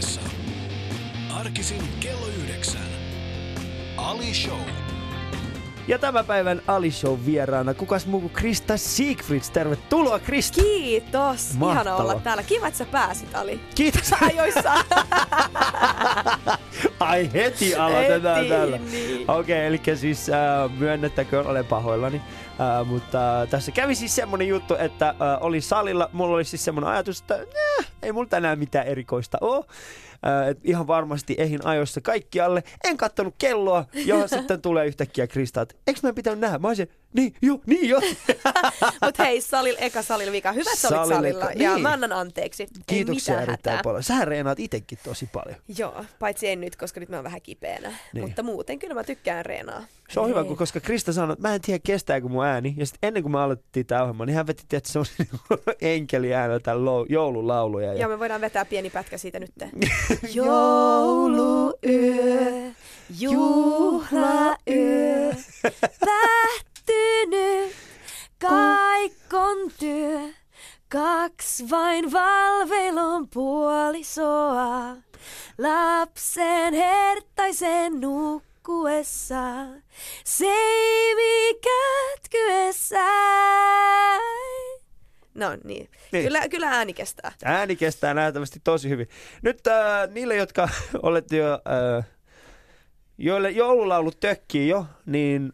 puheessa. 0.00 0.20
Arkisin 1.30 1.88
kello 2.00 2.26
yhdeksän. 2.26 2.88
Ali 3.96 4.34
Show. 4.34 4.79
Ja 5.90 5.98
tämän 5.98 6.26
päivän 6.26 6.62
Ali 6.66 6.90
Show 6.90 7.18
vieraana, 7.26 7.74
kukas 7.74 8.06
muu 8.06 8.20
kuin 8.20 8.32
Krista 8.32 8.76
Siegfrieds. 8.76 9.50
Tervetuloa 9.50 10.18
Krista! 10.18 10.62
Kiitos. 10.62 11.50
Ihana 11.50 11.74
Mahtavaa. 11.74 11.96
olla 11.96 12.20
täällä. 12.20 12.42
Kiva, 12.42 12.66
että 12.66 12.78
sä 12.78 12.84
pääsit, 12.84 13.34
Ali. 13.34 13.60
Kiitos! 13.74 14.12
Ajoissa. 14.22 14.74
Ai 17.00 17.30
heti 17.32 17.74
aloitetaan 17.74 18.36
Heti, 18.36 18.48
tällä. 18.48 18.78
niin. 18.78 19.30
Okei, 19.30 19.40
okay, 19.40 19.56
eli 19.66 19.96
siis 19.96 20.28
äh, 20.28 20.70
myönnettäköön, 20.78 21.46
olen 21.46 21.64
pahoillani. 21.64 22.16
Äh, 22.60 22.86
mutta 22.86 23.42
äh, 23.42 23.48
tässä 23.48 23.72
kävi 23.72 23.94
siis 23.94 24.16
semmonen 24.16 24.48
juttu, 24.48 24.74
että 24.78 25.08
äh, 25.08 25.14
oli 25.40 25.60
salilla, 25.60 26.10
mulla 26.12 26.34
oli 26.34 26.44
siis 26.44 26.64
semmonen 26.64 26.90
ajatus, 26.90 27.20
että 27.20 27.34
äh, 27.34 27.86
ei 28.02 28.12
mulla 28.12 28.28
tänään 28.28 28.58
mitään 28.58 28.86
erikoista 28.86 29.38
oo. 29.40 29.64
Äh, 30.26 30.56
ihan 30.64 30.86
varmasti 30.86 31.34
ehin 31.38 31.66
ajoissa 31.66 32.00
kaikkialle. 32.00 32.62
En 32.84 32.96
kattonut 32.96 33.34
kelloa, 33.38 33.84
johon 34.06 34.28
sitten 34.28 34.62
tulee 34.62 34.86
yhtäkkiä 34.86 35.26
Krista, 35.26 35.60
että 35.60 35.74
eikö 35.86 36.00
meidän 36.02 36.14
pitänyt 36.14 36.40
nähdä? 36.40 36.58
Mä 36.58 36.68
olisin, 36.68 36.88
niin 37.12 37.34
joo, 37.42 37.60
niin 37.66 37.88
joo. 37.88 38.00
Mut 39.04 39.18
hei, 39.18 39.40
salil, 39.40 39.76
eka 39.78 40.02
salilla 40.02 40.32
vika. 40.32 40.52
Hyvä, 40.52 40.70
että 40.74 40.88
sä 40.88 41.00
olit 41.00 41.08
Salilla 41.14 41.44
eka- 41.44 41.62
Ja 41.62 41.70
niin. 41.72 41.82
mä 41.82 41.92
annan 41.92 42.12
anteeksi. 42.12 42.66
Kiitoksia 42.86 43.40
erittäin 43.42 43.80
paljon. 43.84 44.02
Sähän 44.02 44.28
reenaat 44.28 44.60
itekin 44.60 44.98
tosi 45.04 45.28
paljon. 45.32 45.56
Joo, 45.78 46.04
paitsi 46.18 46.48
en 46.48 46.60
nyt, 46.60 46.76
koska 46.76 47.00
nyt 47.00 47.08
mä 47.08 47.16
oon 47.16 47.24
vähän 47.24 47.42
kipeänä. 47.42 47.88
Niin. 47.88 47.98
Niin. 48.12 48.24
Mutta 48.24 48.42
muuten 48.42 48.78
kyllä 48.78 48.94
mä 48.94 49.04
tykkään 49.04 49.46
reenaa. 49.46 49.84
Se 50.10 50.20
on 50.20 50.28
hyvä, 50.28 50.40
Hei. 50.40 50.48
kun- 50.48 50.56
koska 50.56 50.80
Krista 50.80 51.12
sanoi, 51.12 51.32
että 51.32 51.48
mä 51.48 51.54
en 51.54 51.60
tiedä 51.60 51.80
kestääkö 51.84 52.28
mun 52.28 52.44
ääni. 52.44 52.74
Ja 52.76 52.86
sitten 52.86 53.08
ennen 53.08 53.22
kuin 53.22 53.32
me 53.32 53.40
aloitettiin 53.40 53.86
tämä 53.86 54.02
ohjelma, 54.02 54.26
niin 54.26 54.36
hän 54.36 54.46
veti 54.46 54.62
tietysti 54.68 54.92
semmoisen 54.92 55.26
enkeli 55.80 56.28
lou- 56.28 57.06
joululauluja. 57.08 57.92
Ja... 57.94 58.00
Ja 58.00 58.08
me 58.08 58.18
voidaan 58.18 58.40
vetää 58.40 58.64
pieni 58.64 58.90
pätkä 58.90 59.18
siitä 59.18 59.40
nyt. 59.40 59.50
Jouluyö, 60.34 61.72
juhlayö, 63.18 65.34
päättynyt, 66.90 67.72
kaikon 68.38 69.70
työ. 69.78 70.20
Kaks 70.88 71.64
vain 71.70 72.12
valveilon 72.12 73.28
puolisoa, 73.28 74.96
lapsen 75.58 76.74
herttaisen 76.74 78.00
nukkuessa, 78.00 79.42
seimi 80.24 81.54
kätkyessä. 81.54 83.04
No 85.34 85.50
niin. 85.64 85.90
Niin. 86.12 86.24
Kyllä, 86.24 86.48
kyllä 86.48 86.68
ääni 86.68 86.94
kestää. 86.94 87.32
Ääni 87.44 87.76
kestää 87.76 88.14
nähtävästi 88.14 88.60
tosi 88.64 88.88
hyvin. 88.88 89.08
Nyt 89.42 89.66
äh, 89.66 90.10
niille, 90.10 90.36
jotka 90.36 90.68
olette 91.02 91.36
jo, 91.36 91.52
äh, 91.98 92.06
joille 93.18 93.50
joululaulut 93.50 94.20
tökkii 94.20 94.68
jo, 94.68 94.86
niin 95.06 95.52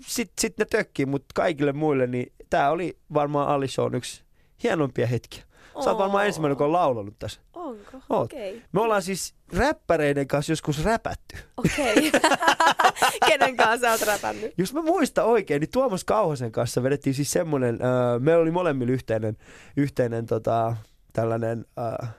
sitten 0.00 0.40
sit 0.40 0.58
ne 0.58 0.64
tökkii, 0.64 1.06
mutta 1.06 1.26
kaikille 1.34 1.72
muille, 1.72 2.06
niin 2.06 2.32
tämä 2.50 2.70
oli 2.70 2.98
varmaan 3.14 3.48
Ali 3.48 3.68
Shown 3.68 3.94
yksi 3.94 4.22
hienompia 4.62 5.06
hetkiä. 5.06 5.42
Sä 5.84 5.90
oot 5.90 5.98
varmaan 5.98 6.26
ensimmäinen, 6.26 6.52
joka 6.52 6.64
on 6.64 6.72
laulanut 6.72 7.18
tässä. 7.18 7.40
Onko? 7.54 8.00
Oot. 8.10 8.32
Okay. 8.32 8.60
Me 8.72 8.80
ollaan 8.80 9.02
siis 9.02 9.34
räppäreiden 9.56 10.28
kanssa 10.28 10.52
joskus 10.52 10.84
räpätty. 10.84 11.36
Okei. 11.56 12.12
Kenen 13.28 13.56
kanssa 13.56 13.78
sä 13.78 13.90
oot 13.90 14.00
räpännyt? 14.02 14.52
Jos 14.58 14.74
mä 14.74 14.82
muistan 14.82 15.24
oikein, 15.24 15.60
niin 15.60 15.70
Tuomas 15.72 16.04
Kauhasen 16.04 16.52
kanssa 16.52 16.82
vedettiin 16.82 17.14
siis 17.14 17.30
semmoinen, 17.30 17.74
äh, 17.74 18.20
meillä 18.20 18.42
oli 18.42 18.50
molemmilla 18.50 18.92
yhteinen, 18.92 19.36
yhteinen 19.76 20.26
tota, 20.26 20.76
tällainen, 21.12 21.64
äh, 22.02 22.14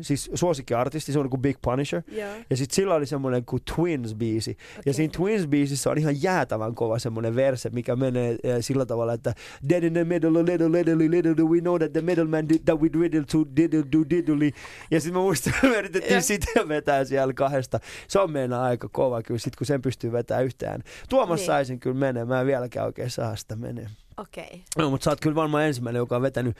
siis 0.00 0.30
suosikkiartisti, 0.34 1.12
semmoinen 1.12 1.30
kuin 1.30 1.42
Big 1.42 1.56
Punisher. 1.62 2.02
Joo. 2.08 2.30
Ja 2.50 2.56
sitten 2.56 2.74
sillä 2.74 2.94
oli 2.94 3.06
semmoinen 3.06 3.44
kuin 3.44 3.62
Twins-biisi. 3.70 4.50
Okay. 4.50 4.82
Ja 4.86 4.94
siinä 4.94 5.12
Twins-biisissä 5.16 5.90
on 5.90 5.98
ihan 5.98 6.22
jäätävän 6.22 6.74
kova 6.74 6.98
semmoinen 6.98 7.36
verse, 7.36 7.70
mikä 7.70 7.96
menee 7.96 8.30
äh, 8.30 8.56
sillä 8.60 8.86
tavalla, 8.86 9.12
että 9.12 9.34
Dead 9.68 9.82
in 9.82 9.92
the 9.92 10.04
middle, 10.04 10.44
little, 10.44 10.72
little, 10.72 10.98
little, 11.10 11.36
do 11.36 11.44
we 11.44 11.60
know 11.60 11.78
that 11.78 11.92
the 11.92 12.00
middleman 12.00 12.48
did 12.48 12.58
that 12.64 12.80
we 12.80 12.88
riddle 13.00 13.24
to 13.32 13.44
diddle 13.56 13.84
do 13.92 13.98
diddly. 14.10 14.50
Ja 14.90 15.00
sitten 15.00 15.18
mä 15.18 15.22
muistan, 15.22 15.52
me 15.62 15.68
yritettiin 15.78 16.12
Joo. 16.12 16.20
sitä 16.20 16.68
vetää 16.68 17.04
siellä 17.04 17.32
kahdesta. 17.32 17.80
Se 18.08 18.18
on 18.18 18.30
meinaa 18.32 18.64
aika 18.64 18.88
kova 18.88 19.22
kyllä, 19.22 19.40
sit 19.40 19.56
kun 19.56 19.66
sen 19.66 19.82
pystyy 19.82 20.12
vetämään 20.12 20.44
yhtään. 20.44 20.82
Tuomas 21.08 21.40
Niin. 21.40 21.46
sai 21.46 21.64
sen 21.64 21.80
kyllä 21.80 21.96
menee, 21.96 22.24
mä 22.24 22.40
en 22.40 22.46
vieläkään 22.46 22.86
oikein 22.86 23.10
saa 23.10 23.36
sitä 23.36 23.56
menee. 23.56 23.86
Okei. 24.16 24.44
Okay. 24.44 24.58
No, 24.78 24.90
mutta 24.90 25.04
sä 25.04 25.10
oot 25.10 25.20
kyllä 25.20 25.34
varmaan 25.34 25.64
ensimmäinen, 25.64 26.00
joka 26.00 26.16
on 26.16 26.22
vetänyt, 26.22 26.56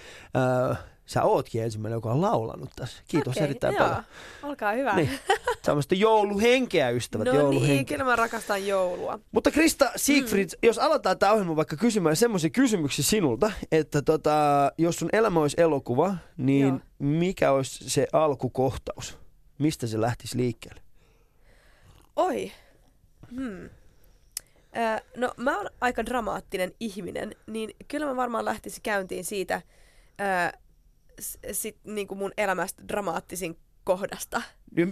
äh, 0.71 0.79
sä 1.11 1.23
ootkin 1.23 1.63
ensimmäinen, 1.63 1.97
joka 1.97 2.11
on 2.13 2.21
laulanut 2.21 2.71
tässä. 2.77 3.03
Kiitos 3.09 3.37
Okei, 3.37 3.45
erittäin 3.45 3.75
joo. 3.75 3.89
paljon. 3.89 4.05
Olkaa 4.43 4.73
hyvä. 4.73 4.97
Niin. 4.97 5.11
Tämmöistä 5.63 5.95
jouluhenkeä, 5.95 6.91
ystävät, 6.91 7.27
No 7.27 7.33
jouluhenkeä. 7.35 7.69
niin, 7.75 7.87
kyllä 7.87 8.05
mä 8.05 8.17
rakastan 8.17 8.67
joulua. 8.67 9.19
Mutta 9.33 9.51
Krista 9.51 9.91
Siegfried, 9.97 10.49
mm. 10.49 10.59
jos 10.63 10.79
aloittaa 10.79 11.15
tämä 11.15 11.33
ohjelma 11.33 11.57
vaikka 11.57 11.77
kysymään 11.77 12.17
semmoisia 12.17 12.51
kysymyksiä 12.51 13.05
sinulta, 13.05 13.53
että 13.73 14.03
tota, 14.03 14.33
jos 14.79 14.97
sun 14.97 15.09
elämä 15.13 15.41
olisi 15.41 15.61
elokuva, 15.61 16.17
niin 16.37 16.69
Joo. 16.69 16.79
mikä 16.99 17.53
olisi 17.53 17.91
se 17.91 18.07
alkukohtaus? 18.13 19.19
Mistä 19.59 19.87
se 19.87 20.01
lähtisi 20.01 20.37
liikkeelle? 20.37 20.81
Oi. 22.17 22.53
Hmm. 23.35 23.65
Ö, 24.77 25.03
no 25.17 25.35
mä 25.37 25.57
oon 25.59 25.67
aika 25.81 26.07
dramaattinen 26.07 26.73
ihminen, 26.81 27.35
niin 27.47 27.71
kyllä 27.89 28.07
mä 28.07 28.17
varmaan 28.17 28.45
lähtisin 28.45 28.83
käyntiin 28.83 29.25
siitä 29.25 29.63
ö, 30.21 30.59
s- 30.59 30.70
sit, 31.53 31.77
niin 31.85 32.07
kuin 32.07 32.19
mun 32.19 32.33
elämästä 32.37 32.83
dramaattisin 32.89 33.57
kohdasta. 33.85 34.43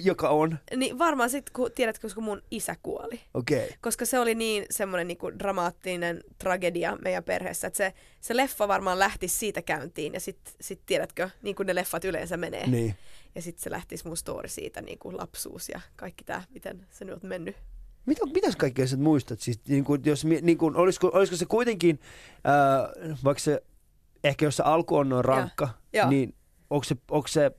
Joka 0.02 0.28
on? 0.28 0.58
Niin 0.76 0.98
varmaan 0.98 1.30
sitten, 1.30 1.52
kun 1.52 1.70
tiedätkö, 1.74 2.08
kun 2.14 2.24
mun 2.24 2.42
isä 2.50 2.76
kuoli. 2.82 3.20
Okei. 3.34 3.64
Okay. 3.64 3.76
koska 3.80 4.04
se 4.04 4.18
oli 4.18 4.34
niin 4.34 4.66
semmoinen 4.70 5.08
niinku 5.08 5.38
dramaattinen 5.38 6.20
tragedia 6.38 6.98
meidän 7.04 7.24
perheessä, 7.24 7.66
että 7.66 7.76
se, 7.76 7.92
se 8.20 8.36
leffa 8.36 8.68
varmaan 8.68 8.98
lähtisi 8.98 9.38
siitä 9.38 9.62
käyntiin 9.62 10.14
ja 10.14 10.20
sitten 10.20 10.54
sit 10.60 10.80
tiedätkö, 10.86 11.30
niin 11.42 11.56
kuin 11.56 11.66
ne 11.66 11.74
leffat 11.74 12.04
yleensä 12.04 12.36
menee. 12.36 12.66
Niin. 12.66 12.94
Ja 13.34 13.42
sitten 13.42 13.62
se 13.62 13.70
lähtisi 13.70 14.06
mun 14.06 14.16
story 14.16 14.48
siitä 14.48 14.82
niin 14.82 14.98
kuin 14.98 15.16
lapsuus 15.16 15.68
ja 15.68 15.80
kaikki 15.96 16.24
tämä, 16.24 16.42
miten 16.50 16.86
se 16.90 17.04
nyt 17.04 17.24
on 17.24 17.28
mennyt. 17.28 17.56
Mitä, 18.06 18.26
mitäs 18.26 18.56
kaikkea 18.56 18.86
sä 18.86 18.96
muistat? 18.96 19.40
Siis, 19.40 19.60
niin 19.68 19.84
kuin, 19.84 20.02
jos, 20.04 20.24
niin 20.24 20.58
kuin, 20.58 20.76
olisiko, 20.76 21.10
olisiko 21.12 21.36
se 21.36 21.46
kuitenkin, 21.46 22.00
äh, 22.34 23.18
vaikka 23.24 23.40
se, 23.40 23.62
ehkä 24.24 24.44
jos 24.44 24.56
se 24.56 24.62
alku 24.62 24.96
on 24.96 25.08
noin 25.08 25.24
rankka, 25.24 25.68
Joo. 25.92 26.10
niin 26.10 26.34
onko 26.70 26.84
se, 26.84 26.96
onko 27.10 27.28
se 27.28 27.50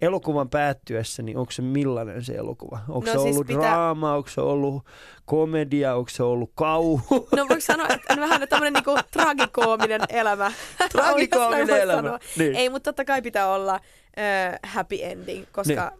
elokuvan 0.00 0.50
päättyessä, 0.50 1.22
niin 1.22 1.36
onko 1.36 1.52
se 1.52 1.62
millainen 1.62 2.24
se 2.24 2.32
elokuva? 2.34 2.78
Onko 2.88 3.06
No 3.06 3.12
se 3.12 3.18
siis 3.18 3.34
ollut 3.36 3.46
pitää- 3.46 3.62
draama, 3.62 4.14
onko 4.14 4.28
se 4.28 4.40
ollut 4.40 4.84
komedia, 5.24 5.94
onko 5.94 6.08
se 6.10 6.22
ollut 6.22 6.52
kauhu? 6.54 7.00
No 7.36 7.46
voiko 7.48 7.60
sanoa, 7.60 7.86
että 7.88 8.12
on 8.12 8.20
vähän 8.20 8.48
tämmöinen 8.48 8.72
niinku 8.72 8.90
tragikoominen 9.10 10.00
elämä. 10.08 10.52
Tragikoominen 10.92 11.80
elämä, 11.80 12.18
niin. 12.36 12.54
Ei, 12.54 12.68
mutta 12.70 12.92
totta 12.92 13.04
kai 13.04 13.22
pitää 13.22 13.48
olla 13.52 13.74
äh, 13.74 14.58
happy 14.62 14.96
ending, 15.02 15.44
koska 15.52 15.92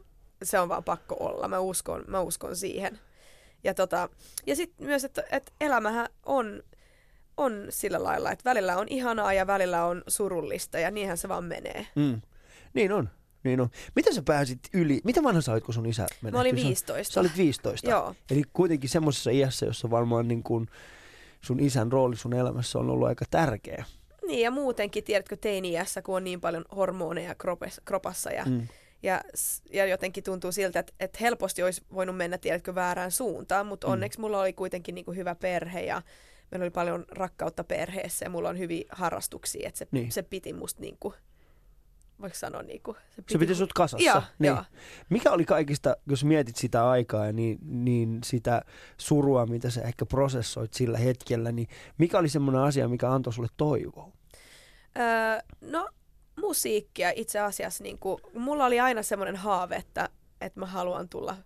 se 0.42 0.58
on 0.60 0.68
vaan 0.68 0.84
pakko 0.84 1.16
olla. 1.20 1.48
Mä 1.48 1.58
uskon, 1.58 2.04
mä 2.06 2.20
uskon 2.20 2.56
siihen. 2.56 2.98
Ja, 3.64 3.74
tota, 3.74 4.08
ja 4.46 4.56
sitten 4.56 4.86
myös, 4.86 5.04
että, 5.04 5.22
että 5.32 5.52
elämähän 5.60 6.06
on, 6.26 6.62
on 7.38 7.66
sillä 7.68 8.02
lailla, 8.04 8.32
että 8.32 8.50
välillä 8.50 8.76
on 8.76 8.86
ihanaa 8.90 9.32
ja 9.32 9.46
välillä 9.46 9.84
on 9.84 10.02
surullista 10.08 10.78
ja 10.78 10.90
niinhän 10.90 11.18
se 11.18 11.28
vaan 11.28 11.44
menee. 11.44 11.86
Mm. 11.96 12.20
Niin 12.74 12.92
on. 12.92 13.08
Niin 13.44 13.60
on. 13.60 13.68
Miten 13.96 14.14
sä 14.14 14.22
pääsit 14.22 14.58
yli? 14.74 15.00
Mitä 15.04 15.22
vanha 15.22 15.40
sä 15.40 15.52
olit, 15.52 15.64
kun 15.64 15.74
sun 15.74 15.86
isä 15.86 16.02
menehtyi? 16.02 16.30
Mä 16.32 16.40
olin 16.40 16.56
Sä- 16.58 16.66
15. 16.66 17.12
Sä 17.14 17.20
olit 17.20 17.36
15. 17.36 17.90
Joo. 17.90 18.14
Eli 18.30 18.42
kuitenkin 18.52 18.90
semmoisessa 18.90 19.30
iässä, 19.30 19.66
jossa 19.66 19.90
varmaan 19.90 20.28
niin 20.28 20.42
kuin 20.42 20.66
sun 21.40 21.60
isän 21.60 21.92
rooli 21.92 22.16
sun 22.16 22.32
elämässä 22.34 22.78
on 22.78 22.90
ollut 22.90 23.08
aika 23.08 23.24
tärkeä. 23.30 23.84
Niin 24.26 24.40
ja 24.40 24.50
muutenkin, 24.50 25.04
tiedätkö, 25.04 25.36
teini-iässä, 25.36 26.02
kun 26.02 26.16
on 26.16 26.24
niin 26.24 26.40
paljon 26.40 26.64
hormoneja 26.76 27.34
kropes, 27.34 27.80
kropassa 27.84 28.30
ja, 28.30 28.44
Mm. 28.44 28.68
ja, 29.02 29.20
ja 29.72 29.86
jotenkin 29.86 30.24
tuntuu 30.24 30.52
siltä, 30.52 30.78
että, 30.80 30.92
että 31.00 31.18
helposti 31.20 31.62
olisi 31.62 31.82
voinut 31.94 32.16
mennä, 32.16 32.38
tiedätkö, 32.38 32.74
väärään 32.74 33.10
suuntaan, 33.10 33.66
mutta 33.66 33.86
Mm. 33.86 33.92
onneksi 33.92 34.20
mulla 34.20 34.40
oli 34.40 34.52
kuitenkin 34.52 34.94
niin 34.94 35.04
kuin 35.04 35.16
hyvä 35.16 35.34
perhe 35.34 35.80
ja 35.80 36.02
meillä 36.50 36.64
oli 36.64 36.70
paljon 36.70 37.04
rakkautta 37.10 37.64
perheessä 37.64 38.24
ja 38.26 38.30
mulla 38.30 38.48
on 38.48 38.58
hyviä 38.58 38.84
harrastuksia, 38.90 39.68
että 39.68 39.78
se, 39.78 39.86
Niin. 39.90 40.12
se 40.12 40.22
piti 40.22 40.52
musta 40.52 40.80
niin 40.80 40.96
kuin, 41.00 41.14
voiko 42.20 42.36
sanoa 42.36 42.62
niin 42.62 42.82
kuin, 42.82 42.96
se 43.10 43.22
piti, 43.22 43.32
Se 43.32 43.38
piti 43.38 43.54
sut 43.54 43.72
kasassa. 43.72 44.06
Joo, 44.06 44.22
niin. 44.38 44.48
joo. 44.48 44.64
Mikä 45.10 45.30
oli 45.30 45.44
kaikista, 45.44 45.96
jos 46.06 46.24
mietit 46.24 46.56
sitä 46.56 46.90
aikaa 46.90 47.26
ja 47.26 47.32
niin, 47.32 47.58
niin 47.62 48.18
sitä 48.24 48.62
surua, 48.98 49.46
mitä 49.46 49.70
sä 49.70 49.82
ehkä 49.82 50.06
prosessoit 50.06 50.74
sillä 50.74 50.98
hetkellä, 50.98 51.52
niin 51.52 51.68
mikä 51.98 52.18
oli 52.18 52.28
semmoinen 52.28 52.62
asia, 52.62 52.88
mikä 52.88 53.10
antoi 53.10 53.32
sulle 53.32 53.48
toivoa? 53.56 54.12
Öö, 54.98 55.40
no 55.60 55.88
musiikkia 56.40 57.12
itse 57.16 57.38
asiassa, 57.38 57.84
niin 57.84 57.98
kuin, 57.98 58.20
mulla 58.34 58.64
oli 58.66 58.80
aina 58.80 59.02
semmoinen 59.02 59.36
haave, 59.36 59.76
että, 59.76 60.08
että 60.40 60.60
mä 60.60 60.66
haluan 60.66 61.08
tulla 61.08 61.36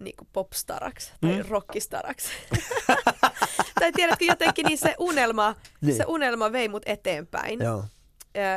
niin 0.00 0.16
kuin 0.16 0.28
popstaraksi 0.32 1.12
tai 1.20 1.32
mm. 1.42 1.48
rockistaraksi. 1.48 2.28
tai 3.80 3.92
tiedätkö 3.92 4.24
jotenkin, 4.24 4.66
niin 4.66 4.78
se 4.78 4.94
unelma, 4.98 5.54
Niin. 5.80 5.96
se 5.96 6.04
unelma 6.08 6.52
vei 6.52 6.68
mut 6.68 6.82
eteenpäin. 6.86 7.60
Joo. 7.60 7.84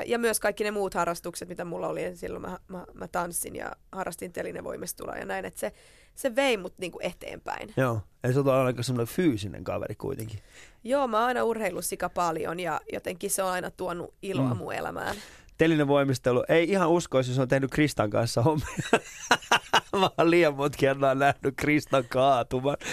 Ja 0.06 0.20
myös 0.20 0.40
kaikki 0.40 0.64
ne 0.64 0.72
muut 0.72 0.94
harrastukset, 0.94 1.50
mitä 1.50 1.66
mulla 1.66 1.88
oli. 1.88 2.16
Silloin 2.18 2.42
mä, 2.42 2.60
mä, 2.68 2.86
mä 2.94 3.08
tanssin 3.08 3.56
ja 3.56 3.72
harrastin 3.92 4.32
telinevoimistelua 4.34 5.16
ja 5.16 5.26
näin, 5.26 5.46
että 5.46 5.60
se, 5.60 5.72
se 6.16 6.36
vei 6.36 6.58
mut 6.58 6.74
niinku 6.78 7.00
eteenpäin. 7.02 7.74
Joo. 7.78 8.02
Ei 8.24 8.34
se 8.34 8.40
ole 8.40 8.54
aika 8.54 8.84
semmoinen 8.84 9.16
fyysinen 9.16 9.64
kaveri 9.64 9.96
kuitenkin. 9.96 10.40
Joo, 10.84 11.08
mä 11.08 11.18
oon 11.18 11.28
aina 11.28 11.44
urheillut 11.44 11.86
sika 11.86 12.10
paljon 12.10 12.60
ja 12.60 12.82
jotenkin 12.94 13.30
se 13.32 13.44
on 13.44 13.52
aina 13.52 13.72
tuonut 13.72 14.14
iloa 14.22 14.44
Mm. 14.46 14.52
mm. 14.52 14.58
mun 14.58 14.74
elämään. 14.74 15.16
Telinen 15.58 15.88
voimistelu. 15.88 16.44
Ei 16.50 16.70
ihan 16.70 16.90
uskoisi, 16.90 17.32
jos 17.32 17.40
on 17.40 17.48
tehnyt 17.48 17.72
Kristan 17.72 18.10
kanssa 18.10 18.42
hommia. 18.42 18.68
Mä 20.00 20.10
oon 20.18 20.32
liian 20.32 20.56
monta 20.56 20.78
kertaa 20.78 21.16
nähnyt 21.16 21.54
Kristan 21.58 22.04
kaatuman. 22.10 22.78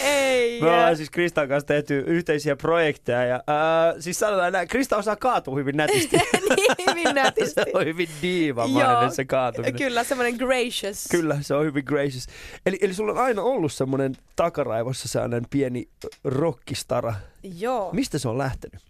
Ei. 0.00 0.60
Me 0.60 0.70
ollaan 0.70 0.96
siis 0.96 1.10
Kristan 1.10 1.48
kanssa 1.48 1.66
tehty 1.66 2.04
yhteisiä 2.06 2.56
projekteja. 2.56 3.24
Ja, 3.24 3.42
ää, 3.46 3.94
siis 4.00 4.18
sanotaan 4.18 4.52
näin, 4.52 4.68
Krista 4.68 4.96
osaa 4.96 5.16
kaatua 5.16 5.56
hyvin 5.56 5.76
nätisti. 5.76 6.16
niin, 6.56 6.74
hyvin 6.90 7.14
nätisti. 7.14 7.54
se 7.54 7.70
on 7.74 7.84
hyvin 7.86 8.08
diivamainen 8.22 9.12
se 9.12 9.24
kaatuminen. 9.24 9.76
Kyllä, 9.76 10.04
semmoinen 10.04 10.34
gracious. 10.36 11.08
Kyllä, 11.10 11.38
se 11.40 11.54
on 11.54 11.64
hyvin 11.64 11.84
gracious. 11.86 12.26
Eli, 12.66 12.78
eli 12.80 12.94
sulla 12.94 13.12
on 13.12 13.18
aina 13.18 13.42
ollut 13.42 13.72
semmoinen 13.72 14.14
takaraivossa 14.36 15.08
sellainen 15.08 15.44
pieni 15.50 15.88
rockistara. 16.24 17.14
Joo. 17.42 17.92
Mistä 17.92 18.18
se 18.18 18.28
on 18.28 18.38
lähtenyt? 18.38 18.80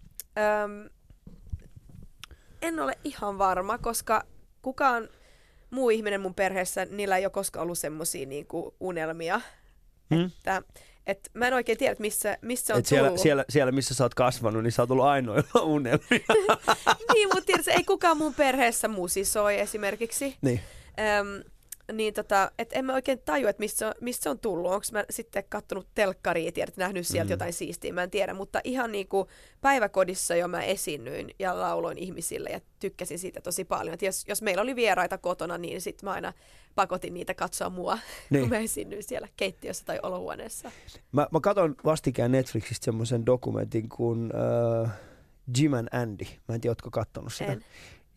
Öm, 0.63 0.89
en 2.61 2.79
ole 2.79 2.97
ihan 3.03 3.37
varma, 3.37 3.77
koska 3.77 4.23
kukaan 4.61 5.09
muu 5.73 5.89
ihminen 5.89 6.21
mun 6.21 6.35
perheessä, 6.35 6.85
niillä 6.85 7.17
ei 7.17 7.25
ole 7.25 7.31
koskaan 7.31 7.63
ollut 7.63 7.77
semmoisia 7.77 8.25
niinku 8.25 8.75
unelmia. 8.79 9.41
Hmm? 10.15 10.25
Että, 10.25 10.61
et 11.07 11.29
mä 11.33 11.47
en 11.47 11.53
oikein 11.53 11.77
tiedä, 11.77 11.91
että 11.91 12.01
missä, 12.01 12.37
missä 12.41 12.73
on 12.73 12.79
Et 12.79 12.85
siellä, 12.85 13.07
tullut. 13.07 13.21
siellä, 13.21 13.45
siellä, 13.49 13.71
missä 13.71 13.93
sä 13.93 14.03
oot 14.03 14.13
kasvanut, 14.13 14.63
niin 14.63 14.71
sä 14.71 14.81
oot 14.81 14.91
ollut 14.91 15.05
ainoilla 15.05 15.61
unelmia. 15.75 16.25
niin, 17.13 17.27
mutta 17.33 17.45
tiedätkö, 17.45 17.71
ei 17.71 17.83
kukaan 17.83 18.17
mun 18.17 18.33
perheessä 18.33 18.87
musisoi 18.87 19.59
esimerkiksi. 19.59 20.37
niin. 20.41 20.59
Öm, 21.19 21.52
niin 21.91 22.13
tota, 22.13 22.51
et 22.59 22.69
en 22.73 22.85
mä 22.85 22.93
oikein 22.93 23.19
tajua, 23.25 23.49
että 23.49 23.59
mistä 23.59 23.79
se 23.79 23.85
on, 23.85 23.93
mistä 24.01 24.23
se 24.23 24.29
on 24.29 24.39
tullut. 24.39 24.71
Onko 24.71 24.85
mä 24.91 25.03
sitten 25.09 25.43
kattonut 25.49 25.87
telkkaria, 25.95 26.51
tiedät, 26.51 26.77
nähnyt 26.77 27.07
sieltä 27.07 27.29
Mm. 27.29 27.31
jotain 27.31 27.53
siistiä, 27.53 27.93
mä 27.93 28.03
en 28.03 28.09
tiedä. 28.11 28.33
Mutta 28.33 28.61
ihan 28.63 28.91
niinku 28.91 29.27
päiväkodissa 29.61 30.35
jo 30.35 30.47
mä 30.47 30.61
esiinnyin 30.63 31.31
ja 31.39 31.59
lauloin 31.59 31.97
ihmisille 31.97 32.49
ja 32.49 32.59
tykkäsin 32.79 33.19
siitä 33.19 33.41
tosi 33.41 33.65
paljon. 33.65 33.93
Et 33.93 34.01
jos, 34.01 34.23
jos 34.27 34.41
meillä 34.41 34.61
oli 34.61 34.75
vieraita 34.75 35.17
kotona, 35.17 35.57
niin 35.57 35.81
sit 35.81 36.03
mä 36.03 36.11
aina 36.11 36.33
pakotin 36.75 37.13
niitä 37.13 37.33
katsoa 37.33 37.69
mua, 37.69 37.93
Niin. 37.99 38.03
niin. 38.29 38.41
kun 38.41 38.49
mä 38.49 38.57
esiinnyin 38.57 39.03
siellä 39.03 39.27
keittiössä 39.37 39.85
tai 39.85 39.99
olohuoneessa. 40.03 40.71
Mä, 41.11 41.27
mä 41.31 41.39
katson 41.39 41.75
vastikään 41.85 42.31
Netflixistä 42.31 42.85
semmoisen 42.85 43.25
dokumentin 43.25 43.89
kuin 43.89 44.31
uh, 44.83 44.89
Jim 45.57 45.73
and 45.73 45.87
Andy. 45.91 46.25
Mä 46.47 46.55
en 46.55 46.61
tiedä, 46.61 46.71
ootko 46.71 46.91
kattonut 46.91 47.33
sitä. 47.33 47.51
En. 47.51 47.65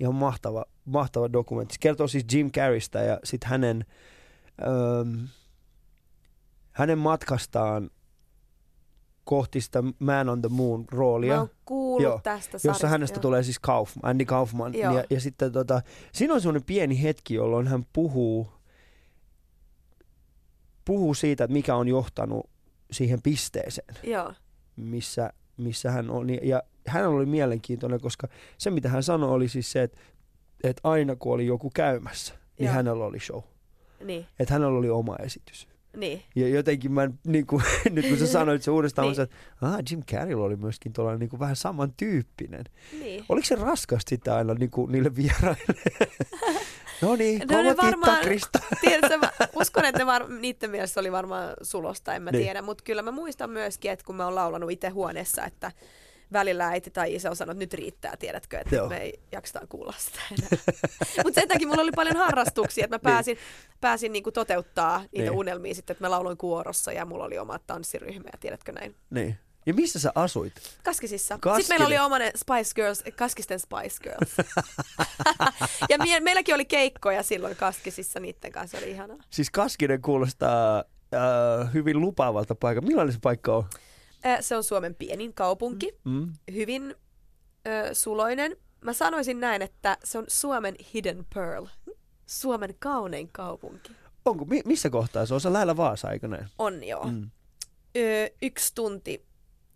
Ihan 0.00 0.14
mahtava, 0.14 0.64
mahtava 0.84 1.32
dokumentti. 1.32 1.74
Se 1.74 1.78
kertoo 1.80 2.08
siis 2.08 2.24
Jim 2.32 2.50
Carreystä 2.50 2.98
ja 2.98 3.20
sitten 3.24 3.50
hänen, 3.50 3.84
um, 5.02 5.28
hänen 6.72 6.98
matkastaan 6.98 7.90
kohti 9.24 9.60
sitä 9.60 9.82
Man 9.98 10.28
on 10.28 10.40
the 10.40 10.48
Moon 10.48 10.84
roolia. 10.90 11.34
Mä 11.34 11.40
oon 11.40 11.50
kuullut 11.64 12.02
Joo, 12.02 12.20
tästä 12.22 12.54
jossa 12.54 12.66
sarjasta, 12.66 12.88
hänestä 12.88 13.16
joo. 13.16 13.22
tulee 13.22 13.42
siis 13.42 13.58
Kaufman, 13.58 14.10
Andy 14.10 14.24
Kaufman. 14.24 14.74
Joo. 14.74 14.96
Ja, 14.96 15.04
ja 15.10 15.20
sitten 15.20 15.52
tota, 15.52 15.82
siinä 16.12 16.34
on 16.34 16.40
semmoinen 16.40 16.64
pieni 16.64 17.02
hetki, 17.02 17.34
jolloin 17.34 17.68
hän 17.68 17.86
puhuu, 17.92 18.48
puhuu 20.84 21.14
siitä, 21.14 21.44
että 21.44 21.52
mikä 21.52 21.76
on 21.76 21.88
johtanut 21.88 22.50
siihen 22.90 23.22
pisteeseen, 23.22 23.94
Joo, 24.02 24.32
missä, 24.76 25.32
missä 25.56 25.90
hän 25.90 26.10
on. 26.10 26.26
Ja 26.46 26.62
hän 26.92 27.06
oli 27.08 27.26
mielenkiintoinen, 27.26 28.00
koska 28.00 28.28
se 28.58 28.70
mitä 28.70 28.88
hän 28.88 29.02
sanoi 29.02 29.30
oli 29.30 29.48
siis 29.48 29.72
se, 29.72 29.82
että, 29.82 29.98
että 30.64 30.80
aina 30.84 31.16
kun 31.16 31.32
oli 31.34 31.46
joku 31.46 31.70
käymässä, 31.74 32.34
niin 32.58 32.64
Joo. 32.66 32.74
hänellä 32.74 33.04
oli 33.04 33.20
show. 33.20 33.42
niin, 34.04 34.26
Että 34.38 34.54
hänellä 34.54 34.78
oli 34.78 34.90
oma 34.90 35.16
esitys. 35.16 35.68
niin. 35.96 36.22
Ja 36.36 36.48
jotenkin 36.48 36.92
mä, 36.92 37.10
niin 37.26 37.46
kuin, 37.46 37.62
nyt 37.90 38.08
kun 38.08 38.18
sä 38.18 38.26
sanoit 38.26 38.62
se 38.62 38.70
uudestaan, 38.70 39.08
Niin. 39.08 39.16
niin. 39.16 39.22
että 39.22 39.36
ah, 39.66 39.78
Jim 39.90 40.02
Carreylla 40.02 40.44
oli 40.44 40.56
myöskin 40.56 40.92
tuollainen 40.92 41.20
niin 41.20 41.30
kuin 41.30 41.40
vähän 41.40 41.56
samantyyppinen. 41.56 42.64
niin. 43.00 43.24
Oliko 43.28 43.46
se 43.46 43.54
raskasta 43.54 44.10
sitten 44.10 44.34
aina 44.34 44.54
niinku, 44.54 44.86
niille 44.86 45.16
vieraille? 45.16 45.74
no 47.02 47.16
niin, 47.16 47.42
No 47.50 47.62
ne 47.62 47.76
varmaan- 47.76 48.20
Krista. 48.20 48.58
Tiedätkö, 48.80 49.18
mä 49.18 49.30
uskon, 49.56 49.84
että 49.84 49.98
ne 49.98 50.06
var, 50.06 50.28
niiden 50.28 50.70
mielestä 50.70 51.00
oli 51.00 51.12
varmaan 51.12 51.54
sulosta, 51.62 52.14
en 52.14 52.22
mä 52.22 52.30
Niin. 52.30 52.38
niin. 52.38 52.44
tiedä. 52.46 52.62
Mutta 52.62 52.84
kyllä 52.84 53.02
mä 53.02 53.10
muistan 53.10 53.50
myöskin, 53.50 53.90
että 53.90 54.04
kun 54.04 54.16
mä 54.16 54.24
oon 54.24 54.34
laulanut 54.34 54.70
itse 54.70 54.88
huoneessa, 54.88 55.44
että 55.44 55.72
välillä 56.32 56.66
äiti 56.68 56.90
tai 56.90 57.14
isä 57.14 57.30
on 57.30 57.36
sanonut, 57.36 57.62
että 57.62 57.76
nyt 57.76 57.84
riittää, 57.84 58.16
tiedätkö, 58.16 58.58
että 58.58 58.76
Joo. 58.76 58.88
me 58.88 58.96
ei 58.96 59.20
jaksetaan 59.32 59.68
kuulla 59.68 59.94
sitä 59.98 60.18
enää. 60.32 60.48
Mutta 61.24 61.40
sen 61.40 61.48
takia 61.48 61.68
mulla 61.68 61.82
oli 61.82 61.92
paljon 61.92 62.16
harrastuksia, 62.16 62.84
että 62.84 62.94
mä 62.94 62.98
pääsin, 62.98 63.38
pääsin 63.80 64.12
niinku 64.12 64.32
toteuttaa 64.32 64.98
niitä 64.98 65.08
Niin. 65.12 65.22
niin. 65.22 65.32
unelmia 65.38 65.74
sitten, 65.74 65.94
että 65.94 66.04
mä 66.04 66.10
lauloin 66.10 66.36
kuorossa 66.36 66.92
ja 66.92 67.04
mulla 67.04 67.24
oli 67.24 67.38
oma 67.38 67.58
tanssiryhmä 67.58 68.28
ja 68.32 68.38
tiedätkö 68.40 68.72
näin. 68.72 68.94
Niin. 69.10 69.38
Ja 69.66 69.74
missä 69.74 69.98
sä 69.98 70.12
asuit? 70.14 70.52
Kaskisissa. 70.84 71.38
Kaskinen. 71.40 71.62
Sitten 71.62 71.74
meillä 71.80 71.86
oli 72.02 72.06
omanen 72.06 72.32
Spice 72.36 72.70
Girls, 72.74 73.04
Kaskisten 73.16 73.60
Spice 73.60 74.02
Girls. 74.02 74.36
ja 75.90 75.98
mie- 75.98 76.20
meilläkin 76.20 76.54
oli 76.54 76.64
keikkoja 76.64 77.22
silloin 77.22 77.56
Kaskisissa 77.56 78.20
niiden 78.20 78.52
kanssa, 78.52 78.78
se 78.78 78.84
oli 78.84 78.92
ihanaa. 78.92 79.16
Siis 79.30 79.50
Kaskinen 79.50 80.02
kuulostaa 80.02 80.84
äh, 81.14 81.72
hyvin 81.74 82.00
lupaavalta 82.00 82.54
paikalta. 82.54 82.86
Millainen 82.88 83.12
se 83.12 83.18
paikka 83.22 83.56
on? 83.56 83.64
Se 84.40 84.56
on 84.56 84.64
Suomen 84.64 84.94
pienin 84.94 85.34
kaupunki, 85.34 85.92
Mm? 86.04 86.32
hyvin 86.52 86.94
ö, 87.66 87.94
suloinen. 87.94 88.56
Mä 88.80 88.92
sanoisin 88.92 89.40
näin, 89.40 89.62
että 89.62 89.98
se 90.04 90.18
on 90.18 90.24
Suomen 90.28 90.74
hidden 90.94 91.26
pearl. 91.34 91.64
Suomen 92.26 92.74
kaunein 92.78 93.28
kaupunki. 93.32 93.92
Onko? 94.24 94.44
Mi- 94.44 94.62
missä 94.64 94.90
kohtaa 94.90 95.26
se 95.26 95.34
on? 95.34 95.40
Se 95.40 95.52
lähellä 95.52 95.76
Vaasa, 95.76 96.10
eikö 96.10 96.28
näin? 96.28 96.46
On 96.58 96.84
joo. 96.84 97.04
Mm. 97.04 97.12
Mm. 97.14 97.30
Ö, 97.96 98.30
yksi 98.42 98.74
tunti 98.74 99.24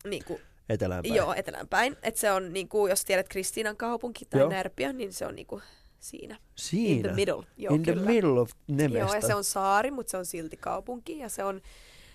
niin 0.04 0.24
kuin, 0.24 0.40
Etelään 0.68 1.02
päin. 1.02 1.14
joo, 1.14 1.34
etelään 1.34 1.68
päin. 1.68 1.96
Et 2.02 2.16
se 2.16 2.32
on, 2.32 2.52
niin 2.52 2.68
kuin, 2.68 2.90
jos 2.90 3.04
tiedät 3.04 3.28
Kristiinan 3.28 3.76
kaupunki 3.76 4.24
tai 4.24 4.40
Joo. 4.40 4.50
Närpiö, 4.50 4.92
niin 4.92 5.12
se 5.12 5.26
on 5.26 5.34
niin 5.34 5.46
kuin, 5.46 5.62
siinä. 5.98 6.38
Siinä. 6.56 6.96
In 6.96 7.02
the 7.02 7.12
middle. 7.12 7.46
Joo, 7.56 7.74
In 7.74 7.82
the 7.82 7.92
kyllä. 7.92 8.06
middle 8.06 8.40
of 8.40 8.50
Nemestä. 8.66 8.98
Joo, 8.98 9.14
ja 9.14 9.20
se 9.20 9.34
on 9.34 9.44
saari, 9.44 9.90
mutta 9.90 10.10
se 10.10 10.16
on 10.16 10.26
silti 10.26 10.56
kaupunki 10.56 11.18
ja 11.18 11.28
se 11.28 11.44
on, 11.44 11.60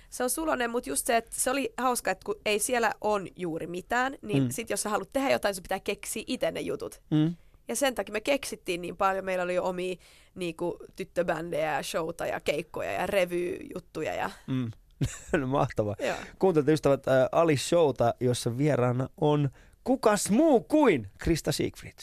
se 0.10 0.24
on 0.24 0.30
sulonen, 0.30 0.70
mutta 0.72 0.90
just 0.90 1.08
se, 1.08 1.18
että 1.18 1.32
se 1.40 1.52
oli 1.52 1.74
hauska, 1.78 2.12
että 2.12 2.26
kun 2.26 2.36
ei 2.46 2.60
siellä 2.60 2.92
on 3.02 3.28
juuri 3.36 3.68
mitään, 3.68 4.16
niin 4.22 4.44
Mm. 4.44 4.50
sit 4.50 4.70
jos 4.70 4.82
sä 4.82 4.90
haluat 4.90 5.10
tehdä 5.14 5.30
jotain, 5.32 5.56
sun 5.56 5.64
pitää 5.64 5.80
keksiä 5.80 6.24
itse 6.28 6.52
ne 6.52 6.60
jutut. 6.62 7.02
Mm? 7.12 7.36
Ja 7.68 7.76
sen 7.76 7.96
takia 7.96 8.14
me 8.14 8.22
keksittiin 8.22 8.82
niin 8.82 8.98
paljon. 8.98 9.26
Meillä 9.26 9.44
oli 9.44 9.56
jo 9.56 9.64
omia 9.64 9.96
niinku, 10.36 10.78
tyttöbändejä 10.96 11.74
ja 11.76 11.84
showta 11.84 12.26
ja 12.26 12.40
keikkoja 12.40 12.92
ja 12.92 13.06
revyjuttuja. 13.08 14.14
Ja, 14.14 14.30
Mm. 14.48 14.72
No, 15.40 15.48
Mahtavaa. 15.48 15.96
joo. 16.00 16.16
Kuuntelut 16.40 16.70
ystävät 16.70 17.08
äh, 17.08 17.14
Ali 17.32 17.58
Showta, 17.58 18.14
jossa 18.20 18.58
vieraana 18.58 19.10
on 19.22 19.50
kukas 19.84 20.30
muu 20.30 20.60
kuin 20.64 21.08
Krista 21.18 21.52
Siegfried. 21.52 21.94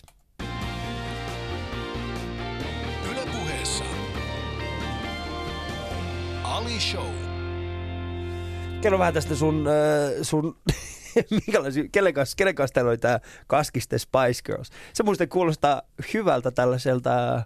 Yle 3.10 3.20
puheessa. 3.32 3.84
Ali 6.44 6.80
Show. 6.80 7.31
Kerro 8.82 8.98
vähän 8.98 9.14
tästä 9.14 9.34
sun, 9.34 9.66
äh, 9.68 10.12
sun 10.22 10.56
minkälaisia, 11.46 11.84
kenen 11.92 12.14
kanssa, 12.14 12.36
kenen 12.36 12.54
kanssa 12.54 12.74
teillä 12.74 12.88
oli 12.88 12.98
tää 12.98 13.20
Kaskisten 13.46 13.98
Spice 13.98 14.42
Girls? 14.44 14.70
Se 14.92 15.02
muista 15.02 15.26
kuulostaa 15.26 15.82
hyvältä 16.14 16.50
tällaiselta 16.50 17.42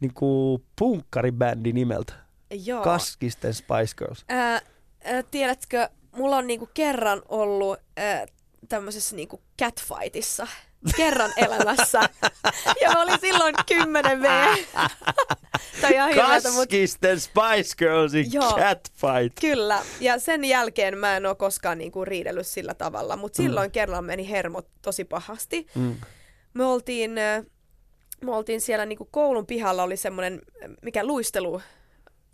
niin 0.00 0.14
kuin 0.14 0.64
punkkaribändi 0.78 1.72
nimeltä. 1.72 2.12
joo. 2.50 2.82
Kaskisten 2.82 3.54
Spice 3.54 3.94
Girls. 3.98 4.24
Ää, 4.28 4.60
ää, 5.04 5.22
tiedätkö, 5.30 5.88
mulla 6.16 6.36
on 6.36 6.46
niinku 6.46 6.68
kerran 6.74 7.22
ollut 7.28 7.78
ää, 7.96 8.26
tämmöisessä 8.68 9.16
niinku 9.16 9.42
catfightissa. 9.60 10.46
Kerran 10.96 11.32
elämässä. 11.36 12.00
ja 12.82 12.90
mä 12.92 13.02
olin 13.02 13.20
silloin 13.20 13.54
10 13.66 14.22
V. 14.22 14.24
ihan 15.92 16.10
mutta 16.10 16.22
Kaskisten 16.22 17.20
Spice 17.20 17.76
Girlsin 17.78 18.32
Joo. 18.32 18.58
catfight. 18.58 19.40
Kyllä, 19.40 19.82
ja 20.00 20.18
sen 20.18 20.44
jälkeen 20.44 20.98
mä 20.98 21.16
en 21.16 21.26
ole 21.26 21.34
koskaan 21.34 21.78
niinku 21.78 22.04
riidellyt 22.04 22.46
sillä 22.46 22.74
tavalla, 22.74 23.16
mutta 23.16 23.36
silloin 23.36 23.68
mm. 23.68 23.72
kerran 23.72 24.04
meni 24.04 24.30
hermot 24.30 24.66
tosi 24.82 25.04
pahasti. 25.04 25.66
Mm. 25.74 25.96
Me 26.54 26.64
oltiin, 26.64 27.10
me 28.24 28.34
oltiin 28.34 28.60
siellä 28.60 28.86
niinku 28.86 29.08
koulun 29.10 29.46
pihalla, 29.46 29.82
oli 29.82 29.96
semmoinen, 29.96 30.40
mikä 30.82 31.04
luistelu, 31.06 31.60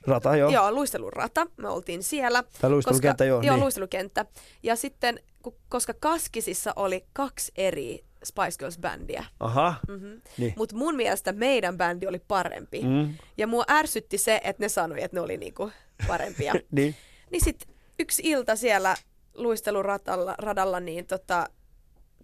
Rata, 0.07 0.37
joo. 0.37 0.51
joo. 0.51 0.73
luistelurata. 0.73 1.47
Me 1.57 1.69
oltiin 1.69 2.03
siellä. 2.03 2.45
Tai 2.61 2.71
luistelukenttä, 2.71 3.25
joo, 3.25 3.43
Joo, 3.43 3.55
niin. 3.55 3.65
luistelukenttä. 3.65 4.27
Ja 4.63 4.77
sitten, 4.77 5.21
koska 5.69 5.95
Kaskisissa 6.01 6.73
oli 6.77 7.05
kaksi 7.13 7.53
eri 7.57 8.05
Spice 8.25 8.59
Girls-bändiä, 8.59 9.25
Aha. 9.41 9.75
mm-hmm. 9.89 10.21
Niin. 10.39 10.53
mutta 10.57 10.77
mun 10.77 10.97
mielestä 10.97 11.33
meidän 11.33 11.77
bändi 11.77 12.07
oli 12.07 12.19
parempi. 12.19 12.83
Mm. 12.83 13.15
Ja 13.39 13.47
mua 13.47 13.65
ärsytti 13.71 14.19
se, 14.19 14.41
että 14.45 14.63
ne 14.63 14.69
sanoi, 14.69 15.03
että 15.03 15.17
ne 15.17 15.21
oli 15.21 15.37
niinku 15.37 15.71
parempia. 16.07 16.55
Niin. 16.71 16.95
Niin 17.31 17.45
sit 17.45 17.69
yksi 17.99 18.23
ilta 18.25 18.57
siellä 18.57 18.97
luisteluradalla, 19.35 20.35
radalla, 20.39 20.81
niin 20.81 21.07
tota, 21.07 21.49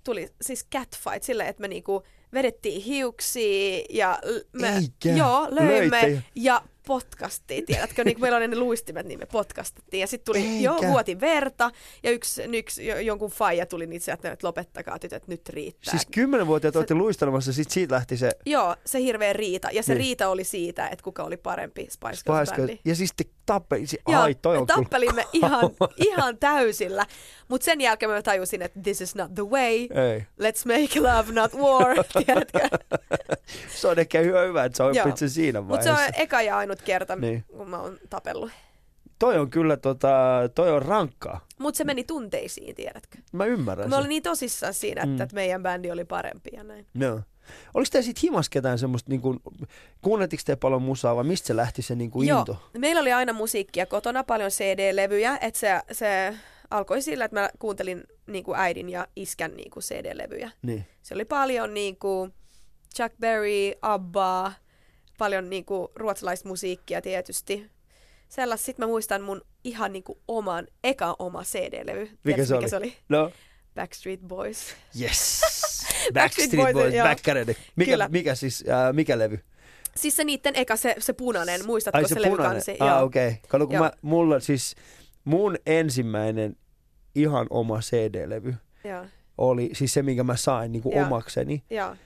tuli 0.04 0.28
siis 0.40 0.66
catfight 0.74 1.22
silleen, 1.22 1.48
että 1.48 1.60
me 1.60 1.68
niinku 1.68 2.02
vedettiin 2.32 2.82
hiuksia 2.82 3.84
ja 3.90 4.18
me 4.52 4.76
Eikä. 4.76 5.18
joo, 5.18 5.48
löimme 5.50 6.02
Löitte. 6.02 6.22
ja 6.34 6.62
potkastiin, 6.90 7.66
tiedätkö, 7.66 8.04
niin 8.04 8.20
meillä 8.20 8.36
oli 8.38 8.48
ne 8.48 8.56
luistimet, 8.58 9.06
niin 9.06 9.18
me 9.18 9.26
potkastettiin 9.26 10.00
ja 10.00 10.06
sitten 10.06 10.24
tuli, 10.34 10.38
Eikä. 10.46 10.64
joo, 10.64 10.78
vuoti 10.92 11.20
verta 11.20 11.70
ja 12.02 12.10
yksi, 12.10 12.42
yksi 12.42 12.86
jo- 12.86 12.98
jonkun 12.98 13.30
faija 13.30 13.66
tuli 13.66 13.86
niitä 13.86 14.04
sieltä, 14.04 14.32
että 14.32 14.46
lopettakaa 14.46 14.98
tytöt, 14.98 15.28
nyt 15.28 15.48
riittää. 15.48 15.90
Siis 15.90 16.06
kymmenenvuotiaat 16.12 16.76
olette 16.76 16.94
luistelemassa, 16.94 17.52
sit 17.52 17.70
siitä 17.70 17.94
lähti 17.94 18.16
se 18.16 18.30
Joo, 18.46 18.76
se 18.86 18.98
hirveä 19.00 19.32
riita. 19.32 19.68
Ja 19.72 19.82
se 19.82 19.94
Niin. 19.94 19.98
riita 20.04 20.28
oli 20.28 20.44
siitä, 20.44 20.88
että 20.88 21.02
kuka 21.02 21.22
oli 21.22 21.36
parempi 21.36 21.86
Spice. 21.90 22.22
Girls. 22.56 22.78
Ja 22.84 22.94
siis 22.94 23.10
te 23.16 23.24
tappeli, 23.54 23.84
Joo, 24.08 24.20
ai 24.22 24.34
toi 24.34 24.56
on 24.56 24.66
kyllä 24.66 24.80
tappelimme 24.82 25.26
ihan, 25.32 25.70
ihan 25.96 26.38
täysillä. 26.38 27.06
Mutta 27.48 27.64
sen 27.64 27.80
jälkeen 27.80 28.10
mä 28.10 28.22
tajusin, 28.22 28.62
että 28.62 28.80
this 28.82 29.00
is 29.00 29.14
not 29.14 29.34
the 29.34 29.42
way. 29.42 29.74
Ei. 30.10 30.26
Let's 30.40 30.66
make 30.66 31.00
love, 31.00 31.32
not 31.32 31.54
war. 31.54 31.96
Tiedätkö? 32.26 32.78
Se 33.76 33.88
on 33.88 33.98
ehkä 33.98 34.18
hyvä, 34.20 34.40
hyvä 34.40 34.64
että 34.64 34.76
sä 34.76 34.84
Joo. 34.84 34.92
oppit 34.98 35.16
sen 35.16 35.30
siinä 35.30 35.60
Mutta 35.60 35.82
se 35.84 35.90
vaiheessa. 35.90 36.16
on 36.16 36.22
eka 36.22 36.42
ja 36.42 36.56
ainut 36.58 36.82
kerta, 36.82 37.16
Niin. 37.16 37.44
kun 37.56 37.70
mä 37.70 37.80
oon 37.80 37.98
tapellut. 38.10 38.50
Toi 39.18 39.38
on 39.38 39.50
kyllä, 39.50 39.76
tota, 39.76 40.08
toi 40.54 40.70
on 40.70 40.82
rankkaa. 40.82 41.46
Mutta 41.58 41.78
se 41.78 41.84
meni 41.84 42.04
tunteisiin, 42.04 42.74
tiedätkö? 42.74 43.18
Mä 43.32 43.44
ymmärrän 43.44 43.88
mä 43.90 43.96
olin 43.98 44.08
niin 44.08 44.22
tosissaan 44.22 44.74
siinä, 44.74 45.02
että, 45.02 45.24
Mm. 45.24 45.34
meidän 45.34 45.62
bändi 45.62 45.90
oli 45.90 46.04
parempi 46.04 46.50
ja 46.52 46.64
näin. 46.64 46.86
Joo. 46.94 47.20
Oliko 47.74 47.88
teillä 47.92 48.06
sit 48.06 48.22
himas 48.22 48.48
ketään 48.48 48.78
semmoista, 48.78 49.10
niin 49.10 49.20
kuin, 49.20 49.40
kuunneltiko 50.02 50.42
te 50.46 50.56
paljon 50.56 50.82
musaa 50.82 51.16
vai 51.16 51.24
mistä 51.24 51.46
se 51.46 51.56
lähti 51.56 51.82
se 51.82 51.94
niin 51.94 52.10
kuin 52.10 52.28
Joo, 52.28 52.38
into? 52.38 52.70
meillä 52.78 53.00
oli 53.00 53.12
aina 53.12 53.32
musiikkia 53.32 53.86
kotona, 53.86 54.24
paljon 54.24 54.50
CD-levyjä, 54.50 55.38
että 55.40 55.60
se, 55.60 55.80
se 55.92 56.34
alkoi 56.70 57.02
sillä, 57.02 57.24
että 57.24 57.40
mä 57.40 57.50
kuuntelin 57.58 58.04
niin 58.26 58.44
kuin 58.44 58.58
äidin 58.58 58.90
ja 58.90 59.06
iskän 59.16 59.56
niin 59.56 59.70
kuin 59.70 59.82
CD-levyjä. 59.82 60.50
Niin. 60.62 60.86
Se 61.02 61.14
oli 61.14 61.24
paljon 61.24 61.74
niin 61.74 61.96
kuin 61.96 62.34
Chuck 62.96 63.14
Berry, 63.20 63.72
Abba, 63.82 64.52
paljon 65.18 65.50
niin 65.50 65.64
kuin 65.64 65.88
ruotsalaista 65.94 66.48
musiikkia 66.48 67.02
tietysti. 67.02 67.70
Sellas, 68.28 68.64
sit 68.64 68.78
mä 68.78 68.86
muistan 68.86 69.22
mun 69.22 69.42
ihan 69.64 69.92
niin 69.92 70.04
kuin 70.04 70.18
oman, 70.28 70.66
eka 70.84 71.16
oma 71.18 71.42
CD-levy. 71.42 72.00
Mikä 72.00 72.18
Tiedätkö, 72.22 72.46
se 72.46 72.54
mikä 72.54 72.58
oli? 72.58 72.68
se 72.68 72.76
oli? 72.76 72.96
No, 73.08 73.30
Backstreet 73.74 74.20
Boys. 74.20 74.74
yes. 75.00 75.40
Backstreet 76.14 76.50
Backstreet 76.50 76.74
Boys. 76.74 76.94
Backäreiden. 77.02 77.54
Mikä, 77.76 77.90
Kyllä. 77.90 78.08
mikä 78.08 78.34
siis, 78.34 78.64
äh, 78.68 78.94
mikä 78.94 79.18
levy? 79.18 79.40
Siis 79.96 80.16
se 80.16 80.24
niitten 80.24 80.56
eka, 80.56 80.76
se, 80.76 80.94
se 80.98 81.12
punainen, 81.12 81.66
muistatko 81.66 81.98
Ai 81.98 82.04
se, 82.04 82.08
se, 82.08 82.14
se 82.14 82.28
punainen. 82.28 82.38
levykansi? 82.38 82.76
Ah, 82.80 83.02
okei. 83.02 83.28
Okay. 83.28 83.38
Kato, 83.48 83.66
kun 83.66 83.78
mä, 83.78 83.92
mulla 84.02 84.40
siis, 84.40 84.74
mun 85.24 85.56
ensimmäinen 85.66 86.56
ihan 87.14 87.46
oma 87.50 87.80
CD-levy 87.80 88.54
Joo, 88.84 89.04
oli, 89.38 89.70
siis 89.72 89.94
se 89.94 90.02
minkä 90.02 90.24
mä 90.24 90.36
sain 90.36 90.72
niin 90.72 90.82
kuin 90.82 90.96
Joo. 90.96 91.06
omakseni, 91.06 91.62
joo. 91.70 91.96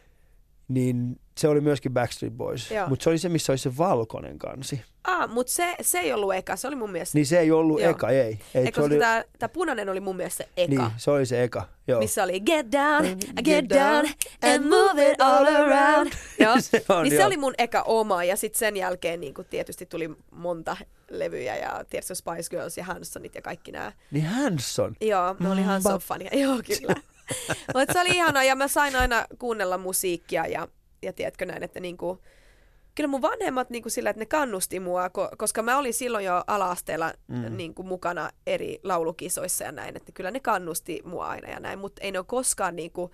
Niin 0.68 1.20
se 1.38 1.48
oli 1.48 1.60
myöskin 1.60 1.92
Backstreet 1.92 2.34
Boys. 2.34 2.70
Mutta 2.88 3.02
se 3.02 3.10
oli 3.10 3.18
se, 3.18 3.28
missä 3.28 3.52
oli 3.52 3.58
se 3.58 3.76
valkoinen 3.78 4.38
kansi. 4.38 4.82
Ah, 5.04 5.30
mutta 5.30 5.52
se, 5.52 5.74
se 5.80 5.98
ei 5.98 6.12
ollut 6.12 6.34
eka, 6.34 6.56
se 6.56 6.68
oli 6.68 6.76
mun 6.76 6.90
mielestä. 6.92 7.18
Niin 7.18 7.26
se 7.26 7.38
ei 7.38 7.50
ollut 7.50 7.80
Joo. 7.80 7.90
eka, 7.90 8.08
ei. 8.10 8.18
ei 8.20 8.38
Ei, 8.54 8.64
se 8.64 8.72
koska 8.72 8.82
oli, 8.82 8.98
tää, 8.98 9.24
tää 9.38 9.48
punainen 9.48 9.88
oli 9.88 10.00
mun 10.00 10.16
mielestä 10.16 10.44
se 10.44 10.48
eka. 10.56 10.70
niin, 10.82 10.90
se 10.96 11.10
oli 11.10 11.26
se 11.26 11.42
eka. 11.42 11.68
Joo. 11.88 12.00
Missä 12.00 12.22
oli 12.22 12.40
get 12.40 12.66
down, 12.72 13.04
I 13.06 13.14
Get 13.42 13.44
get 13.44 13.68
down 13.68 14.06
and 14.42 14.64
move 14.64 15.10
it 15.10 15.20
all 15.20 15.46
around. 15.46 16.12
Joo. 16.40 16.54
Se 16.60 16.84
on, 16.88 17.02
niin 17.02 17.10
se 17.12 17.16
joo. 17.16 17.26
oli 17.26 17.36
mun 17.36 17.54
eka 17.58 17.82
oma 17.82 18.24
ja 18.24 18.36
sitten 18.36 18.58
sen 18.58 18.76
jälkeen 18.76 19.20
niin 19.20 19.34
tietysti 19.50 19.86
tuli 19.86 20.10
monta 20.30 20.76
levyjä 21.10 21.56
ja 21.56 21.84
tiedätkö 21.90 22.14
Spice 22.14 22.50
Girls 22.50 22.78
ja 22.78 22.84
Hansonit 22.84 23.34
ja 23.34 23.42
kaikki 23.42 23.72
nämä. 23.72 23.92
Niin 24.10 24.26
Hanson. 24.26 24.96
Joo, 25.00 25.36
mä 25.38 25.52
olin 25.52 25.62
Mm, 25.64 25.66
Hanson 25.68 26.00
ba- 26.00 26.04
fania. 26.04 26.30
Joo, 26.32 26.56
kyllä. 26.66 26.94
Mutta 27.74 27.92
se 27.92 28.00
oli 28.00 28.08
ihana 28.10 28.44
ja 28.44 28.56
mä 28.56 28.68
sain 28.68 28.96
aina 28.96 29.26
kuunnella 29.38 29.78
musiikkia 29.78 30.46
ja, 30.46 30.68
ja 31.02 31.12
tiedätkö 31.12 31.46
näin, 31.46 31.62
että 31.62 31.80
niinku, 31.80 32.22
kyllä 32.94 33.08
mun 33.08 33.22
vanhemmat 33.22 33.70
niinku 33.70 33.90
sillä, 33.90 34.10
että 34.10 34.20
ne 34.20 34.26
kannusti 34.26 34.80
mua, 34.80 35.06
ko- 35.08 35.36
koska 35.38 35.62
mä 35.62 35.78
olin 35.78 35.94
silloin 35.94 36.24
jo 36.24 36.44
ala-asteella 36.46 37.12
Mm. 37.28 37.56
niinku 37.56 37.82
mukana 37.82 38.30
eri 38.46 38.78
laulukisoissa 38.82 39.64
ja 39.64 39.72
näin, 39.72 39.96
että 39.96 40.12
kyllä 40.12 40.30
ne 40.30 40.40
kannusti 40.40 41.00
mua 41.04 41.26
aina 41.28 41.48
ja 41.50 41.60
näin, 41.60 41.78
mutta 41.78 42.02
ei 42.02 42.12
ne 42.12 42.18
ole 42.18 42.26
koskaan 42.28 42.76
niinku 42.76 43.10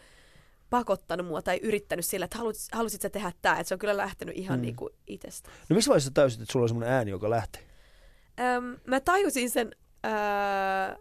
pakottanut 0.71 1.27
mua 1.27 1.43
tai 1.43 1.59
yrittänyt 1.63 2.05
sillä, 2.07 2.25
että 2.25 2.39
halusit, 2.39 2.75
halusit 2.75 3.01
sä 3.03 3.11
tehdä 3.11 3.33
tää, 3.43 3.53
että 3.53 3.65
se 3.69 3.75
on 3.75 3.79
kyllä 3.79 3.97
lähtenyt 3.97 4.37
ihan 4.39 4.59
Mm. 4.59 4.63
niinku 4.63 4.91
itsestä. 5.07 5.51
No 5.69 5.75
missä 5.77 5.89
vaiheessa 5.89 6.11
täysit, 6.11 6.41
että 6.41 6.53
sulla 6.53 6.65
on 6.65 6.69
semmoinen 6.69 6.95
ääni, 6.95 7.11
joka 7.11 7.31
lähtee? 7.31 7.63
Öm, 8.41 8.77
mä 8.87 9.01
tajusin 9.01 9.51
sen 9.51 9.71
öö, 10.07 10.97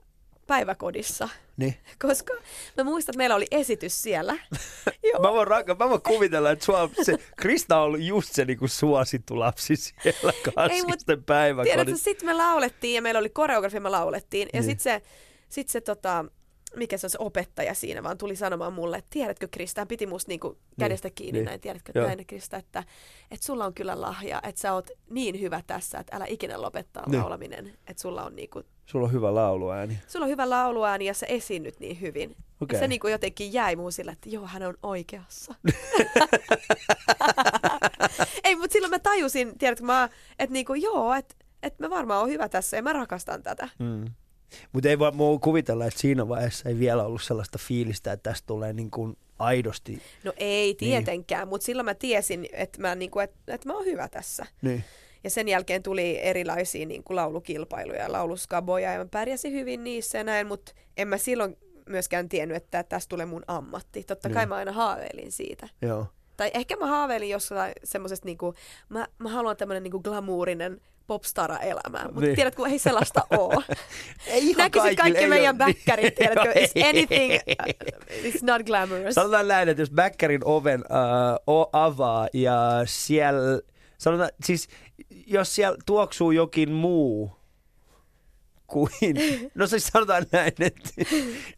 päiväkodissa, 0.48 1.30
Niin. 1.60 1.76
koska 2.08 2.34
mä 2.78 2.84
muistan, 2.84 3.14
että 3.14 3.18
meillä 3.18 3.36
oli 3.36 3.48
esitys 3.52 4.02
siellä. 4.02 4.34
Mä 5.22 5.32
voin, 5.34 5.48
ranka, 5.48 5.76
mä 5.80 5.90
voin 5.90 6.02
kuvitella, 6.02 6.52
että 6.52 6.66
sua, 6.66 6.90
se, 7.04 7.18
Krista 7.38 7.78
on 7.78 7.84
ollut 7.84 8.02
just 8.02 8.34
se 8.34 8.46
niinku 8.46 8.68
suosittu 8.68 9.40
lapsi 9.40 9.76
siellä 9.76 10.34
kaskisten 10.56 11.06
Tiedätkö, 11.06 11.24
päiväkodissa. 11.26 12.04
sitten 12.04 12.26
me 12.30 12.34
laulettiin 12.34 12.96
ja 12.96 13.02
meillä 13.02 13.20
oli 13.20 13.30
koreografia, 13.30 13.82
me 13.82 13.90
laulettiin. 13.90 14.50
Ja 14.54 14.60
Niin. 14.60 14.64
sitten 14.70 14.84
se, 14.84 15.02
sit 15.50 15.70
se 15.70 15.82
tota, 15.82 16.26
mikä 16.76 16.98
se 16.98 17.06
on 17.06 17.10
se 17.10 17.18
opettaja 17.22 17.74
siinä, 17.74 18.04
vaan 18.04 18.18
tuli 18.18 18.36
sanomaan 18.36 18.74
mulle, 18.74 18.98
että 18.98 19.10
tiedätkö 19.10 19.48
Krista, 19.52 19.82
hän 19.82 19.88
piti 19.88 20.06
musta 20.08 20.30
niinku 20.30 20.58
kädestä 20.80 21.10
kiinni 21.10 21.40
niin. 21.40 21.46
näin, 21.46 21.60
tiedätkö 21.62 21.92
Joo. 21.96 22.08
näin 22.08 22.26
Krista, 22.28 22.58
että, 22.58 22.84
että 23.32 23.46
sulla 23.46 23.66
on 23.66 23.74
kyllä 23.74 24.02
lahja, 24.02 24.42
että 24.44 24.62
sä 24.62 24.74
oot 24.74 24.90
niin 25.10 25.40
hyvä 25.42 25.62
tässä, 25.68 26.00
että 26.00 26.16
älä 26.16 26.26
ikinä 26.28 26.62
lopettaa 26.62 27.10
Niin. 27.10 27.20
laulaminen, 27.22 27.78
että 27.88 28.02
sulla 28.02 28.24
on 28.26 28.36
niinku, 28.36 28.64
Sulla 28.90 29.06
on 29.06 29.14
hyvä 29.14 29.36
lauluääni. 29.36 30.00
sulla 30.08 30.26
on 30.26 30.32
hyvä 30.32 30.50
lauluääni 30.50 31.06
ja 31.06 31.14
sä 31.14 31.26
esiinnyt 31.26 31.80
niin 31.80 32.02
hyvin. 32.02 32.36
Okay. 32.62 32.80
Se 32.80 32.88
niinku 32.88 33.08
jotenkin 33.08 33.54
jäi 33.54 33.76
muun 33.76 33.92
sillä, 33.92 34.12
että 34.12 34.30
joo, 34.30 34.48
hän 34.48 34.64
on 34.64 34.78
oikeassa. 34.84 35.56
Ei, 38.44 38.56
mutta 38.56 38.74
silloin 38.74 38.92
mä 38.92 39.00
tajusin, 39.00 39.58
tiedätkö, 39.58 39.86
mä, 39.86 40.10
että 40.40 40.54
niinku, 40.54 40.74
joo, 40.74 41.14
että 41.14 41.36
että 41.64 41.84
mä 41.84 41.90
varmaan 41.90 42.20
oon 42.20 42.30
hyvä 42.30 42.50
tässä 42.50 42.78
ja 42.78 42.84
mä 42.84 42.94
rakastan 42.94 43.44
tätä. 43.44 43.70
Mm. 43.80 44.06
Mutta 44.72 44.90
ei 44.90 45.00
vaan 45.00 45.16
mua 45.16 45.40
kuvitella, 45.40 45.86
että 45.86 46.00
siinä 46.00 46.28
vaiheessa 46.28 46.70
ei 46.70 46.80
vielä 46.80 47.04
ollut 47.04 47.22
sellaista 47.22 47.58
fiilistä, 47.62 48.12
että 48.12 48.30
tästä 48.30 48.48
tulee 48.48 48.74
niin 48.74 48.92
kuin 48.92 49.18
aidosti. 49.40 50.02
No 50.24 50.34
ei 50.38 50.76
tietenkään, 50.76 51.48
mutta 51.48 51.66
silloin 51.66 51.86
mä 51.86 51.94
tiesin, 51.94 52.48
että 52.52 52.82
mä, 52.82 52.96
niinku, 52.96 53.20
et, 53.20 53.32
että 53.48 53.68
mä 53.68 53.74
oon 53.74 53.86
hyvä 53.86 54.08
tässä. 54.08 54.46
Niin. 54.62 54.84
Ja 55.24 55.30
sen 55.30 55.48
jälkeen 55.48 55.84
tuli 55.84 56.20
erilaisia 56.22 56.86
niin 56.86 57.04
kuin 57.04 57.16
laulukilpailuja 57.16 58.02
ja 58.02 58.12
lauluskaboja 58.12 58.92
ja 58.94 59.00
mä 59.00 59.06
pärjäsin 59.12 59.54
hyvin 59.54 59.84
niissä 59.84 60.18
ja 60.18 60.24
näin, 60.24 60.48
mutta 60.48 60.72
en 60.98 61.08
mä 61.08 61.18
silloin 61.18 61.58
myöskään 61.90 62.30
tiennyt, 62.30 62.58
että 62.58 62.84
tästä 62.84 63.10
tulee 63.10 63.26
mun 63.26 63.44
ammatti. 63.48 64.04
Totta 64.04 64.30
kai 64.30 64.42
Niin. 64.44 64.50
mä 64.50 64.56
aina 64.56 64.72
haaveilin 64.72 65.32
siitä. 65.32 65.68
Joo. 65.82 66.06
Tai 66.38 66.52
ehkä 66.54 66.76
mä 66.76 66.88
haaveilin 66.88 67.30
jossain 67.30 67.74
semmoisesta, 67.84 68.26
niinku, 68.26 68.54
mä, 68.90 69.08
mä 69.20 69.30
haluan 69.30 69.58
tämmönen 69.58 69.84
niinku 69.84 70.00
glamuurinen 70.00 70.82
popstara-elämää, 71.08 72.04
mutta 72.06 72.20
Niin. 72.20 72.28
niin. 72.28 72.36
tiedät, 72.36 72.56
kun 72.56 72.68
ei 72.68 72.80
sellaista 72.80 73.22
oo. 73.38 73.62
Ei 74.28 74.50
ihan 74.50 74.58
Näkisit 74.58 74.98
kaikki 74.98 75.22
ei 75.24 75.30
meidän 75.30 75.56
ole- 75.62 75.66
bäkkärit, 75.66 76.16
tiedätkö, 76.16 76.52
is 76.60 76.74
anything, 76.90 77.34
uh, 77.34 78.32
it's 78.32 78.40
not 78.42 78.64
glamorous. 78.66 79.16
Sanotaan 79.16 79.48
näin, 79.48 79.70
että 79.70 79.82
jos 79.82 79.92
bäkkärin 79.92 80.42
oven 80.46 80.80
uh, 81.48 81.70
avaa 81.74 82.28
ja 82.34 82.60
siellä, 82.86 83.62
sanotaan, 84.00 84.30
siis 84.44 84.68
jos 85.28 85.56
siellä 85.56 85.78
tuoksuu 85.86 86.32
jokin 86.32 86.72
muu 86.72 87.32
kuin, 88.68 88.92
no 89.56 89.68
siis 89.68 89.88
sanotaan 89.88 90.26
näin, 90.32 90.54
että 90.60 90.90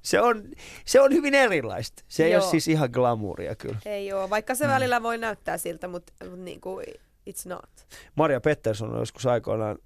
se 0.01 0.21
on, 0.21 0.43
se 0.85 1.01
on 1.01 1.13
hyvin 1.13 1.35
erilaista. 1.35 2.03
Se 2.07 2.25
ei 2.25 2.31
Joo. 2.31 2.41
ole 2.43 2.51
siis 2.51 2.67
ihan 2.67 2.89
glamouria 2.93 3.55
kyllä. 3.55 3.77
Ei 3.85 4.13
oo, 4.13 4.29
vaikka 4.29 4.55
se 4.55 4.67
välillä 4.67 5.03
voi 5.03 5.17
näyttää 5.17 5.57
siltä, 5.57 5.87
mutta 5.87 6.13
mut 6.29 6.39
niinku, 6.39 6.81
it's 7.29 7.43
not. 7.49 7.69
Maria 8.15 8.41
Pettersson 8.41 8.93
on 8.93 8.99
joskus 8.99 9.25
aikoinaan, 9.25 9.77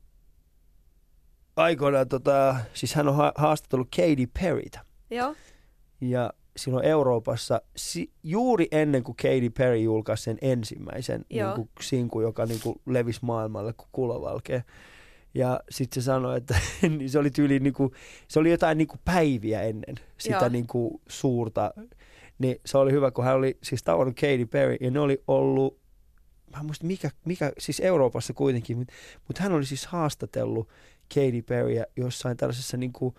aikoinaan 1.55 2.07
tota, 2.09 2.55
siis 2.74 2.93
hän 2.95 3.07
on 3.07 3.15
ha- 3.15 3.33
haastatellut 3.35 3.89
Katy 3.95 4.27
Perrytä. 4.41 4.79
Joo, 5.12 5.35
Ja 6.01 6.33
silloin 6.57 6.85
Euroopassa, 6.85 7.62
si- 7.75 8.12
juuri 8.24 8.67
ennen 8.71 9.03
kuin 9.03 9.15
Katy 9.15 9.50
Perry 9.50 9.77
julkaisi 9.77 10.24
sen 10.24 10.38
ensimmäisen 10.41 11.25
niin 11.29 11.45
kuin 11.55 11.69
sinkun, 11.81 12.24
joka 12.24 12.45
niin 12.45 12.59
kuin 12.63 12.81
levisi 12.85 13.19
maailmalle 13.21 13.74
kuin 13.74 13.88
kulovalkea. 13.91 14.62
Ja 15.33 15.59
sitten 15.69 16.01
se 16.01 16.05
sanoi, 16.05 16.38
että 16.38 16.55
niin 16.97 17.09
se 17.09 17.19
oli 17.19 17.31
tyyli, 17.31 17.59
niin 17.59 17.74
kuin, 17.74 17.91
se 18.27 18.39
oli 18.39 18.51
jotain 18.51 18.77
niin 18.77 18.88
kuin 18.88 19.00
päiviä 19.05 19.62
ennen 19.62 19.95
sitä 20.17 20.38
Joo. 20.38 20.50
niin 20.50 20.67
kuin 20.67 21.01
suurta. 21.09 21.74
Niin 22.39 22.55
se 22.65 22.77
oli 22.77 22.91
hyvä, 22.91 23.12
kun 23.12 23.25
hän 23.25 23.35
oli 23.35 23.57
siis 23.63 23.83
tavannut 23.83 24.15
Katy 24.15 24.45
Perry 24.45 24.77
ja 24.81 24.91
ne 24.91 25.00
oli 25.00 25.24
ollut, 25.27 25.79
mä 26.51 26.59
en 26.59 26.65
muista 26.65 26.85
mikä, 26.85 27.09
mikä 27.25 27.51
siis 27.57 27.79
Euroopassa 27.79 28.33
kuitenkin, 28.33 28.77
mutta, 28.77 28.93
mutta 29.27 29.43
hän 29.43 29.53
oli 29.53 29.65
siis 29.65 29.85
haastatellut 29.85 30.69
Katy 31.15 31.41
Perryä 31.41 31.85
jossain 31.95 32.38
tällaisessa 32.38 32.77
niin 32.77 32.93
kuin, 32.93 33.15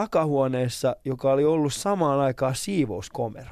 takahuoneessa, 0.00 0.96
joka 1.04 1.32
oli 1.32 1.44
ollut 1.44 1.74
samaan 1.74 2.20
aikaan 2.20 2.54
siivouskomero. 2.54 3.50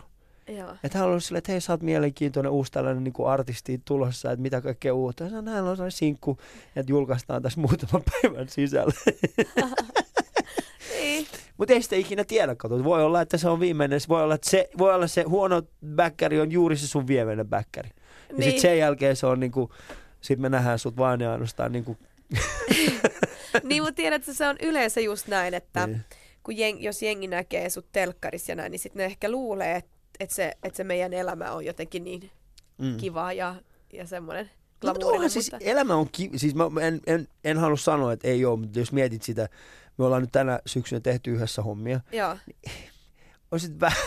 joo. 0.49 0.75
Että 0.85 0.99
hän 0.99 1.09
oli 1.09 1.21
silleen, 1.21 1.39
että 1.39 1.53
hei 1.53 1.61
sä 1.61 1.73
oot 1.73 1.83
mielenkiintoinen 1.83 2.53
uusi 2.53 2.73
tällainen 2.73 3.05
niin 3.05 3.13
kuin 3.13 3.29
artisti 3.29 3.81
tulossa, 3.85 4.31
että 4.33 4.43
mitä 4.43 4.61
kaikkea 4.61 4.95
uutta. 4.95 5.25
Ja 5.25 5.31
sanoin, 5.31 5.49
hän 5.49 5.65
on 5.65 5.77
sellainen 5.77 5.93
sinkku, 5.99 6.39
että 6.77 6.93
julkaistaan 6.93 7.43
tässä 7.43 7.61
muutaman 7.61 8.03
päivän 8.23 8.49
sisällä. 8.49 8.93
Niin. 11.01 11.27
Mutta 11.57 11.75
ei 11.75 11.83
sitä 11.83 11.97
ikinä 11.97 12.25
tiedä, 12.25 12.55
kato. 12.55 12.85
Voi 12.85 13.05
olla, 13.05 13.21
että 13.21 13.39
se 13.39 13.49
on 13.49 13.61
viimeinen. 13.61 14.01
Voi 14.09 14.23
olla, 14.23 14.35
että 14.35 14.51
se, 14.51 14.69
voi 14.79 14.95
olla 14.95 15.07
se 15.07 15.23
huono 15.23 15.63
bäkkäri 15.87 16.41
on 16.41 16.53
juuri 16.53 16.77
se 16.77 16.87
sun 16.89 17.07
viimeinen 17.07 17.49
bäkkäri. 17.49 17.91
Ja 18.29 18.35
Niin. 18.35 18.43
sitten 18.45 18.61
sen 18.61 18.79
jälkeen 18.79 19.17
se 19.17 19.27
on 19.27 19.41
niinku, 19.41 19.71
sit 20.21 20.39
me 20.39 20.49
nähdään 20.49 20.79
sut 20.79 20.97
vaan 20.97 21.21
ja 21.21 21.33
ainoastaan 21.33 21.73
niinku, 21.73 21.97
niin, 23.63 23.83
mutta 23.83 23.97
tiedätkö, 23.97 24.35
se 24.35 24.49
on 24.49 24.57
yleensä 24.63 25.01
just 25.01 25.29
näin, 25.29 25.55
että 25.55 25.87
Niin. 25.87 26.05
Kun 26.45 26.57
jeng, 26.57 26.83
jos 26.83 27.03
jengi 27.03 27.27
näkee 27.27 27.71
sut 27.71 27.87
telkkarissa 27.93 28.53
ja 28.53 28.57
näin, 28.57 28.71
niin 28.71 28.79
sitten 28.79 29.01
ne 29.01 29.05
ehkä 29.05 29.31
luulee, 29.31 29.77
että 29.77 29.91
et 30.21 30.31
se, 30.31 30.53
et 30.63 30.75
se 30.75 30.85
meidän 30.85 31.13
elämä 31.13 31.53
on 31.53 31.65
jotenkin 31.65 32.05
niin 32.05 32.31
mm. 32.79 32.97
kiva 32.97 33.33
ja, 33.33 33.55
ja 33.93 34.07
semmoinen 34.07 34.51
No, 34.85 34.93
mutta 34.93 35.07
onhan 35.07 35.31
siis 35.31 35.51
elämä 35.61 35.95
on 35.95 36.09
kiva. 36.13 36.39
Siis 36.39 36.55
mä 36.55 36.65
en, 36.83 37.01
en, 37.07 37.29
en 37.45 37.59
halua 37.59 37.77
sanoa, 37.77 38.13
että 38.13 38.29
ei 38.29 38.45
ole, 38.45 38.59
mutta 38.59 38.79
jos 38.79 38.93
mietit 38.93 39.23
sitä, 39.23 39.49
me 39.99 40.05
ollaan 40.05 40.23
nyt 40.23 40.33
tänä 40.33 40.61
syksynä 40.67 41.01
tehty 41.01 41.31
yhdessä 41.31 41.63
hommia. 41.63 42.01
joo. 42.13 42.37
On 43.51 43.61
sit 43.61 43.81
vähän, 43.81 43.99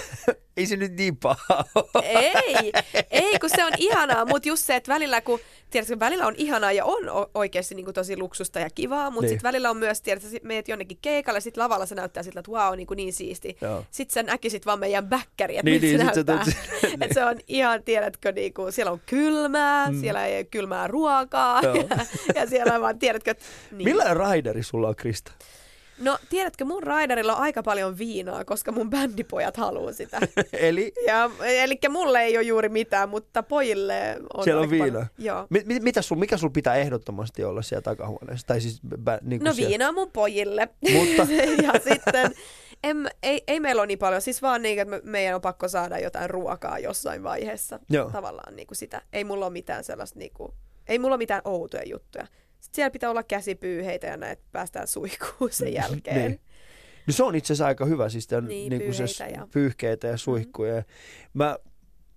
ei 0.57 0.65
se 0.65 0.75
nyt 0.75 0.91
niin 0.97 1.17
paha 1.17 1.63
ole. 1.75 2.05
Ei, 2.05 2.71
ei, 3.11 3.39
kun 3.39 3.49
se 3.49 3.65
on 3.65 3.71
ihanaa, 3.77 4.25
mutta 4.25 4.47
just 4.49 4.63
se, 4.65 4.75
että 4.75 4.93
välillä 4.93 5.21
kun, 5.21 5.39
tiedätkö, 5.69 5.99
välillä 5.99 6.27
on 6.27 6.33
ihanaa 6.37 6.71
ja 6.71 6.85
on 6.85 7.03
oikeasti 7.33 7.75
niin 7.75 7.85
kuin 7.85 7.93
tosi 7.95 8.17
luksusta 8.17 8.59
ja 8.59 8.69
kivaa, 8.69 9.09
mutta 9.11 9.21
Niin. 9.21 9.29
sitten 9.29 9.47
välillä 9.47 9.69
on 9.69 9.77
myös, 9.77 10.01
tiedätkö, 10.01 10.29
sit 10.29 10.43
meet 10.43 10.67
jonnekin 10.67 10.97
keikalle, 11.01 11.39
sitten 11.41 11.63
lavalla 11.63 11.85
se 11.85 11.95
näyttää 11.95 12.23
siltä, 12.23 12.39
että 12.39 12.51
wow, 12.51 12.75
niin, 12.77 12.87
kuin 12.87 12.97
niin 12.97 13.13
siisti. 13.13 13.57
Joo. 13.61 13.85
Sitten 13.91 14.13
sä 14.13 14.23
näkisit 14.23 14.65
vaan 14.65 14.79
meidän 14.79 15.07
bäkkäri, 15.07 15.57
että 15.57 15.69
Niin, 15.69 15.81
niin, 15.81 15.97
se 15.99 16.03
näyttää. 16.03 16.43
tulet- 16.43 16.93
että 17.01 17.13
se 17.13 17.25
on 17.25 17.35
ihan, 17.47 17.83
tiedätkö, 17.83 18.31
niin 18.31 18.53
kuin, 18.53 18.71
siellä 18.71 18.91
on 18.91 19.01
kylmää, 19.05 19.91
mm. 19.91 19.99
siellä 19.99 20.25
ei 20.25 20.37
ole 20.37 20.43
kylmää 20.43 20.87
ruokaa 20.87 21.61
Joo. 21.61 21.75
ja, 21.75 21.85
ja 22.35 22.47
siellä 22.47 22.75
on 22.75 22.81
vaan, 22.81 22.99
tiedätkö, 22.99 23.31
että, 23.31 23.45
niin. 23.71 23.83
Millainen 23.89 24.17
raideri 24.17 24.63
sulla 24.63 24.87
on, 24.87 24.95
Krista? 24.95 25.31
No, 25.99 26.17
tiedätkö, 26.29 26.65
mun 26.65 26.83
raiderilla 26.83 27.35
on 27.35 27.41
aika 27.41 27.63
paljon 27.63 27.97
viinaa, 27.97 28.45
koska 28.45 28.71
mun 28.71 28.89
bändipojat 28.89 29.57
haluaa 29.57 29.91
sitä. 29.93 30.19
Eli 30.53 30.93
Ja, 31.07 31.31
eli 31.41 31.79
mulle 31.89 32.21
ei 32.21 32.37
ole 32.37 32.43
juuri 32.45 32.69
mitään, 32.69 33.09
mutta 33.09 33.43
pojille 33.43 34.17
on 34.33 34.43
Siellä 34.43 34.61
on 34.61 34.69
paljon. 34.69 35.05
Joo. 35.17 35.47
mi, 35.49 35.63
mi, 35.65 35.79
mitä 35.79 36.01
sul, 36.01 36.17
mikä 36.17 36.37
sul 36.37 36.49
pitää 36.49 36.75
ehdottomasti 36.75 37.43
olla 37.43 37.61
siellä 37.61 37.81
takahuoneessa? 37.81 38.47
Tai 38.47 38.61
siis, 38.61 38.79
bä, 39.03 39.19
niin 39.21 39.43
No 39.43 39.53
siellä. 39.53 39.69
viinaa 39.69 39.91
mun 39.91 40.11
pojille. 40.11 40.69
Mutta- 40.93 41.33
ja 41.73 41.73
sitten 41.93 42.31
em, 42.83 43.05
ei, 43.23 43.43
ei 43.47 43.59
meillä 43.59 43.79
ole 43.79 43.87
niin 43.87 43.99
paljon, 43.99 44.21
siis 44.21 44.41
vaan 44.41 44.61
niin, 44.61 44.79
että 44.79 44.89
me, 44.89 45.01
meidän 45.03 45.35
on 45.35 45.41
pakko 45.41 45.67
saada 45.67 45.99
jotain 45.99 46.29
ruokaa 46.29 46.79
jossain 46.79 47.23
vaiheessa. 47.23 47.79
Joo. 47.89 48.09
Tavallaan 48.11 48.55
niin 48.55 48.67
kuin 48.67 48.77
sitä. 48.77 49.01
Ei 49.13 49.23
mulla 49.23 49.45
ole 49.45 49.53
mitään 49.53 49.83
sellaista, 49.83 50.19
niin 50.19 50.31
kuin, 50.33 50.51
ei 50.87 50.99
mulla 50.99 51.13
ole 51.15 51.17
mitään 51.21 51.41
outoja 51.45 51.83
juttuja. 51.85 52.27
Sitten 52.59 52.75
siellä 52.75 52.91
pitää 52.91 53.09
olla 53.09 53.23
käsipyyheitä 53.23 54.07
ja 54.07 54.17
näin, 54.17 54.37
päästään 54.51 54.87
suihkuun 54.87 55.51
sen 55.51 55.73
jälkeen. 55.73 56.31
Niin. 56.31 56.39
No 57.07 57.13
se 57.13 57.23
on 57.23 57.35
itse 57.35 57.53
asiassa 57.53 57.65
aika 57.65 57.85
hyvä, 57.85 58.09
siis 58.09 58.27
tämän, 58.27 58.47
Niin, 58.47 58.69
niin, 58.69 58.81
kuin 58.81 58.93
se 59.07 59.27
ja- 59.29 59.47
pyyhkeitä 59.51 60.07
ja 60.07 60.17
suihkuja. 60.17 60.75
Mm. 60.77 60.83
Mä, 61.33 61.57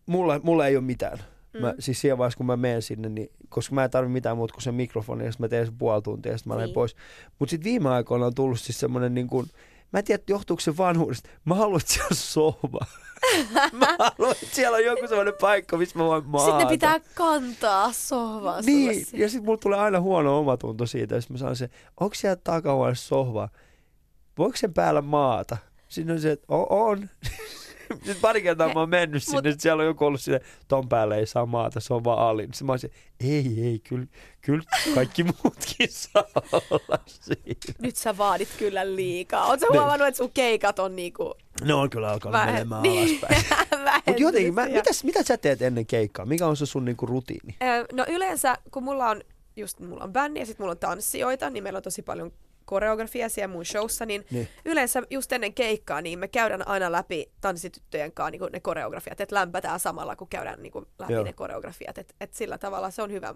mulla, 0.06 0.40
mulla 0.42 0.66
ei 0.66 0.76
ole 0.76 0.84
mitään. 0.84 1.18
Mm. 1.54 1.60
Mä, 1.60 1.74
siis 1.78 2.00
siinä 2.00 2.18
vaiheessa, 2.18 2.36
kun 2.36 2.46
mä 2.46 2.56
menen 2.56 2.82
sinne, 2.82 3.08
niin, 3.08 3.28
koska 3.48 3.74
mä 3.74 3.84
en 3.84 3.90
tarvi 3.90 4.08
mitään 4.08 4.36
muuta 4.36 4.52
kuin 4.54 4.62
sen 4.62 4.74
mikrofoni, 4.74 5.24
ja 5.24 5.30
mä 5.38 5.48
teen 5.48 5.66
sen 5.66 5.78
puoli 5.78 6.02
tuntia, 6.02 6.32
ja 6.32 6.38
sitten 6.38 6.50
mä 6.50 6.54
lähden 6.56 6.66
Niin. 6.68 6.74
pois. 6.74 6.96
Mutta 7.38 7.50
sitten 7.50 7.64
viime 7.70 7.88
aikoina 7.88 8.26
on 8.26 8.34
tullut 8.34 8.60
siis 8.60 8.80
semmoinen, 8.80 9.14
niin 9.14 9.26
kuin, 9.26 9.46
mä 9.92 9.98
en 9.98 10.04
tiedä, 10.04 10.22
johtuuko 10.28 10.60
se 10.60 10.76
vanhuudesta. 10.76 11.28
Mä 11.44 11.54
haluan, 11.54 11.80
että 11.80 11.92
siellä 11.92 12.08
on 12.10 12.16
sohva. 12.16 12.86
mä 13.72 13.96
haluan, 13.98 14.36
että 14.42 14.56
siellä 14.56 14.76
on 14.76 14.84
joku 14.84 15.08
semmoinen 15.08 15.34
paikka, 15.40 15.76
missä 15.76 15.98
mä 15.98 16.04
voin 16.04 16.26
maata. 16.26 16.46
Sitten 16.46 16.66
ne 16.66 16.70
pitää 16.70 17.00
kantaa 17.14 17.92
sohvaa 17.92 18.60
Niin, 18.60 19.06
sulle 19.06 19.22
ja 19.22 19.28
sitten 19.28 19.44
mulla 19.44 19.58
tulee 19.58 19.78
aina 19.78 20.00
huono 20.00 20.38
omatunto 20.38 20.86
siitä, 20.86 21.14
jos 21.14 21.30
mä 21.30 21.38
saan 21.38 21.56
se, 21.56 21.70
onko 22.00 22.14
siellä 22.14 22.36
takahuoneessa 22.44 23.08
sohva? 23.08 23.48
Voiko 24.38 24.56
sen 24.56 24.74
päällä 24.74 25.02
maata? 25.02 25.56
Siinä 25.88 26.12
on 26.12 26.20
se, 26.20 26.30
että 26.30 26.46
on. 26.48 27.08
Pari 28.22 28.42
kertaa 28.42 28.74
mä 28.74 28.80
oon 28.80 28.88
mennyt 28.88 29.22
sinne, 29.22 29.50
mut- 29.50 29.60
siellä 29.60 29.80
on 29.80 29.86
joku 29.86 30.04
ollut 30.04 30.20
sinne, 30.20 30.40
ton 30.68 30.88
päälle 30.88 31.18
ei 31.18 31.26
saa 31.26 31.46
maata, 31.46 31.80
se 31.80 31.94
on 31.94 32.04
vaan 32.04 32.18
alin. 32.18 32.46
Sitten 32.46 32.66
mä 32.66 32.72
olisin, 32.72 32.90
ei, 33.20 33.64
ei, 33.64 33.78
kyllä, 33.88 34.06
kyllä 34.40 34.62
kaikki 34.94 35.22
muutkin 35.24 35.88
saa 36.12 36.24
olla 36.70 36.98
siinä. 37.06 37.74
Nyt 37.78 37.96
sä 37.96 38.16
vaadit 38.16 38.48
kyllä 38.58 38.94
liikaa. 38.96 39.46
Oletko 39.46 39.66
Niin. 39.70 39.80
huomannut, 39.80 40.08
että 40.08 40.18
sun 40.18 40.30
keikat 40.34 40.78
on 40.78 40.96
niinku 40.96 41.34
Ne 41.64 41.74
on 41.74 41.90
kyllä 41.90 42.10
alkanut 42.12 42.40
Vähe- 42.40 42.52
menemään 42.52 42.82
niin. 42.82 43.08
alaspäin. 43.28 43.44
Mutta 44.06 44.22
jotenkin, 44.22 44.54
mä, 44.54 44.66
mitäs, 44.66 45.04
mitä 45.04 45.22
sä 45.22 45.36
teet 45.36 45.62
ennen 45.62 45.86
keikkaa? 45.86 46.26
Mikä 46.26 46.46
on 46.46 46.56
se 46.56 46.66
sun 46.66 46.84
niinku 46.84 47.06
rutiini? 47.06 47.56
No 47.92 48.04
yleensä, 48.08 48.58
kun 48.70 48.82
mulla 48.82 49.08
on 49.08 49.20
just 49.56 49.80
mulla 49.80 50.04
on 50.04 50.12
bändi 50.12 50.40
ja 50.40 50.46
sitten 50.46 50.64
mulla 50.64 50.72
on 50.72 50.78
tanssijoita, 50.78 51.50
niin 51.50 51.62
meillä 51.62 51.76
on 51.76 51.82
tosi 51.82 52.02
paljon 52.02 52.32
koreografia 52.70 53.28
siellä 53.28 53.52
mun 53.52 53.64
showssa, 53.64 54.06
niin, 54.06 54.24
Niin. 54.30 54.48
yleensä 54.64 55.02
just 55.10 55.32
ennen 55.32 55.54
keikkaa, 55.54 56.00
niin 56.02 56.18
me 56.18 56.28
käydään 56.28 56.68
aina 56.68 56.92
läpi 56.92 57.30
tanssityttöjen 57.40 58.12
kanssa 58.12 58.30
niin 58.30 58.52
ne 58.52 58.60
koreografiat, 58.60 59.20
että 59.20 59.34
lämpätään 59.34 59.80
samalla, 59.80 60.16
kun 60.16 60.28
käydään 60.28 60.62
niin 60.62 60.72
kuin 60.72 60.86
läpi 60.98 61.12
Joo. 61.12 61.24
ne 61.24 61.32
koreografiat, 61.32 61.98
että 61.98 62.14
et 62.20 62.34
sillä 62.34 62.58
tavalla 62.58 62.90
se 62.90 63.02
on 63.02 63.10
hyvä, 63.12 63.34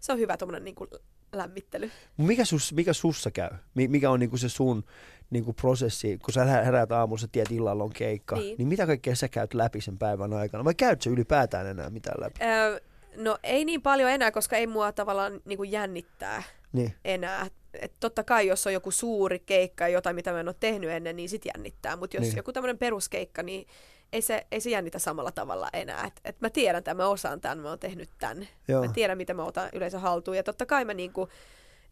se 0.00 0.12
on 0.12 0.18
hyvä 0.18 0.36
tommonen 0.36 0.64
niin 0.64 0.74
kuin 0.74 0.90
lämmittely. 1.32 1.90
Mikä, 2.16 2.44
sus, 2.44 2.72
mikä 2.72 2.92
sussa 2.92 3.30
käy? 3.30 3.50
Mi- 3.74 3.88
Mikä 3.88 4.10
on 4.10 4.20
niinku 4.20 4.36
se 4.36 4.48
sun 4.48 4.84
niinku 5.30 5.52
prosessi, 5.52 6.18
kun 6.24 6.34
sä 6.34 6.44
herä- 6.44 6.64
heräät 6.64 6.92
aamulla, 6.92 7.20
sä 7.20 7.28
tiedät 7.32 7.50
illalla 7.52 7.84
on 7.84 7.92
keikka, 7.92 8.36
niin. 8.36 8.44
Niin. 8.46 8.58
niin 8.58 8.68
mitä 8.68 8.86
kaikkea 8.86 9.16
sä 9.16 9.28
käyt 9.28 9.54
läpi 9.54 9.80
sen 9.80 9.98
päivän 9.98 10.32
aikana? 10.32 10.64
Vai 10.64 10.74
käyt 10.74 11.02
sä 11.02 11.10
ylipäätään 11.10 11.66
enää 11.66 11.90
mitään 11.90 12.20
läpi? 12.20 12.44
Öö, 12.44 12.80
no 13.16 13.38
ei 13.42 13.64
niin 13.64 13.82
paljon 13.82 14.10
enää, 14.10 14.30
koska 14.30 14.56
ei 14.56 14.66
mua 14.66 14.92
tavallaan 14.92 15.40
niin 15.44 15.56
kuin 15.56 15.72
jännittää 15.72 16.42
Niin. 16.72 16.94
enää. 17.04 17.46
Et 17.80 17.92
totta 18.00 18.24
kai, 18.24 18.46
jos 18.46 18.66
on 18.66 18.72
joku 18.72 18.90
suuri 18.90 19.38
keikka 19.38 19.84
ja 19.84 19.88
jotain, 19.88 20.16
mitä 20.16 20.32
mä 20.32 20.40
en 20.40 20.48
ole 20.48 20.56
tehnyt 20.60 20.90
ennen, 20.90 21.16
niin 21.16 21.28
sit 21.28 21.42
jännittää. 21.54 21.96
Mutta 21.96 22.16
jos 22.16 22.22
Niin. 22.26 22.36
joku 22.36 22.52
tämmöinen 22.52 22.78
peruskeikka, 22.78 23.42
niin 23.42 23.66
ei 24.12 24.22
se, 24.22 24.46
ei 24.52 24.60
se 24.60 24.70
jännitä 24.70 24.98
samalla 24.98 25.32
tavalla 25.32 25.68
enää. 25.72 26.06
Et, 26.06 26.20
et 26.24 26.40
mä 26.40 26.50
tiedän 26.50 26.84
tämän, 26.84 26.96
mä 26.96 27.08
osaan 27.08 27.40
tämän, 27.40 27.58
mä 27.58 27.68
oon 27.68 27.78
tehnyt 27.78 28.10
tämän. 28.18 28.48
Joo. 28.68 28.86
Mä 28.86 28.92
tiedän, 28.92 29.18
mitä 29.18 29.34
mä 29.34 29.44
otan 29.44 29.68
yleensä 29.72 29.98
haltuun. 29.98 30.36
Ja 30.36 30.42
totta 30.42 30.66
kai 30.66 30.84
mä 30.84 30.94
niinku, 30.94 31.28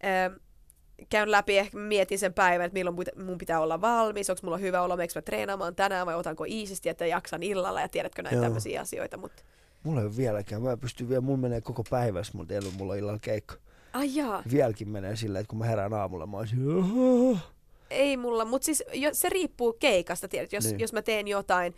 ö, 0.04 0.40
käyn 1.08 1.30
läpi, 1.30 1.58
ehkä 1.58 1.78
mietin 1.78 2.18
sen 2.18 2.34
päivän, 2.34 2.66
että 2.66 2.74
milloin 2.74 2.96
mun- 2.96 3.38
pitää 3.38 3.60
olla 3.60 3.80
valmis, 3.80 4.30
onko 4.30 4.40
mulla 4.44 4.56
hyvä 4.56 4.82
olla, 4.82 4.96
meneekö 4.96 5.12
mä 5.14 5.22
treenaamaan 5.22 5.74
tänään 5.74 6.06
vai 6.06 6.14
otanko 6.14 6.44
iisisti, 6.44 6.88
että 6.88 7.06
jaksan 7.06 7.42
illalla 7.42 7.80
ja 7.80 7.88
tiedätkö 7.88 8.22
näitä 8.22 8.40
tämmöisiä 8.40 8.80
asioita. 8.80 9.16
Mutta 9.16 9.42
Mulla 9.82 10.00
ei 10.00 10.06
ole 10.06 10.16
vieläkään. 10.16 10.62
Mä 10.62 10.76
pystyn 10.76 11.08
vielä, 11.08 11.20
mulla 11.20 11.38
menee 11.38 11.60
koko 11.60 11.84
päivä, 11.90 12.18
jos 12.20 12.34
mulla, 12.34 12.48
ei 12.50 12.58
ole- 12.58 12.72
mulla 12.78 12.94
illalla 12.94 13.18
keikka. 13.18 13.54
Ai 13.94 14.14
jaa. 14.14 14.42
Vieläkin 14.52 14.88
menee 14.88 15.16
silleen, 15.16 15.40
että 15.40 15.50
kun 15.50 15.58
mä 15.58 15.64
herään 15.64 15.94
aamulla, 15.94 16.26
mä 16.26 16.36
olisin, 16.36 16.76
"Oho." 16.78 17.38
Ei 17.90 18.16
mulla, 18.16 18.44
mutta 18.44 18.64
siis 18.66 18.84
jo, 18.92 19.10
se 19.12 19.28
riippuu 19.28 19.72
keikasta, 19.72 20.28
tiedät, 20.28 20.52
jos, 20.52 20.64
Niin. 20.64 20.80
jos 20.80 20.92
mä 20.92 21.02
teen 21.02 21.28
jotain 21.28 21.74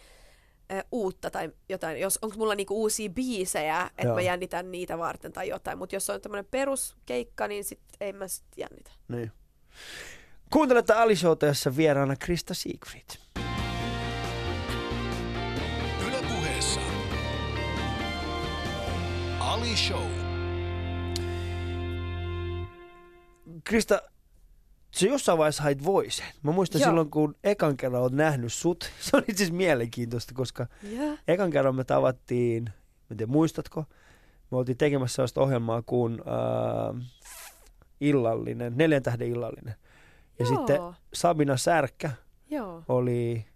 ö, 0.73 0.85
uutta 0.93 1.31
tai 1.31 1.51
jotain, 1.69 2.01
jos 2.01 2.19
onko 2.23 2.37
mulla 2.37 2.55
niinku 2.55 2.81
uusia 2.83 3.11
biisejä, 3.11 3.91
että 3.99 4.15
mä 4.15 4.21
jännitän 4.21 4.73
niitä 4.73 4.99
varten 4.99 5.33
tai 5.33 5.49
jotain, 5.49 5.79
mutta 5.79 5.97
jos 5.97 6.11
on 6.11 6.21
tämmöinen 6.21 6.47
peruskeikka, 6.51 7.49
niin 7.49 7.65
sit 7.65 7.81
ei 8.01 8.13
mä 8.13 8.29
sit 8.29 8.45
jännitä. 8.57 8.91
Niin. 9.09 9.33
Kuuntelette 10.53 10.93
Ali-showta, 10.93 11.47
jossa 11.47 11.77
vieraana 11.77 12.17
Krista 12.17 12.55
Siegfried. 12.55 13.05
Yle 16.07 16.19
puheessa. 16.29 16.81
Ali 19.41 19.77
Show. 19.77 20.26
Krista, 23.67 24.03
sä 24.91 25.07
jossain 25.07 25.39
vaiheessa 25.39 25.63
hait 25.63 25.85
voisen. 25.85 26.27
Mä 26.43 26.53
muistan 26.53 26.81
Joo. 26.81 26.89
silloin, 26.91 27.11
kun 27.11 27.35
ekan 27.45 27.77
kerran 27.77 28.03
oot 28.03 28.13
nähnyt 28.13 28.53
sut. 28.53 28.91
Se 29.01 29.17
on 29.17 29.23
itse 29.29 29.35
asiassa 29.35 29.55
mielenkiintoista, 29.55 30.35
koska 30.35 30.67
Yeah. 30.93 31.19
ekan 31.29 31.51
kerran 31.51 31.75
me 31.75 31.85
tavattiin, 31.85 32.65
mä 32.65 32.71
en 33.11 33.17
tiedä 33.17 33.33
muistatko, 33.33 33.85
me 34.51 34.57
oltiin 34.59 34.79
tekemässä 34.79 35.15
sellaista 35.15 35.41
ohjelmaa 35.41 35.83
kuin 35.83 36.13
äh, 36.21 37.07
illallinen, 38.01 38.73
neljän 38.77 39.03
tähden 39.03 39.29
illallinen. 39.29 39.75
Ja 40.39 40.47
Joo. 40.47 40.57
sitten 40.57 40.81
Sabina 41.15 41.57
Särkkä 41.57 42.11
Joo. 42.51 42.83
oli, 42.89 43.47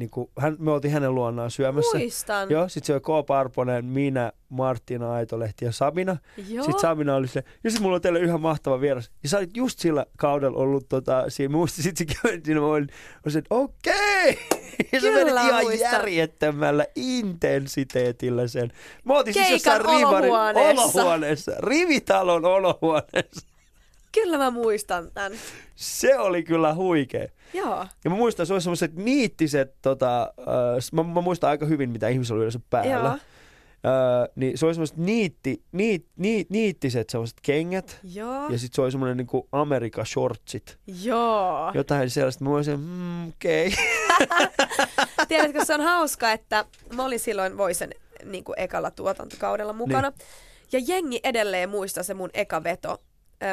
niin 0.00 0.10
kuin, 0.10 0.30
hän, 0.38 0.56
me 0.58 0.70
oltiin 0.70 0.92
hänen 0.92 1.14
luonaan 1.14 1.50
syömässä. 1.50 1.98
Muistan. 1.98 2.50
Joo, 2.50 2.68
sitten 2.68 2.86
se 2.86 2.92
oli 2.92 3.22
K. 3.22 3.26
Parponen, 3.26 3.84
minä, 3.84 4.32
Martina 4.48 5.12
Aitolehti 5.12 5.64
ja 5.64 5.72
Sabina. 5.72 6.16
Joo. 6.48 6.64
Sitten 6.64 6.80
Sabina 6.80 7.14
oli 7.16 7.28
se, 7.28 7.44
ja 7.64 7.70
sitten 7.70 7.82
mulla 7.82 7.96
on 7.96 8.02
teille 8.02 8.20
yhä 8.20 8.38
mahtava 8.38 8.80
vieras. 8.80 9.10
Ja 9.22 9.28
sä 9.28 9.38
olit 9.38 9.56
just 9.56 9.78
sillä 9.78 10.06
kaudella 10.18 10.58
ollut 10.58 10.88
tota, 10.88 11.24
siinä, 11.28 11.52
muista 11.52 11.82
sit 11.82 11.96
se 11.96 12.04
siinä, 12.44 12.60
mä 12.60 12.66
olin, 12.66 12.88
olin 13.26 13.38
että 13.38 13.54
okei. 13.54 14.38
Ja 14.92 15.00
sä 15.00 15.06
Kyllä 15.06 15.24
menit 15.24 15.48
ihan 15.48 15.64
muistan. 15.64 15.92
järjettömällä 15.92 16.86
intensiteetillä 16.96 18.46
sen. 18.46 18.72
Mä 19.04 19.18
oltiin 19.18 19.34
siis 19.34 19.50
jossain 19.50 19.86
olohuoneessa. 19.86 21.00
olohuoneessa. 21.00 21.52
Rivitalon 21.58 22.44
olohuoneessa. 22.44 23.49
Kyllä 24.12 24.38
mä 24.38 24.50
muistan 24.50 25.10
tämän. 25.14 25.32
Se 25.74 26.18
oli 26.18 26.42
kyllä 26.42 26.74
huikea. 26.74 27.28
Joo. 27.54 27.86
Ja 28.04 28.10
mä 28.10 28.16
muistan, 28.16 28.46
se 28.46 28.52
oli 28.52 28.60
semmoiset 28.60 28.94
niittiset, 28.94 29.74
tota, 29.82 30.22
äh, 30.22 30.46
mä, 30.92 31.02
mä, 31.02 31.20
muistan 31.20 31.50
aika 31.50 31.66
hyvin, 31.66 31.90
mitä 31.90 32.08
ihmisillä 32.08 32.36
oli 32.36 32.42
yleensä 32.42 32.60
päällä. 32.70 33.08
Joo. 33.08 33.18
Öö, 33.84 34.32
niin 34.36 34.58
se 34.58 34.66
oli 34.66 34.74
semmoiset 34.74 34.96
niitti, 34.96 35.62
niit, 35.72 36.06
niit, 36.16 36.50
niittiset 36.50 37.10
semmoiset 37.10 37.38
kengät. 37.42 37.98
Joo. 38.14 38.48
Ja 38.48 38.58
sitten 38.58 38.74
se 38.76 38.82
oli 38.82 38.90
semmoinen 38.90 39.16
niinku 39.16 39.48
Amerika 39.52 40.04
shortsit. 40.04 40.78
Joo. 41.02 41.70
Jotain 41.74 42.10
sellaista. 42.10 42.44
Mä 42.44 42.50
olisin, 42.50 42.80
mm, 42.80 43.28
okei. 43.28 43.74
Okay. 44.22 44.66
Tiedätkö, 45.28 45.64
se 45.64 45.74
on 45.74 45.80
hauska, 45.80 46.32
että 46.32 46.64
mä 46.94 47.04
olin 47.04 47.20
silloin 47.20 47.56
Voisen 47.56 47.90
niin 48.24 48.44
kuin 48.44 48.60
ekalla 48.60 48.90
tuotantokaudella 48.90 49.72
mukana. 49.72 50.10
Niin. 50.10 50.26
Ja 50.72 50.80
jengi 50.94 51.20
edelleen 51.24 51.70
muistaa 51.70 52.02
se 52.02 52.14
mun 52.14 52.30
eka 52.34 52.64
veto. 52.64 52.98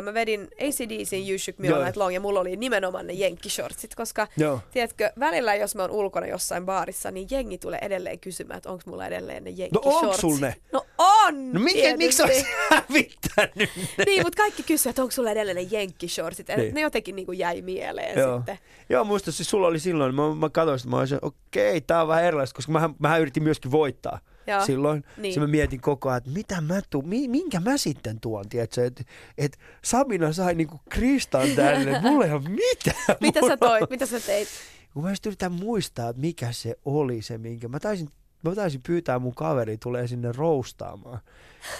Mä 0.01 0.13
vedin 0.13 0.41
ACDC 0.41 1.13
You 1.29 1.39
Shook 1.39 1.57
Me 1.59 1.69
All. 1.69 1.83
Night 1.83 1.97
Long 1.97 2.13
ja 2.13 2.19
mulla 2.19 2.39
oli 2.39 2.55
nimenomaan 2.55 3.07
ne 3.07 3.13
jenkkishortsit, 3.13 3.95
koska 3.95 4.27
Joo. 4.37 4.59
tiedätkö, 4.71 5.11
välillä 5.19 5.55
jos 5.55 5.75
mä 5.75 5.81
oon 5.81 5.91
ulkona 5.91 6.27
jossain 6.27 6.65
baarissa, 6.65 7.11
niin 7.11 7.27
jengi 7.31 7.57
tulee 7.57 7.79
edelleen 7.81 8.19
kysymään, 8.19 8.57
että 8.57 8.69
onko 8.69 8.83
mulla 8.85 9.07
edelleen 9.07 9.43
ne 9.43 9.49
No 9.51 9.55
jenkkishortsit. 9.57 10.03
onks 10.03 10.17
sul 10.21 10.37
ne? 10.39 10.55
No 10.71 10.85
on! 10.97 11.53
No 11.53 11.59
tietysti. 11.73 11.97
miksi 11.97 12.23
olisi 12.23 12.45
hävittänyt 12.71 13.69
ne? 13.97 14.03
Niin, 14.05 14.23
mutta 14.23 14.37
kaikki 14.37 14.63
kysyvät, 14.63 14.89
että 14.91 15.01
onko 15.01 15.11
sulla 15.11 15.31
edelleen 15.31 15.55
ne 15.57 15.67
jenkkishortsit. 15.71 16.47
Niin. 16.57 16.73
Ne 16.75 16.81
jotenkin 16.81 17.15
niin 17.15 17.25
kuin 17.25 17.39
jäi 17.39 17.61
mieleen 17.61 18.19
Joo. 18.19 18.37
sitten. 18.37 18.59
Joo, 18.89 19.03
muista 19.03 19.31
siis 19.31 19.49
sulla 19.49 19.67
oli 19.67 19.79
silloin, 19.79 20.15
mä, 20.15 20.35
mä 20.35 20.49
katsoin 20.49 20.79
sitä, 20.79 20.89
mä 20.89 20.97
olisin, 20.99 21.19
okei, 21.21 21.81
tää 21.81 22.01
on 22.01 22.07
vähän 22.07 22.23
erilaista, 22.23 22.55
koska 22.55 22.71
mähän, 22.71 22.95
mähän 22.99 23.21
yritin 23.21 23.43
myöskin 23.43 23.71
voittaa 23.71 24.19
Joo. 24.47 24.65
silloin. 24.65 25.03
Niin. 25.17 25.33
Se 25.33 25.39
mä 25.39 25.47
mietin 25.47 25.81
koko 25.81 26.09
ajan, 26.09 26.17
että 26.17 26.29
mitä 26.29 26.61
mä 26.61 26.81
tuun, 26.89 27.07
mi, 27.07 27.27
minkä 27.27 27.59
mä 27.59 27.77
sitten 27.77 28.19
tuon, 28.19 28.49
tiedätkö, 28.49 28.85
että 28.85 29.03
et 29.37 29.57
Sabina 29.83 30.33
sai 30.33 30.55
niinku 30.55 30.79
kristan 30.89 31.49
tänne, 31.55 31.99
mulla 32.09 32.25
ei 32.25 32.31
ole 32.31 32.41
mitään. 32.41 33.17
Mitä 33.21 33.39
sä 33.47 33.57
toit? 33.57 33.89
Mitä 33.89 34.05
sä 34.05 34.19
teit? 34.19 34.47
Kun 34.93 35.03
mä 35.03 35.09
just 35.09 35.25
yritän 35.25 35.51
muistaa, 35.51 36.09
että 36.09 36.21
mikä 36.21 36.51
se 36.51 36.75
oli 36.85 37.21
se, 37.21 37.37
minkä 37.37 37.67
mä 37.67 37.79
taisin, 37.79 38.09
mä 38.43 38.55
taisin 38.55 38.81
pyytää 38.87 39.19
mun 39.19 39.35
kaveri 39.35 39.77
tulee 39.77 40.07
sinne 40.07 40.31
roustaamaan 40.31 41.19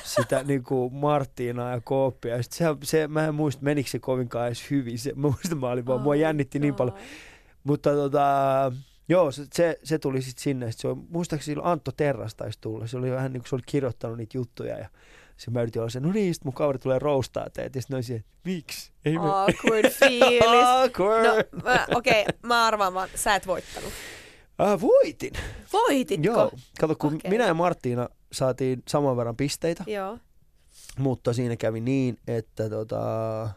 sitä 0.04 0.44
niinku 0.48 0.90
Marttiinaa 0.90 1.72
ja 1.72 1.82
Kooppia. 1.82 2.38
Ja 2.38 2.44
sit 2.44 2.52
se, 2.52 2.66
se, 2.84 3.08
mä 3.08 3.26
en 3.26 3.36
muista, 3.36 3.64
menikö 3.64 3.90
se 3.90 4.00
kovinkaan 4.00 4.48
edes 4.48 4.72
hyvin. 4.72 5.00
Se, 5.00 5.14
mä 5.16 5.28
muistan, 5.28 5.58
mä 5.58 5.70
olin 5.70 5.86
vaan, 5.86 6.02
mua 6.02 6.14
Oh 6.14 6.20
jännitti 6.20 6.60
niin 6.60 6.76
paljon. 6.76 6.98
Mutta 7.64 7.92
tota, 7.92 8.72
joo, 9.10 9.32
se, 9.32 9.46
se, 9.54 9.80
se 9.84 10.00
tuli 10.00 10.22
sitten 10.22 10.44
sinne. 10.44 10.72
Sit 10.72 10.80
se 10.80 10.88
on, 10.88 11.06
muistaakseni 11.10 11.46
silloin 11.46 11.72
Antto 11.72 11.92
Terras 11.92 12.36
taisi 12.36 12.62
tulla. 12.62 12.88
Se 12.88 12.98
oli 12.98 13.12
vähän 13.12 13.34
niin 13.34 13.42
kuin 13.42 13.50
se 13.50 13.56
oli 13.56 13.64
kirjoittanut 13.66 14.18
niitä 14.18 14.38
juttuja 14.38 14.78
ja 14.78 14.90
se 15.38 15.52
mä 15.52 15.62
yritin 15.62 15.82
olla 15.82 15.90
se, 15.90 16.00
no 16.00 16.12
niin, 16.12 16.34
sit 16.34 16.44
mun 16.44 16.54
kaveri 16.54 16.80
tulee 16.80 17.00
roustaa 17.00 17.50
teet. 17.50 17.76
Ja 17.76 17.82
sitten 17.82 17.96
oli 17.96 18.04
siihen, 18.04 18.24
miksi? 18.44 18.92
Ei 19.06 19.14
me... 19.14 19.20
Awkward 19.20 19.90
fiilis. 19.90 20.68
Awkward. 20.84 21.26
No, 21.26 21.34
okei, 21.96 22.22
okay, 22.22 22.40
mä 22.44 22.66
arvaan 22.66 22.94
vaan, 22.94 23.10
sä 23.16 23.36
et 23.36 23.48
voittanut. 23.48 23.94
Äh, 24.62 24.82
voitin. 24.82 25.34
Voititko? 25.74 26.26
Joo, 26.26 26.52
kato 26.80 26.96
kun 26.96 27.16
Okei. 27.16 27.32
minä 27.32 27.46
ja 27.46 27.54
Marttiina 27.54 28.10
saatiin 28.32 28.84
saman 28.88 29.18
verran 29.18 29.36
pisteitä, 29.36 29.84
Joo. 29.88 30.18
mutta 30.98 31.34
siinä 31.34 31.56
kävi 31.56 31.82
niin, 31.82 32.18
että 32.28 32.70
tota, 32.70 33.50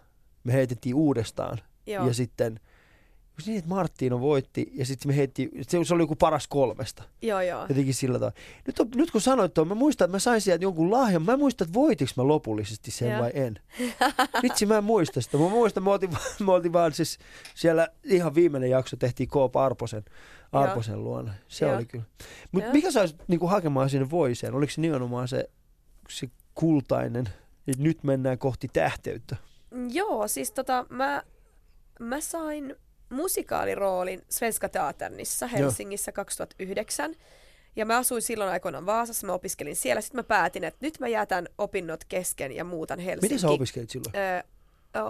me 0.44 0.52
heitettiin 0.52 0.94
uudestaan 0.94 1.58
Joo. 1.86 2.06
ja 2.06 2.14
sitten 2.14 2.60
just 3.40 3.46
niin, 3.46 3.59
että 3.59 3.68
Marttiina 3.68 4.20
voitti 4.20 4.72
ja 4.74 4.87
sitten 4.87 5.11
me 5.11 5.16
heitti, 5.16 5.50
se, 5.62 5.85
se 5.85 5.94
oli 5.94 6.03
joku 6.03 6.16
paras 6.16 6.48
kolmesta. 6.48 7.03
Joo, 7.22 7.40
joo. 7.40 7.66
Jotenkin 7.68 7.94
sillä 7.94 8.18
tavalla. 8.18 8.37
Nyt, 8.66 8.81
on, 8.81 8.88
nyt 8.94 9.11
kun 9.11 9.20
sanoit 9.20 9.55
tuon, 9.55 9.68
mä 9.68 9.74
muistan, 9.74 10.05
että 10.05 10.14
mä 10.14 10.18
sain 10.18 10.40
sieltä 10.40 10.64
jonkun 10.64 10.90
lahjan. 10.90 11.22
Mä 11.22 11.33
en 11.33 11.38
muista, 11.38 11.64
että 11.64 11.74
voitiks 11.74 12.16
mä 12.16 12.29
lopullisesti 12.29 12.90
sen 12.90 13.11
Joo. 13.11 13.20
vai 13.20 13.31
en. 13.35 13.59
Vitsi, 14.42 14.66
mä 14.66 14.79
en 14.79 14.85
muista 14.85 15.20
sitä. 15.20 15.38
Mä 15.38 15.48
muistan, 15.48 15.83
me 15.83 15.90
oltiin, 15.90 16.11
me 16.44 16.53
oltiin 16.53 16.72
vaan 16.72 16.92
siis 16.92 17.18
siellä 17.55 17.88
ihan 18.05 18.35
viimeinen 18.35 18.70
jakso 18.70 18.96
tehtiin 18.96 19.29
Koop 19.29 19.57
Arposen, 19.57 20.03
Joo. 20.53 20.62
Arposen 20.62 21.05
luona. 21.05 21.35
Se 21.48 21.66
Joo. 21.66 21.76
oli 21.76 21.87
kyllä. 21.87 22.05
Mutta 22.53 22.66
Joo. 22.66 22.72
mikä 22.72 22.90
saisi 22.90 23.16
niinku 23.29 23.46
hakemaan 23.46 23.90
sinne 23.90 24.11
voiseen? 24.11 24.55
Oliko 24.55 24.72
se 24.72 24.81
nimenomaan 24.81 25.29
se, 25.29 25.50
se 26.09 26.29
kultainen, 26.55 27.29
että 27.68 27.83
nyt 27.83 28.05
mennään 28.05 28.38
kohti 28.38 28.68
tähteyttä? 28.72 29.37
Joo, 29.92 30.29
siis 30.29 30.50
tota, 30.50 30.87
mä, 30.88 31.22
mä 32.00 32.20
sain 32.20 32.76
musikaaliroolin 33.11 34.23
Svenska 34.31 34.68
Teaternissa 34.68 35.46
Helsingissä 35.46 36.12
2009. 36.12 37.14
Ja 37.77 37.87
mä 37.87 37.96
asuin 37.99 38.23
silloin 38.23 38.51
aikoinaan 38.51 38.87
Vaasassa, 38.87 39.27
mä 39.27 39.33
opiskelin 39.33 39.77
siellä. 39.77 40.01
Sitten 40.01 40.18
mä 40.18 40.23
päätin, 40.23 40.64
että 40.64 40.79
nyt 40.81 41.01
mä 41.01 41.09
jätän 41.09 41.49
opinnot 41.59 42.05
kesken 42.05 42.53
ja 42.53 42.64
muutan 42.64 42.99
Helsinkiin. 42.99 43.25
Miten 43.25 43.38
sä 43.38 43.49
opiskelit 43.49 43.90
silloin? 43.90 44.16
Öö, 44.16 44.42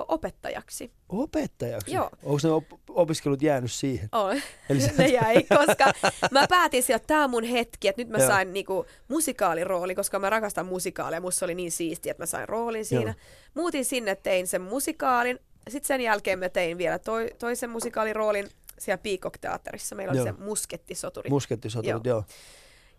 opettajaksi. 0.09 0.91
Opettajaksi? 1.09 1.95
Joo. 1.95 2.11
Onko 2.23 2.41
ne 2.45 2.51
op- 2.51 2.81
opiskelut 2.91 3.43
jäänyt 3.43 3.73
siihen? 3.73 4.09
On. 4.13 4.41
Eli 4.71 4.81
sä- 4.87 4.93
ne 4.99 5.07
jäi, 5.09 5.43
koska 5.43 5.93
mä 6.31 6.47
päätin 6.49 6.83
sieltä, 6.83 7.03
että 7.03 7.07
tämä 7.07 7.25
on 7.25 7.31
mun 7.31 7.45
hetki, 7.45 7.89
että 7.89 8.03
nyt 8.03 8.09
mä 8.09 8.19
Joo. 8.19 8.27
sain 8.29 8.53
niinku 8.53 8.87
musikaalirooli, 9.09 9.95
koska 9.95 10.19
mä 10.19 10.31
rakastan 10.31 10.67
musikaalia. 10.67 11.21
Musta 11.21 11.39
se 11.39 11.45
oli 11.45 11.55
niin 11.55 11.73
siistiä, 11.73 12.11
että 12.11 12.23
mä 12.23 12.27
sain 12.27 12.49
roolin 12.49 12.85
siinä. 12.85 13.05
Joo. 13.05 13.15
Muutin 13.55 13.85
sinne, 13.85 14.17
tein 14.17 14.47
sen 14.47 14.63
musikaalin. 14.63 15.39
Sitten 15.69 15.89
sen 15.89 16.01
jälkeen 16.01 16.39
mä 16.39 16.49
tein 16.49 16.79
vielä 16.79 16.99
toi, 16.99 17.31
toisen 17.39 17.71
musikaaliroolin 17.71 18.49
siellä 18.79 19.03
Peacock-teatterissa. 19.03 19.95
Meillä 19.97 20.11
oli 20.11 20.19
Joo. 20.19 20.27
se 20.27 20.33
muskettisoturi. 20.33 21.31
Muskettisoturit, 21.31 22.07
joo. 22.07 22.25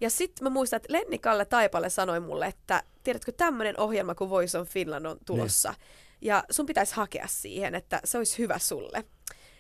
ja 0.02 0.10
sitten 0.10 0.44
mä 0.44 0.50
muistan, 0.50 0.78
että 0.78 0.94
Lenni 0.94 1.18
Kalle 1.20 1.46
Taipale 1.46 1.90
sanoi 1.90 2.20
mulle, 2.20 2.46
että 2.46 2.84
tiedätkö, 3.04 3.32
tämmöinen 3.32 3.80
ohjelma 3.80 4.16
kuin 4.16 4.30
Voice 4.30 4.58
on 4.58 4.66
Finland 4.66 5.06
on 5.06 5.18
tulossa. 5.26 5.70
Niin. 5.70 5.80
Ja 6.22 6.44
sun 6.52 6.66
pitäisi 6.66 6.96
hakea 6.96 7.28
siihen, 7.28 7.76
että 7.76 8.02
se 8.04 8.18
olisi 8.18 8.38
hyvä 8.38 8.60
sulle. 8.60 9.04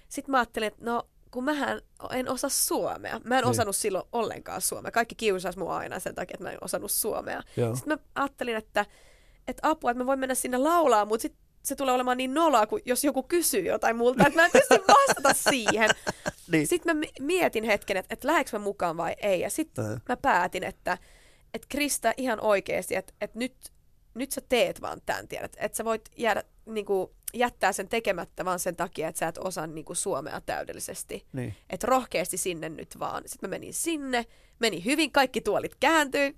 Sitten 0.09 0.31
mä 0.31 0.37
ajattelin, 0.37 0.67
että 0.67 0.85
no 0.85 1.03
kun 1.31 1.43
mähän 1.43 1.81
en 2.11 2.29
osaa 2.29 2.49
suomea. 2.49 3.19
Mä 3.23 3.37
en 3.37 3.43
Niin. 3.43 3.49
osannut 3.51 3.75
silloin 3.75 4.05
ollenkaan 4.11 4.61
suomea. 4.61 4.91
Kaikki 4.91 5.15
kiusasi 5.15 5.59
mua 5.59 5.77
aina 5.77 5.99
sen 5.99 6.15
takia, 6.15 6.33
että 6.35 6.43
mä 6.43 6.51
en 6.51 6.57
osannut 6.63 6.91
suomea. 6.91 7.43
Joo. 7.57 7.75
Sitten 7.75 7.93
mä 7.93 8.03
ajattelin, 8.15 8.55
että, 8.55 8.85
että 9.47 9.69
apua, 9.69 9.91
että 9.91 10.03
mä 10.03 10.07
voin 10.07 10.19
mennä 10.19 10.35
sinne 10.35 10.57
laulaa, 10.57 11.05
mutta 11.05 11.21
sitten 11.21 11.41
se 11.63 11.75
tulee 11.75 11.93
olemaan 11.93 12.17
niin 12.17 12.33
noloa, 12.33 12.67
kun 12.67 12.79
jos 12.85 13.03
joku 13.03 13.23
kysyy 13.23 13.61
jotain 13.61 13.95
multa, 13.95 14.27
että 14.27 14.39
mä 14.39 14.45
en 14.45 14.51
pysty 14.51 14.79
vastata 14.87 15.33
siihen. 15.49 15.89
Niin. 16.51 16.67
Sitten 16.67 16.95
mä 16.95 16.99
mi- 16.99 17.13
mietin 17.25 17.63
hetken, 17.63 17.97
että, 17.97 18.13
että 18.13 18.27
lähdekö 18.27 18.49
mä 18.53 18.63
mukaan 18.63 18.97
vai 18.97 19.15
ei. 19.21 19.39
Ja 19.39 19.49
sitten 19.49 19.85
Äh. 19.85 20.01
mä 20.09 20.17
päätin, 20.17 20.63
että, 20.63 20.97
että 21.53 21.67
Krista 21.69 22.13
ihan 22.17 22.39
oikeasti, 22.41 22.95
että, 22.95 23.13
että 23.21 23.39
nyt, 23.39 23.55
nyt 24.13 24.31
sä 24.31 24.41
teet 24.49 24.81
vaan 24.81 25.01
tämän, 25.05 25.27
tiedät. 25.27 25.55
Että 25.59 25.75
sä 25.77 25.85
voit 25.85 26.09
jäädä, 26.17 26.43
niin 26.65 26.85
kuin, 26.85 27.09
jättää 27.33 27.71
sen 27.71 27.87
tekemättä 27.87 28.45
vaan 28.45 28.59
sen 28.59 28.75
takia, 28.75 29.07
että 29.07 29.19
sä 29.19 29.27
et 29.27 29.37
osaa 29.37 29.67
niin 29.67 29.85
kuin, 29.85 29.97
suomea 29.97 30.41
täydellisesti. 30.41 31.25
Niin. 31.33 31.55
Että 31.69 31.87
rohkeasti 31.87 32.37
sinne 32.37 32.69
nyt 32.69 32.99
vaan. 32.99 33.23
Sitten 33.25 33.49
mä 33.49 33.55
menin 33.55 33.73
sinne, 33.73 34.25
meni 34.59 34.85
hyvin, 34.85 35.11
kaikki 35.11 35.41
tuolit 35.41 35.75
kääntyi. 35.79 36.35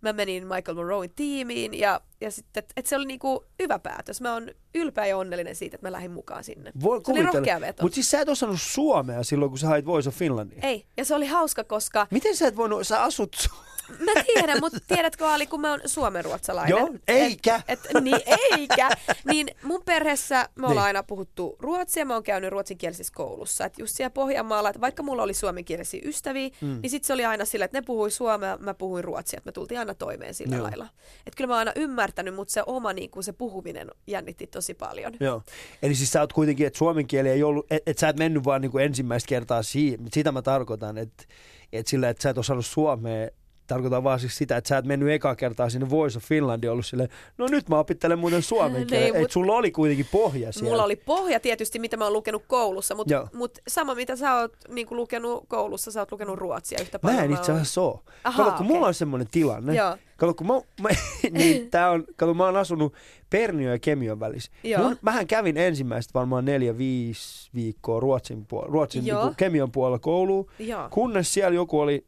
Mä 0.00 0.12
menin 0.12 0.46
Michael 0.46 0.74
Monroein 0.76 1.12
tiimiin 1.16 1.78
ja, 1.78 2.00
ja 2.20 2.30
sitten, 2.30 2.60
että 2.60 2.72
et 2.76 2.86
se 2.86 2.96
oli 2.96 3.06
niinku 3.06 3.44
hyvä 3.62 3.78
päätös. 3.78 4.20
Mä 4.20 4.32
oon 4.32 4.50
ylpeä 4.74 5.06
ja 5.06 5.16
onnellinen 5.16 5.56
siitä, 5.56 5.74
että 5.74 5.86
mä 5.86 5.92
lähdin 5.92 6.10
mukaan 6.10 6.44
sinne. 6.44 6.72
Voi 6.82 7.00
se 7.06 7.12
oli 7.12 7.22
rohkea 7.22 7.60
veto. 7.60 7.82
Mutta 7.82 7.94
siis 7.94 8.10
sä 8.10 8.20
et 8.20 8.28
osannut 8.28 8.60
suomea 8.60 9.22
silloin, 9.22 9.50
kun 9.50 9.58
sä 9.58 9.66
hait 9.66 9.86
Voice 9.86 10.08
of 10.08 10.14
Finlandia. 10.14 10.58
Ei, 10.62 10.86
ja 10.96 11.04
se 11.04 11.14
oli 11.14 11.26
hauska, 11.26 11.64
koska 11.64 12.06
Miten 12.10 12.36
sä 12.36 12.46
et 12.46 12.56
voinut, 12.56 12.86
sä 12.86 13.02
asut 13.02 13.36
Su- 13.36 13.54
mä 13.98 14.24
tiedän, 14.34 14.60
mutta 14.60 14.78
tiedätkö 14.88 15.28
Ali, 15.28 15.46
kun 15.46 15.60
mä 15.60 15.70
oon 15.70 15.80
suomenruotsalainen. 15.86 16.70
Joo, 16.78 16.88
eikä. 17.08 17.62
Et, 17.68 17.80
et, 17.94 18.02
niin, 18.02 18.20
eikä. 18.26 18.90
Niin 19.24 19.48
mun 19.62 19.82
perheessä 19.84 20.48
me 20.54 20.66
ollaan 20.66 20.74
Niin. 20.76 20.86
aina 20.86 21.02
puhuttu 21.02 21.56
ruotsia, 21.58 22.04
mä 22.04 22.14
oon 22.14 22.22
käynyt 22.22 22.50
ruotsinkielisessä 22.50 23.12
koulussa. 23.16 23.64
Et 23.64 23.78
just 23.78 23.96
siellä 23.96 24.10
Pohjanmaalla, 24.10 24.68
että 24.68 24.80
vaikka 24.80 25.02
mulla 25.02 25.22
oli 25.22 25.34
suomenkielisiä 25.34 26.00
ystäviä, 26.04 26.48
mm. 26.60 26.78
niin 26.82 26.90
sit 26.90 27.04
se 27.04 27.12
oli 27.12 27.24
aina 27.24 27.44
sillä, 27.44 27.64
että 27.64 27.78
ne 27.78 27.82
puhui 27.82 28.10
suomea, 28.10 28.56
mä 28.60 28.74
puhuin 28.74 29.04
ruotsia, 29.04 29.38
että 29.38 29.48
me 29.48 29.52
tultiin 29.52 29.78
aina 29.78 29.94
toimeen 29.94 30.34
sillä 30.34 30.56
Joo. 30.56 30.62
lailla. 30.64 30.88
Että 31.26 31.36
kyllä 31.36 31.48
mä 31.48 31.54
oon 31.54 31.58
aina 31.58 31.72
ymmärtänyt, 32.10 32.34
mutta 32.34 32.52
se 32.52 32.62
oma 32.66 32.92
niin 32.92 33.10
kuin 33.10 33.24
se 33.24 33.32
puhuminen 33.32 33.90
jännitti 34.06 34.46
tosi 34.46 34.74
paljon. 34.74 35.12
Joo. 35.20 35.42
Eli 35.82 35.94
siis 35.94 36.12
sä 36.12 36.20
oot 36.20 36.32
kuitenkin, 36.32 36.66
että 36.66 36.78
suomen 36.78 37.06
kieli 37.06 37.28
ei 37.28 37.42
ollut, 37.42 37.66
että 37.70 37.90
et 37.90 37.98
sä 37.98 38.08
et 38.08 38.18
mennyt 38.18 38.44
vaan 38.44 38.60
niin 38.60 38.70
kuin 38.70 38.84
ensimmäistä 38.84 39.28
kertaa 39.28 39.62
siihen. 39.62 40.00
Sitä 40.12 40.32
mä 40.32 40.42
tarkoitan, 40.42 40.98
että 40.98 41.24
et 41.72 41.86
sillä, 41.86 42.08
että 42.08 42.22
sä 42.22 42.30
et 42.30 42.38
osannut 42.38 42.66
suomea, 42.66 43.28
tarkoitan 43.74 44.04
vaan 44.04 44.20
siis 44.20 44.36
sitä, 44.36 44.56
että 44.56 44.68
sä 44.68 44.78
et 44.78 44.84
mennyt 44.84 45.08
ekaa 45.10 45.34
kertaa 45.36 45.70
sinne 45.70 45.90
Voice 45.90 46.18
of 46.18 46.24
Finlandia 46.24 46.72
ollut 46.72 46.86
silleen, 46.86 47.08
no 47.38 47.46
nyt 47.46 47.68
mä 47.68 47.78
opittelen 47.78 48.18
muuten 48.18 48.42
suomen 48.42 48.72
Niin, 48.80 48.86
kielen. 48.86 49.08
mut- 49.12 49.16
Että 49.22 49.32
sulla 49.32 49.52
oli 49.52 49.70
kuitenkin 49.70 50.06
pohja 50.12 50.52
siellä. 50.52 50.70
Mulla 50.70 50.84
oli 50.84 50.96
pohja 50.96 51.40
tietysti, 51.40 51.78
mitä 51.78 51.96
mä 51.96 52.04
oon 52.04 52.12
lukenut 52.12 52.42
koulussa, 52.46 52.94
mutta 52.94 53.28
mut 53.34 53.58
sama 53.68 53.94
mitä 53.94 54.16
sä 54.16 54.34
oot 54.34 54.52
niin 54.68 54.86
lukenut 54.90 55.44
koulussa, 55.48 55.90
sä 55.90 56.00
oot 56.00 56.12
lukenut 56.12 56.38
ruotsia 56.38 56.78
yhtä 56.82 56.98
Mä 57.02 57.08
paljon. 57.10 57.24
en 57.24 57.32
itse 57.32 57.52
asiassa 57.52 57.80
oo. 57.82 58.02
Ahaa, 58.24 58.44
Kato, 58.44 58.56
kun 58.56 58.66
okei. 58.66 58.74
mulla 58.76 58.86
on 58.86 58.94
semmoinen 58.94 59.28
tilanne. 59.30 59.74
Joo. 59.74 59.96
Kato, 60.16 60.34
kun 60.34 60.46
mä, 60.46 60.54
mä, 60.82 60.88
niin 61.38 61.70
tää 61.70 61.90
on, 61.90 62.04
kato, 62.16 62.34
mä 62.34 62.44
oon 62.44 62.56
asunut 62.56 62.94
Perniön 63.30 63.72
ja 63.72 63.78
Kemion 63.78 64.20
välissä. 64.20 64.50
Joo. 64.64 64.82
Mun, 64.82 64.96
mähän 65.02 65.26
kävin 65.26 65.56
ensimmäistä 65.56 66.10
varmaan 66.14 66.44
neljä, 66.44 66.78
viisi 66.78 67.50
viikkoa 67.54 68.00
Ruotsin, 68.00 68.46
puolella, 68.46 68.72
Ruotsin 68.72 69.04
niin 69.04 69.16
Kemion 69.36 69.72
puolella 69.72 69.98
kouluun. 69.98 70.46
Joo. 70.58 70.88
Kunnes 70.90 71.34
siellä 71.34 71.54
joku 71.54 71.80
oli, 71.80 72.04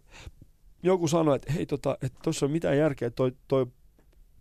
joku 0.83 1.09
sanoi, 1.09 1.37
että 1.37 1.53
hei 1.53 1.67
tota, 1.67 1.99
että 2.03 2.19
tossa 2.23 2.47
on 2.47 2.53
mitään 2.53 2.79
järkeä, 2.79 3.09
että 3.09 3.17
toi, 3.17 3.33
toi 3.49 3.67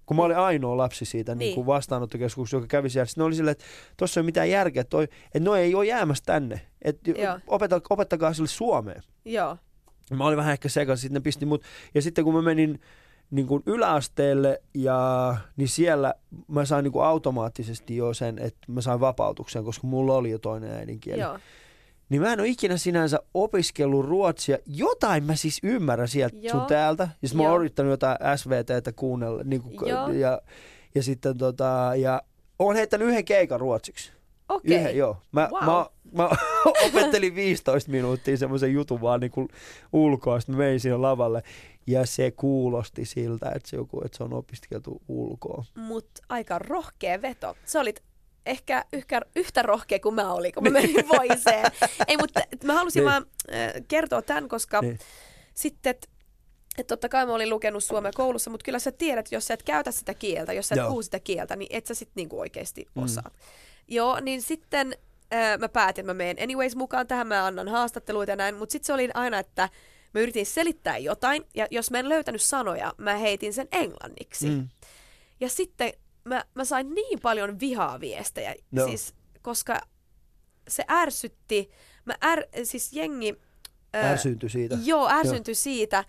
kun 0.06 0.18
mä 0.18 0.24
olin 0.24 0.38
ainoa 0.38 0.78
lapsi 0.78 1.06
siitä 1.06 1.36
niin. 1.36 1.40
Niin. 1.40 1.56
Niin 1.56 1.66
vastaanottokeskuksessa, 1.66 2.58
joka 2.58 2.68
kävi 2.68 2.90
siellä, 2.90 3.06
sitten 3.06 3.24
oli 3.24 3.36
silleen, 3.36 3.52
että 3.52 3.66
tossa 3.98 4.20
ei 4.20 4.22
ole 4.22 4.26
mitään 4.26 4.50
järkeä, 4.50 4.82
että, 4.82 4.90
toi, 4.90 5.04
että 5.04 5.50
no 5.50 5.56
ei 5.56 5.76
ole 5.76 5.86
jäämässä 5.86 6.24
tänne, 6.26 6.62
että 6.82 7.12
opeta, 7.48 7.82
opettakaa 7.90 8.34
sille 8.34 8.48
suomea. 8.48 9.02
Joo. 9.26 9.58
Mä 10.18 10.28
olin 10.28 10.38
vähän 10.38 10.54
ehkä 10.54 10.70
sekaisin, 10.70 11.02
sitten 11.02 11.14
ne 11.14 11.24
pisti 11.24 11.46
mut. 11.46 11.64
Ja 11.96 12.02
sitten 12.02 12.24
kun 12.24 12.34
mä 12.34 12.42
menin 12.42 12.82
niin 13.32 13.48
kuin 13.48 13.64
yläasteelle 13.66 14.62
ja 14.74 15.38
niin 15.58 15.68
siellä 15.68 16.14
mä 16.48 16.66
sain 16.66 16.84
niin 16.84 16.92
kuin 16.92 17.06
automaattisesti 17.06 17.96
jo 17.96 18.14
sen, 18.14 18.40
että 18.40 18.60
mä 18.68 18.82
sain 18.82 19.00
vapautuksen, 19.00 19.64
koska 19.64 19.88
mulla 19.88 20.16
oli 20.16 20.32
jo 20.32 20.40
toinen 20.40 20.72
äidinkieli. 20.72 21.22
Joo. 21.22 21.40
Niin 22.12 22.22
mä 22.22 22.34
en 22.34 22.40
ole 22.40 22.48
ikinä 22.48 22.78
sinänsä 22.78 23.20
opiskellut 23.34 24.06
ruotsia. 24.06 24.58
Jotain 24.66 25.24
mä 25.24 25.36
siis 25.36 25.60
ymmärrän 25.64 26.08
sieltä 26.08 26.38
Joo. 26.42 26.52
sun 26.52 26.66
täältä. 26.66 27.10
Ja 27.22 27.28
sit 27.28 27.38
mä 27.38 27.44
oon 27.44 27.60
yrittänyt 27.60 27.90
jotain 27.90 28.18
SVTtä 28.36 28.92
kuunnella. 28.92 29.44
Niin 29.44 29.62
kuin, 29.62 30.20
ja, 30.20 30.42
ja 30.96 31.04
sitten 31.04 31.38
tota, 31.38 31.92
ja 31.96 32.22
oon 32.60 32.76
heittänyt 32.76 33.08
yhden 33.08 33.26
keikan 33.26 33.60
ruotsiksi. 33.60 34.12
Okei. 34.50 34.78
Yhden, 34.78 34.98
joo. 34.98 35.18
Mä, 35.32 35.50
Wow. 35.52 35.64
mä, 35.64 35.86
mä 36.12 36.30
opettelin 36.88 37.36
15 37.36 37.92
minuuttia 37.92 38.38
semmoisen 38.38 38.74
jutun 38.74 39.02
vaan 39.02 39.20
niin 39.20 39.32
kuin 39.32 39.48
ulkoa, 39.94 40.40
sitten 40.40 40.58
menin 40.58 40.80
sinne 40.80 40.98
lavalle. 40.98 41.44
Ja 41.88 42.06
se 42.06 42.32
kuulosti 42.32 43.06
siltä, 43.06 43.52
että 43.56 43.70
se, 43.70 43.78
joku, 43.78 44.02
että 44.06 44.18
se 44.18 44.24
on 44.24 44.34
opiskeltu 44.34 45.02
ulkoa. 45.08 45.64
Mutta 45.76 46.22
aika 46.30 46.60
rohkea 46.60 47.22
veto. 47.22 47.56
Sä 47.66 47.80
olit 47.80 48.04
ehkä 48.46 48.86
yhtä, 48.94 49.22
yhtä 49.36 49.62
rohkea 49.62 50.00
kuin 50.00 50.16
mä 50.16 50.34
olin, 50.34 50.54
kun 50.54 50.64
mä 50.64 50.70
menin 50.70 51.10
voiseen. 51.10 51.72
Ei, 52.08 52.18
mutta 52.18 52.42
mä 52.64 52.74
halusin 52.74 53.00
Niin. 53.00 53.10
vaan 53.12 53.26
äh, 53.56 53.72
kertoa 53.88 54.22
tämän, 54.22 54.50
koska 54.50 54.82
Niin. 54.82 55.00
sitten, 55.54 55.90
että 55.90 56.08
et 56.78 56.88
totta 56.88 57.10
kai 57.10 57.26
mä 57.26 57.34
olin 57.34 57.50
lukenut 57.50 57.84
suomea 57.84 58.12
koulussa, 58.16 58.50
mutta 58.50 58.64
kyllä 58.64 58.80
sä 58.80 58.92
tiedät, 58.92 59.32
jos 59.32 59.48
sä 59.48 59.54
et 59.54 59.64
käytä 59.64 59.92
sitä 59.92 60.14
kieltä, 60.14 60.54
jos 60.54 60.68
sä 60.68 60.76
et 60.76 60.80
Joo. 60.80 60.90
puhu 60.90 61.02
sitä 61.02 61.20
kieltä, 61.20 61.56
niin 61.56 61.68
et 61.76 61.86
sä 61.88 61.94
sit 61.94 62.10
niinku 62.16 62.40
oikeasti 62.40 62.86
Mm. 62.96 63.04
osaa. 63.04 63.32
Joo, 63.88 64.20
niin 64.20 64.42
sitten 64.42 64.96
äh, 65.34 65.58
mä 65.60 65.70
päätin, 65.70 66.02
että 66.04 66.14
mä 66.14 66.18
menen 66.18 66.44
anyways 66.44 66.76
mukaan 66.76 67.08
tähän, 67.08 67.28
mä 67.28 67.46
annan 67.46 67.68
haastatteluita 67.68 68.32
ja 68.32 68.36
näin, 68.36 68.56
mutta 68.56 68.72
sitten 68.72 68.86
se 68.88 68.94
oli 68.94 69.10
aina, 69.14 69.40
että 69.40 69.70
mä 70.14 70.22
yritin 70.22 70.46
selittää 70.46 70.98
jotain, 70.98 71.46
ja 71.56 71.68
jos 71.72 71.92
mä 71.92 72.00
en 72.00 72.10
löytänyt 72.10 72.42
sanoja, 72.42 72.94
mä 72.98 73.18
heitin 73.18 73.54
sen 73.54 73.68
englanniksi. 73.72 74.50
Mm. 74.50 74.68
Ja 75.40 75.50
sitten 75.50 75.94
mä, 76.26 76.46
mä 76.56 76.66
sain 76.66 76.94
niin 76.96 77.20
paljon 77.20 77.60
vihaa 77.60 78.00
viestejä, 78.00 78.56
Joo. 78.72 78.88
siis, 78.88 79.14
koska 79.42 79.82
se 80.68 80.84
ärsytti, 80.92 81.70
mä 82.06 82.14
är, 82.22 82.44
siis 82.64 82.94
jengi... 82.94 83.36
ää, 83.94 84.12
Ärsyyntyi 84.12 84.50
siitä. 84.50 84.78
Joo, 84.84 85.10
ärsyntyi 85.10 85.56
siitä, 85.56 86.06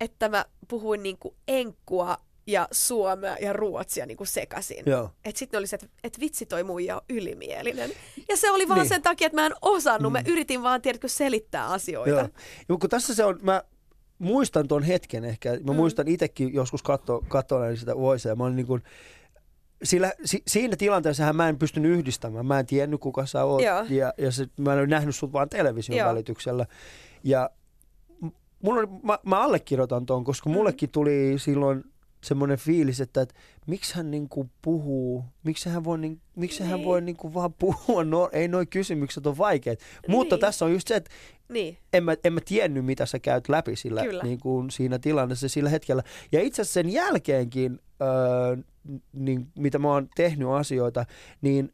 että 0.00 0.28
mä 0.28 0.44
puhuin 0.68 1.02
niinku 1.02 1.36
enkkua 1.48 2.16
ja 2.46 2.68
suomea 2.72 3.36
ja 3.40 3.52
ruotsia 3.52 4.06
niinku 4.06 4.24
sekaisin. 4.24 4.82
Joo. 4.86 5.10
Et 5.24 5.36
sitten 5.36 5.58
oli 5.58 5.66
se, 5.66 5.76
että 5.76 5.88
et 6.04 6.20
vitsi 6.20 6.46
toi 6.46 6.64
muija 6.64 6.96
on 6.96 7.02
ylimielinen. 7.10 7.90
Ja 8.28 8.36
se 8.36 8.50
oli 8.50 8.68
vaan 8.68 8.78
Niin. 8.80 8.88
sen 8.88 9.02
takia, 9.02 9.26
että 9.26 9.36
mä 9.40 9.46
en 9.46 9.52
osannut. 9.62 10.12
Mä 10.12 10.22
yritin 10.26 10.62
vaan, 10.62 10.82
tiedätkö, 10.82 11.08
selittää 11.08 11.66
asioita. 11.66 12.10
Joo. 12.10 12.28
Ja 12.68 12.76
kun 12.80 12.90
tässä 12.90 13.14
se 13.14 13.24
on, 13.24 13.38
mä 13.42 13.62
muistan 14.18 14.68
tuon 14.68 14.82
hetken 14.82 15.24
ehkä, 15.24 15.50
mä 15.52 15.72
Mm. 15.72 15.76
muistan 15.76 16.08
itsekin 16.08 16.54
joskus 16.54 16.82
katsoa 16.82 17.20
katso 17.28 17.56
sitä 17.76 17.96
voisea, 17.96 18.36
mä 18.36 18.44
olin 18.44 18.56
niin 18.56 18.66
kuin, 18.66 18.82
sillä, 19.82 20.12
si, 20.24 20.42
siinä 20.46 20.76
tilanteessahan 20.76 21.36
mä 21.36 21.48
en 21.48 21.58
pystynyt 21.58 21.92
yhdistämään, 21.98 22.46
mä 22.46 22.58
en 22.58 22.66
tiennyt 22.66 23.00
kuka 23.00 23.26
sä 23.26 23.44
oot 23.44 23.62
Joo. 23.62 23.84
ja, 23.88 24.14
ja 24.18 24.32
se, 24.32 24.46
mä 24.60 24.72
en 24.72 24.78
ole 24.78 24.86
nähnyt 24.86 25.16
sut 25.16 25.32
vaan 25.32 25.48
television 25.48 25.98
Joo. 25.98 26.08
välityksellä 26.08 26.66
ja 27.24 27.50
m- 28.22 28.26
mulla 28.62 28.80
oli, 28.80 28.88
mä, 29.02 29.18
mä 29.26 29.40
allekirjoitan 29.42 30.06
ton, 30.06 30.24
koska 30.24 30.50
Mm. 30.50 30.54
mullekin 30.54 30.90
tuli 30.90 31.34
silloin 31.36 31.84
semmoinen 32.20 32.58
fiilis, 32.58 33.00
että, 33.00 33.20
että 33.22 33.34
miksi 33.66 33.94
hän 33.94 34.10
niinku 34.10 34.50
puhuu, 34.62 35.24
miksi 35.44 35.68
hän 35.68 35.84
voi, 35.84 35.98
niin, 35.98 36.20
miksi 36.36 36.62
hän 36.62 36.72
Niin. 36.72 36.84
voi 36.84 37.00
niinku 37.00 37.34
vaan 37.34 37.52
puhua, 37.52 38.04
no 38.04 38.28
ei 38.32 38.48
noi 38.48 38.66
kysymykset 38.66 39.26
on 39.26 39.38
vaikeat. 39.38 39.78
Mutta 40.08 40.36
Niin. 40.36 40.40
tässä 40.40 40.64
on 40.64 40.72
just 40.72 40.88
se, 40.88 40.96
että 40.96 41.10
Niin, 41.48 41.78
en 41.92 42.04
mä, 42.04 42.16
en 42.24 42.32
mä 42.32 42.40
tiennyt, 42.44 42.84
mitä 42.84 43.06
sä 43.06 43.18
käyt 43.18 43.48
läpi 43.48 43.76
sillä, 43.76 44.02
Kyllä. 44.02 44.22
niin 44.22 44.40
kuin 44.40 44.70
siinä 44.70 44.98
tilanteessa 44.98 45.48
sillä 45.48 45.70
hetkellä. 45.70 46.02
Ja 46.32 46.40
itse 46.40 46.62
asiassa 46.62 46.74
sen 46.80 46.90
jälkeenkin, 46.92 47.80
öö, 48.02 48.56
niin, 49.12 49.46
mitä 49.58 49.78
mä 49.78 49.88
oon 49.92 50.08
tehnyt 50.16 50.48
asioita, 50.48 51.04
niin 51.40 51.72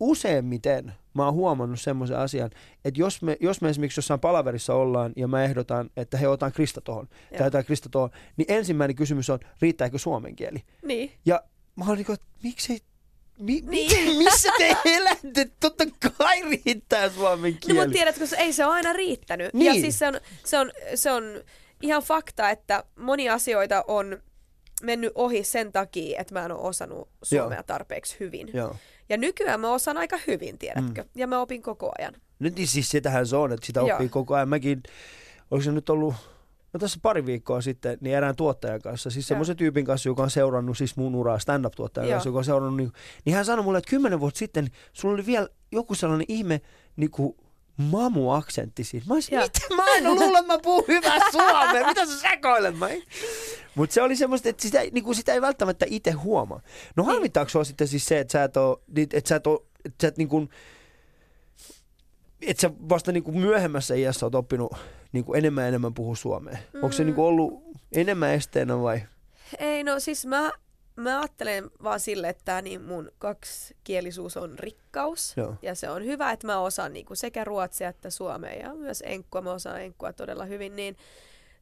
useimmiten 0.00 0.92
mä 1.14 1.24
oon 1.24 1.34
huomannut 1.34 1.80
semmoisen 1.80 2.18
asian, 2.18 2.50
että 2.84 3.00
jos 3.00 3.22
me, 3.22 3.36
jos 3.40 3.60
me 3.60 3.68
esimerkiksi 3.68 3.98
jossain 3.98 4.20
palaverissa 4.20 4.74
ollaan 4.74 5.12
ja 5.16 5.28
mä 5.28 5.44
ehdotan, 5.44 5.90
että 5.96 6.16
he 6.16 6.28
otan 6.28 6.52
Krista 6.52 6.80
tohon, 6.80 7.08
Joo. 7.30 7.38
tai 7.38 7.46
jotain 7.46 7.64
Krista 7.64 7.88
tohon, 7.88 8.10
niin 8.36 8.46
ensimmäinen 8.48 8.96
kysymys 8.96 9.30
on, 9.30 9.38
riittääkö 9.62 9.98
suomen 9.98 10.36
kieli? 10.36 10.62
niin. 10.84 11.12
Ja 11.26 11.42
mä 11.76 11.84
oon 11.84 11.96
niinku, 11.96 12.12
että 12.12 12.26
miksi 12.42 12.78
Mi, 13.38 13.60
Niin. 13.66 14.18
missä 14.18 14.48
te 14.58 14.76
elätte? 14.96 15.50
Totta 15.60 15.84
kai 16.16 16.42
riittää 16.64 17.08
suomen 17.08 17.52
No 17.52 17.58
kieli. 17.60 17.78
mutta 17.78 17.92
tiedätkö, 17.92 18.26
se- 18.26 18.36
ei 18.36 18.52
se 18.52 18.64
ole 18.66 18.74
aina 18.74 18.92
riittänyt. 18.92 19.54
Niin. 19.54 19.66
Ja 19.74 19.80
siis 19.80 19.98
se 19.98 20.06
on, 20.08 20.20
se, 20.44 20.58
on, 20.58 20.72
se 20.94 21.12
on 21.12 21.24
ihan 21.82 22.02
fakta, 22.02 22.50
että 22.50 22.84
moni 22.98 23.28
asioita 23.28 23.84
on 23.88 24.22
mennyt 24.82 25.12
ohi 25.14 25.44
sen 25.44 25.72
takia, 25.72 26.20
että 26.20 26.34
mä 26.34 26.44
en 26.44 26.52
ole 26.52 26.60
osannut 26.60 27.08
suomea 27.22 27.58
Joo. 27.58 27.62
tarpeeksi 27.62 28.16
hyvin. 28.20 28.50
Joo. 28.52 28.76
Ja 29.08 29.16
nykyään 29.16 29.60
mä 29.60 29.72
osaan 29.72 29.96
aika 29.96 30.18
hyvin, 30.26 30.58
tiedätkö? 30.58 31.02
Mm. 31.02 31.08
Ja 31.14 31.26
mä 31.26 31.40
opin 31.40 31.62
koko 31.62 31.92
ajan. 31.98 32.14
Nyt 32.38 32.56
niin 32.56 32.68
siis 32.68 32.90
sitähän 32.90 33.26
se 33.26 33.36
on, 33.36 33.52
että 33.52 33.66
sitä 33.66 33.80
Joo. 33.80 33.92
oppii 33.92 34.08
koko 34.08 34.34
ajan. 34.34 34.48
Mäkin, 34.48 34.82
oliko 35.50 35.64
se 35.64 35.72
nyt 35.72 35.90
ollut, 35.90 36.14
no 36.72 36.80
tässä 36.80 36.98
pari 37.02 37.26
viikkoa 37.26 37.60
sitten, 37.60 37.98
niin 38.00 38.16
erään 38.16 38.36
tuottajan 38.36 38.80
kanssa, 38.80 39.10
siis 39.10 39.24
Joo. 39.24 39.28
semmoisen 39.28 39.56
tyypin 39.56 39.84
kanssa, 39.84 40.08
joka 40.08 40.22
on 40.22 40.30
seurannut 40.30 40.78
siis 40.78 40.96
mun 40.96 41.14
uraa 41.14 41.38
stand-up-tuottajan 41.38 42.08
Joo. 42.08 42.14
kanssa, 42.14 42.28
joka 42.28 42.38
on 42.38 42.44
seurannut, 42.44 42.76
niin, 42.76 42.92
niin 43.24 43.36
hän 43.36 43.44
sanoi 43.44 43.64
mulle, 43.64 43.78
että 43.78 43.90
kymmenen 43.90 44.20
vuotta 44.20 44.38
sitten 44.38 44.68
sulla 44.92 45.14
oli 45.14 45.26
vielä 45.26 45.48
joku 45.72 45.94
sellainen 45.94 46.26
ihme 46.28 46.60
niin 46.96 47.10
kuin 47.10 47.36
mamu-aksentti 47.80 48.84
siinä. 48.84 49.04
Mä 49.08 49.14
olisin, 49.14 49.38
mitä? 49.38 49.60
Mä 49.76 49.84
en 49.96 50.04
luullut, 50.04 50.38
että 50.38 50.42
mä 50.42 50.58
puhun 50.62 50.84
hyvää 50.88 51.18
suomea. 51.32 51.86
Mitä 51.86 52.06
sä 52.06 52.18
sekoilet? 52.20 52.78
Mä 52.78 52.88
Mutta 53.74 53.94
se 53.94 54.02
oli 54.02 54.16
semmoista, 54.16 54.48
että 54.48 54.62
sitä, 54.62 54.80
niin 54.92 55.04
kuin 55.04 55.14
sitä 55.14 55.32
ei 55.32 55.40
välttämättä 55.40 55.86
itse 55.88 56.10
huomaa. 56.10 56.60
No 56.96 57.02
Niin. 57.02 57.12
harmittaako 57.12 57.48
sua 57.48 57.64
sitten 57.64 57.88
siis 57.88 58.06
se, 58.06 58.20
että 58.20 58.32
sä 58.32 58.44
et 58.44 58.56
oo, 58.56 58.82
niin- 58.96 59.08
että 59.12 59.28
sä 59.28 59.36
et 59.36 59.46
oo, 59.46 59.66
että 59.84 59.96
sä 60.02 60.08
et 60.08 60.18
niin 60.18 60.28
kuin, 60.28 60.48
että 62.42 62.60
sä 62.60 62.70
vasta 62.88 63.12
niin 63.12 63.22
kuin 63.24 63.38
myöhemmässä 63.38 63.94
iässä 63.94 64.26
oot 64.26 64.34
oppinut 64.34 64.72
niin 65.12 65.24
kuin 65.24 65.38
enemmän 65.38 65.62
ja 65.64 65.68
enemmän 65.68 65.94
puhua 65.94 66.16
suomea. 66.16 66.56
Mm. 66.72 66.84
Onko 66.84 66.92
se 66.92 67.02
Mm. 67.02 67.06
niin 67.06 67.14
kuin 67.14 67.26
ollut 67.26 67.62
enemmän 67.92 68.30
esteenä 68.34 68.80
vai? 68.80 69.02
Ei, 69.58 69.84
no 69.84 70.00
siis 70.00 70.26
mä, 70.26 70.50
mä 70.96 71.18
ajattelen 71.18 71.70
vaan 71.82 72.00
sille, 72.00 72.28
että 72.28 72.42
tää 72.44 72.62
niin 72.62 72.82
mun 72.82 73.12
kaksikielisuus 73.18 74.36
on 74.36 74.58
rikkaus. 74.58 75.34
Joo. 75.36 75.54
Ja 75.62 75.74
se 75.74 75.90
on 75.90 76.04
hyvä, 76.04 76.30
että 76.30 76.46
mä 76.46 76.60
osaan 76.60 76.92
niinku 76.92 77.14
sekä 77.14 77.44
ruotsia 77.44 77.88
että 77.88 78.10
suomea 78.10 78.54
ja 78.54 78.74
myös 78.74 79.02
enkkua. 79.06 79.40
Mä 79.40 79.52
osaan 79.52 79.82
enkkua 79.82 80.12
todella 80.12 80.44
hyvin, 80.44 80.76
niin 80.76 80.96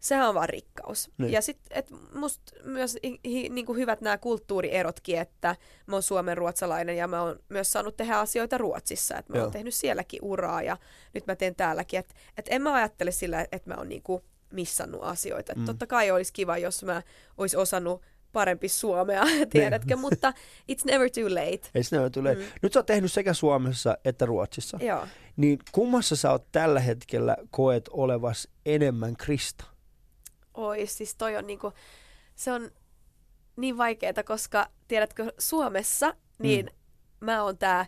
sehän 0.01 0.29
on 0.29 0.35
vaan 0.35 0.49
rikkaus. 0.49 1.11
Niin. 1.19 1.33
Ja 1.33 1.43
sitten 1.43 1.85
musta 2.15 2.53
myös 2.65 2.99
hi, 3.05 3.21
hi, 3.25 3.49
niinku 3.49 3.75
hyvät 3.75 4.01
nämä 4.01 4.19
kulttuurierotkin, 4.19 5.19
että 5.19 5.57
mä 5.87 5.97
oon 5.97 6.03
suomen 6.03 6.37
ruotsalainen 6.39 6.97
ja 6.97 7.09
mä 7.09 7.23
oon 7.23 7.41
myös 7.49 7.73
saanut 7.73 7.97
tehdä 7.97 8.19
asioita 8.19 8.59
Ruotsissa. 8.59 9.19
Että 9.19 9.33
mä 9.33 9.39
Joo. 9.39 9.45
oon 9.45 9.53
tehnyt 9.53 9.75
sielläkin 9.75 10.21
uraa 10.23 10.63
ja 10.63 10.77
nyt 11.15 11.27
mä 11.27 11.37
teen 11.37 11.55
täälläkin. 11.55 12.01
Että 12.01 12.15
et 12.37 12.47
en 12.51 12.63
mä 12.63 12.75
ajattele 12.75 13.11
sillä, 13.11 13.47
että 13.53 13.71
mä 13.71 13.75
oon 13.75 13.89
niinku 13.89 14.25
missannut 14.53 15.03
asioita. 15.03 15.53
Et 15.53 15.59
Mm. 15.59 15.65
Totta 15.65 15.87
kai 15.87 16.11
olisi 16.11 16.33
kiva, 16.33 16.59
jos 16.59 16.85
mä 16.85 17.03
ois 17.37 17.55
osannut 17.55 18.03
parempi 18.33 18.69
suomea, 18.69 19.23
tiedätkö, 19.51 19.97
mutta 19.97 20.33
it's 20.73 20.85
never 20.85 21.11
too 21.11 21.31
late. 21.31 21.71
Ei 21.75 21.83
sinä 21.85 22.11
tule. 22.11 22.35
Mm. 22.35 22.41
Mm. 22.41 22.47
Nyt 22.63 22.73
sä 22.73 22.79
oot 22.79 22.87
tehnyt 22.87 23.13
sekä 23.13 23.33
Suomessa 23.33 23.99
että 24.05 24.27
Ruotsissa. 24.27 24.79
Joo. 24.81 25.07
Niin 25.37 25.59
kummassa 25.73 26.17
sä 26.17 26.31
oot 26.31 26.47
tällä 26.53 26.81
hetkellä 26.81 27.37
koet 27.51 27.89
olevas 27.91 28.49
enemmän 28.67 29.17
Krista? 29.17 29.65
Oi, 30.55 30.87
siis 30.87 31.15
toi 31.15 31.37
on 31.37 31.47
niinku, 31.47 31.73
se 32.35 32.53
on 32.53 32.71
niin 33.57 33.79
vaikeeta, 33.79 34.25
koska 34.25 34.67
tiedätkö, 34.89 35.33
Suomessa, 35.39 36.15
niin 36.39 36.67
mm. 36.67 37.27
mä 37.27 37.43
oon 37.43 37.59
tää 37.59 37.87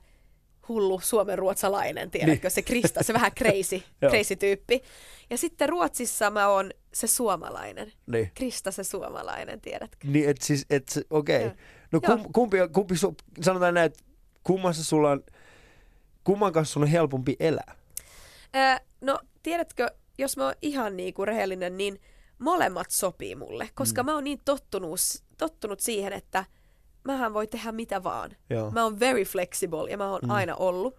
hullu 0.69 1.01
suomen 1.03 1.39
ruotsalainen, 1.39 2.11
tiedätkö, 2.11 2.47
Niin. 2.47 2.51
se 2.51 2.63
Krista, 2.63 3.03
se 3.03 3.13
vähän 3.13 3.33
crazy, 3.39 3.83
crazy 4.09 4.37
tyyppi. 4.37 4.83
Ja 5.31 5.39
sitten 5.39 5.69
Ruotsissa 5.69 6.31
mä 6.31 6.49
oon 6.49 6.71
se 6.95 7.07
suomalainen, 7.07 7.93
Niin. 8.07 8.31
Krista 8.35 8.71
se 8.71 8.85
suomalainen, 8.85 9.61
tiedätkö? 9.61 10.09
Niin, 10.09 10.29
et 10.29 10.37
siis, 10.43 10.67
et, 10.71 10.99
okei. 11.11 11.43
Joo. 11.43 11.53
No 11.93 12.01
kum, 12.01 12.33
kumpi, 12.33 12.57
kumpi 12.73 12.97
su, 12.97 13.17
sanotaan 13.41 13.75
näin, 13.75 13.87
että 13.87 14.05
kummassa 14.45 14.85
sulla 14.85 15.11
on, 15.11 15.23
kumman 16.25 16.53
kanssa 16.53 16.73
sun 16.73 16.83
on 16.83 16.89
helpompi 16.89 17.37
elää? 17.41 17.75
Öö, 18.57 18.77
no, 19.01 19.19
tiedätkö, 19.43 19.91
jos 20.19 20.37
mä 20.37 20.45
oon 20.45 20.55
ihan 20.63 20.97
niinku 20.97 21.25
rehellinen, 21.25 21.77
niin 21.77 22.01
molemmat 22.39 22.91
sopii 22.91 23.35
mulle, 23.35 23.69
koska 23.75 24.03
Mm. 24.03 24.07
mä 24.07 24.15
oon 24.15 24.25
niin 24.25 24.41
tottunut, 24.45 25.01
tottunut 25.39 25.81
siihen, 25.81 26.13
että 26.13 26.45
mähän 27.05 27.35
voi 27.35 27.47
tehdä 27.47 27.73
mitä 27.73 28.03
vaan. 28.03 28.31
Joo. 28.51 28.71
Mä 28.71 28.85
oon 28.85 29.01
very 29.01 29.25
flexible 29.25 29.91
ja 29.91 29.97
mä 29.97 30.11
oon 30.11 30.21
mm. 30.23 30.31
aina 30.31 30.55
ollut. 30.57 30.97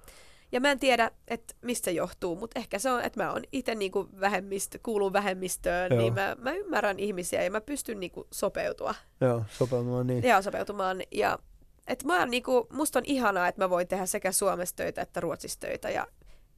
Ja 0.52 0.60
mä 0.60 0.72
en 0.72 0.80
tiedä, 0.80 1.12
että 1.28 1.54
mistä 1.62 1.86
se 1.86 1.92
johtuu, 1.92 2.36
mutta 2.36 2.60
ehkä 2.60 2.80
se 2.80 2.92
on, 2.92 3.02
että 3.02 3.24
mä 3.24 3.32
oon 3.32 3.44
itse 3.52 3.76
niinku 3.76 4.10
vähemmistö, 4.20 4.80
kuulun 4.84 5.14
vähemmistöön, 5.14 5.92
Joo. 5.92 6.02
niin 6.02 6.14
mä, 6.14 6.36
mä 6.40 6.52
ymmärrän 6.52 7.00
ihmisiä 7.00 7.44
ja 7.44 7.52
mä 7.52 7.62
pystyn 7.62 8.00
niinku 8.00 8.28
sopeutua 8.34 8.96
Joo, 9.22 9.44
sopeutumaan 9.58 10.08
niin. 10.08 10.24
ja 10.24 10.42
sopeutumaan. 10.42 11.02
Ja 11.12 11.40
et 11.88 12.04
mä 12.04 12.20
oon 12.20 12.30
niinku, 12.30 12.68
musta 12.74 13.00
on 13.00 13.06
ihanaa, 13.06 13.48
että 13.48 13.62
mä 13.62 13.70
voin 13.70 13.88
tehdä 13.88 14.06
sekä 14.06 14.32
Suomessa 14.32 14.76
töitä 14.76 15.02
että 15.02 15.20
Ruotsissa 15.20 15.60
töitä 15.60 15.90
ja 15.90 16.08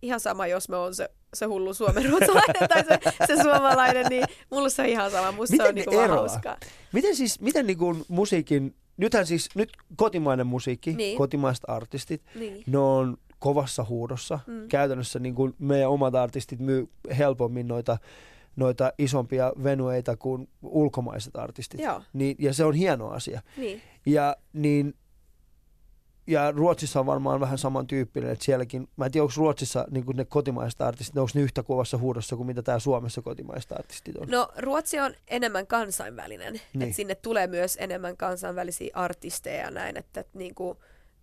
ihan 0.01 0.19
sama, 0.19 0.47
jos 0.47 0.69
mä 0.69 0.77
oon 0.77 0.95
se 0.95 1.09
se 1.33 1.45
hullu 1.45 1.73
suomenruotsalainen 1.73 2.69
tai 2.69 2.83
se, 2.85 2.99
se 3.27 3.43
suomalainen, 3.43 4.05
niin 4.09 4.23
mulla 4.51 4.69
se 4.69 4.81
on 4.81 4.87
ihan 4.87 5.11
sama. 5.11 5.31
Musta 5.31 5.53
Miten 5.53 5.65
se 5.65 5.69
on 5.69 5.75
niinku 5.75 5.95
vaan 5.95 6.09
hauskaa. 6.09 6.57
Miten 6.93 7.15
siis, 7.15 7.41
miten 7.41 7.67
niin 7.67 7.77
kuin 7.77 8.05
musiikin, 8.07 8.75
nythän 8.97 9.25
siis, 9.25 9.49
nyt 9.55 9.69
kotimainen 9.95 10.47
musiikki, 10.47 10.93
Niin. 10.93 11.17
kotimaiset 11.17 11.63
artistit, 11.67 12.21
Niin. 12.35 12.63
ne 12.67 12.77
on 12.77 13.17
kovassa 13.43 13.83
huudossa. 13.83 14.39
Mm. 14.47 14.67
Käytännössä 14.67 15.19
niin 15.19 15.35
kuin 15.35 15.53
meidän 15.59 15.89
omat 15.89 16.15
artistit 16.15 16.59
myy 16.59 16.89
helpommin 17.17 17.67
noita, 17.67 17.97
noita 18.55 18.93
isompia 18.97 19.53
venueita 19.63 20.17
kuin 20.17 20.49
ulkomaiset 20.61 21.35
artistit. 21.35 21.79
Joo, 21.79 22.01
Niin, 22.13 22.35
ja 22.39 22.53
se 22.53 22.65
on 22.65 22.73
hieno 22.73 23.09
asia. 23.09 23.41
niin. 23.57 23.81
Ja, 24.05 24.35
niin, 24.53 24.93
ja 26.27 26.51
Ruotsissa 26.51 26.99
on 26.99 27.05
varmaan 27.05 27.39
vähän 27.39 27.57
samantyyppinen, 27.57 28.29
että 28.29 28.45
sielläkin, 28.45 28.87
mä 28.95 29.05
en 29.05 29.11
tiedä, 29.11 29.23
onko 29.23 29.33
Ruotsissa 29.37 29.85
niin 29.91 30.05
kuin 30.05 30.17
ne 30.17 30.25
kotimaiset 30.25 30.81
artistit, 30.81 31.17
onko 31.17 31.31
ne 31.33 31.41
yhtä 31.41 31.63
kovassa 31.63 31.97
huudossa 31.97 32.35
kuin 32.35 32.47
mitä 32.47 32.61
tää 32.61 32.79
Suomessa 32.79 33.21
kotimaiset 33.21 33.71
artistit 33.71 34.15
on? 34.17 34.27
No 34.27 34.49
Ruotsi 34.57 34.99
on 34.99 35.13
enemmän 35.27 35.67
kansainvälinen, 35.67 36.53
Niin. 36.53 36.61
niin. 36.73 36.83
että 36.83 36.95
sinne 36.95 37.15
tulee 37.15 37.47
myös 37.47 37.77
enemmän 37.81 38.17
kansainvälisiä 38.17 38.91
artisteja 38.93 39.63
ja 39.63 39.71
näin, 39.71 39.97
että, 39.97 40.19
että 40.19 40.37
niinku, 40.37 40.77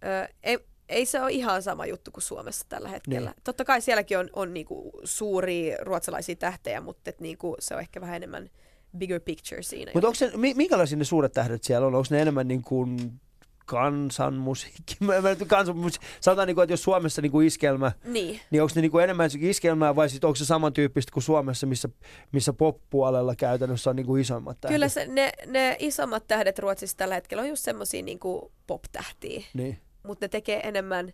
ö, 0.04 0.28
ei, 0.42 0.58
ei 0.90 1.06
se 1.06 1.22
ole 1.22 1.32
ihan 1.32 1.62
sama 1.62 1.86
juttu 1.86 2.10
kuin 2.10 2.22
Suomessa 2.22 2.66
tällä 2.68 2.88
hetkellä. 2.88 3.30
Niin. 3.30 3.42
Totta 3.44 3.64
kai 3.64 3.80
sielläkin 3.80 4.18
on, 4.18 4.30
on 4.32 4.54
niinku 4.54 4.90
suuria 5.04 5.76
ruotsalaisia 5.80 6.36
tähtejä, 6.36 6.80
mutta 6.80 7.10
et 7.10 7.20
niinku, 7.20 7.56
se 7.58 7.74
on 7.74 7.80
ehkä 7.80 8.00
vähän 8.00 8.16
enemmän 8.16 8.50
bigger 8.98 9.20
picture 9.20 9.62
siinä. 9.62 9.90
Mutta 9.94 10.08
onko 10.08 10.14
se, 10.14 10.30
mi- 10.36 10.54
minkälaisia 10.54 10.98
ne 10.98 11.04
suuret 11.04 11.32
tähdet 11.32 11.64
siellä 11.64 11.86
on? 11.86 11.94
Onko 11.94 12.06
ne 12.10 12.22
enemmän 12.22 12.48
niin 12.48 12.62
kuin 12.62 13.20
kansanmusiikki? 13.66 14.96
Mä, 15.00 15.20
mä, 15.20 15.36
kansanmusiikki. 15.46 16.06
Sanotaan, 16.20 16.46
niin 16.46 16.54
kuin, 16.54 16.62
että 16.62 16.72
jos 16.72 16.82
Suomessa 16.82 17.22
niin 17.22 17.32
kuin 17.32 17.46
iskelmä, 17.46 17.92
niin. 18.04 18.40
niin 18.50 18.62
onko 18.62 18.72
ne 18.74 18.80
niin 18.80 18.90
kuin 18.90 19.04
enemmän 19.04 19.30
iskelmää 19.40 19.96
vai 19.96 20.08
sit 20.08 20.24
onko 20.24 20.36
se 20.36 20.44
samantyyppistä 20.44 21.12
kuin 21.12 21.22
Suomessa, 21.22 21.66
missä, 21.66 21.88
missä 22.32 22.52
pop-puolella 22.52 23.36
käytännössä 23.36 23.90
on 23.90 23.96
niin 23.96 24.06
kuin 24.06 24.20
isommat 24.20 24.60
tähdet? 24.60 24.74
Kyllä 24.74 24.88
se, 24.88 25.06
ne, 25.06 25.32
ne 25.46 25.76
isommat 25.78 26.26
tähdet 26.26 26.58
Ruotsissa 26.58 26.96
tällä 26.96 27.14
hetkellä 27.14 27.42
on 27.42 27.48
just 27.48 27.64
semmosia 27.64 28.02
niinku 28.02 28.52
pop-tähtiä, 28.66 29.42
Niin. 29.54 29.78
Mutta 30.02 30.24
ne 30.24 30.28
tekee 30.28 30.60
enemmän 30.68 31.12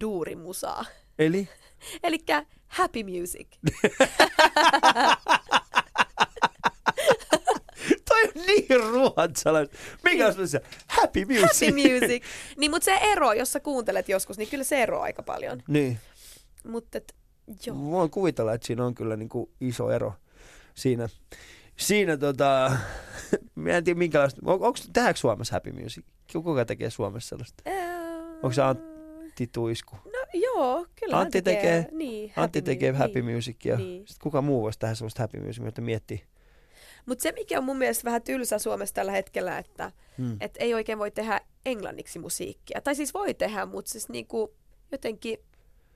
duurimusaa. 0.00 0.84
Eli? 1.18 1.48
Eli 2.02 2.18
happy 2.66 3.02
music. 3.04 3.48
Toi 8.08 8.22
on 8.24 8.30
niin 8.46 8.80
ruotsalainen. 8.80 9.76
Mikä 10.04 10.26
on 10.26 10.48
se? 10.48 10.60
Happy 10.88 11.24
music. 11.24 11.42
Happy 11.42 11.72
music. 11.72 12.22
Niin, 12.56 12.70
mutta 12.70 12.84
se 12.84 12.94
ero, 12.94 13.32
jos 13.32 13.52
sä 13.52 13.60
kuuntelet 13.60 14.08
joskus, 14.08 14.38
niin 14.38 14.48
kyllä 14.48 14.64
se 14.64 14.82
ero 14.82 15.00
aika 15.00 15.22
paljon. 15.22 15.62
Niin. 15.68 15.98
Mutta 16.64 16.98
joo. 17.66 17.76
Voin 17.76 18.10
kuvitella, 18.10 18.54
että 18.54 18.66
siinä 18.66 18.84
on 18.86 18.94
kyllä 18.94 19.16
niin 19.16 19.28
kuin 19.28 19.50
iso 19.60 19.90
ero 19.90 20.12
siinä. 20.74 21.08
Siinä 21.76 22.16
tota, 22.16 22.76
mä 23.54 23.70
en 23.70 23.84
tiedä 23.84 23.98
minkälaista, 23.98 24.40
on, 24.44 24.52
onko, 24.52 24.78
tehdäänkö 24.92 25.20
Suomessa 25.20 25.54
Happy 25.54 25.72
Music? 25.72 26.04
Kuka 26.32 26.64
tekee 26.64 26.90
Suomessa 26.90 27.28
sellaista? 27.28 27.62
Onko 28.42 28.52
se 28.52 28.62
Antti 28.62 29.46
Tuisku? 29.46 29.96
No 30.04 30.40
joo, 30.40 30.86
kyllä 31.00 31.18
Antti 31.18 31.42
tekee. 31.42 31.82
tekee- 31.82 31.96
niin, 31.98 32.32
Antti 32.36 32.62
tekee 32.62 32.92
mu- 32.92 32.96
Happy 32.96 33.22
niin. 33.22 33.34
Musicia. 33.34 33.76
Niin. 33.76 34.00
Sitten 34.06 34.22
kuka 34.22 34.42
muu 34.42 34.62
voisi 34.62 34.78
tehdä 34.78 34.94
sellaista 34.94 35.22
Happy 35.22 35.40
Musicia, 35.40 35.68
että 35.68 35.80
miettii. 35.80 36.22
Mutta 37.06 37.22
se, 37.22 37.32
mikä 37.32 37.58
on 37.58 37.64
mun 37.64 37.78
mielestä 37.78 38.04
vähän 38.04 38.22
tylsä 38.22 38.58
Suomessa 38.58 38.94
tällä 38.94 39.12
hetkellä, 39.12 39.58
että 39.58 39.92
Hmm. 40.18 40.36
et 40.40 40.54
ei 40.58 40.74
oikein 40.74 40.98
voi 40.98 41.10
tehdä 41.10 41.40
englanniksi 41.66 42.18
musiikkia. 42.18 42.80
Tai 42.80 42.94
siis 42.94 43.14
voi 43.14 43.34
tehdä, 43.34 43.66
mutta 43.66 43.90
siis 43.90 44.08
niinku 44.08 44.54
jotenkin 44.92 45.38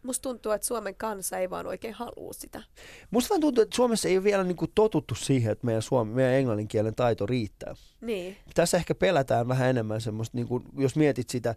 musta 0.02 0.22
tuntuu, 0.22 0.52
että 0.52 0.66
Suomen 0.66 0.94
kansa 0.94 1.38
ei 1.38 1.50
vaan 1.50 1.66
oikein 1.66 1.94
halua 1.94 2.32
sitä. 2.32 2.62
Musta 3.10 3.28
vaan 3.30 3.40
tuntuu, 3.40 3.62
että 3.62 3.76
Suomessa 3.76 4.08
ei 4.08 4.16
ole 4.16 4.24
vielä 4.24 4.44
niin 4.44 4.56
kuin 4.56 4.70
totuttu 4.74 5.14
siihen, 5.14 5.52
että 5.52 5.66
meidän, 5.66 5.82
suomi, 5.82 6.14
meidän 6.14 6.34
englannin 6.34 6.68
kielen 6.68 6.94
taito 6.94 7.26
riittää. 7.26 7.74
Niin, 8.00 8.36
tässä 8.54 8.76
ehkä 8.76 8.94
pelätään 8.94 9.48
vähän 9.48 9.70
enemmän 9.70 10.00
semmoista, 10.00 10.36
niin 10.36 10.48
kuin, 10.48 10.64
jos 10.78 10.96
mietit 10.96 11.30
sitä, 11.30 11.54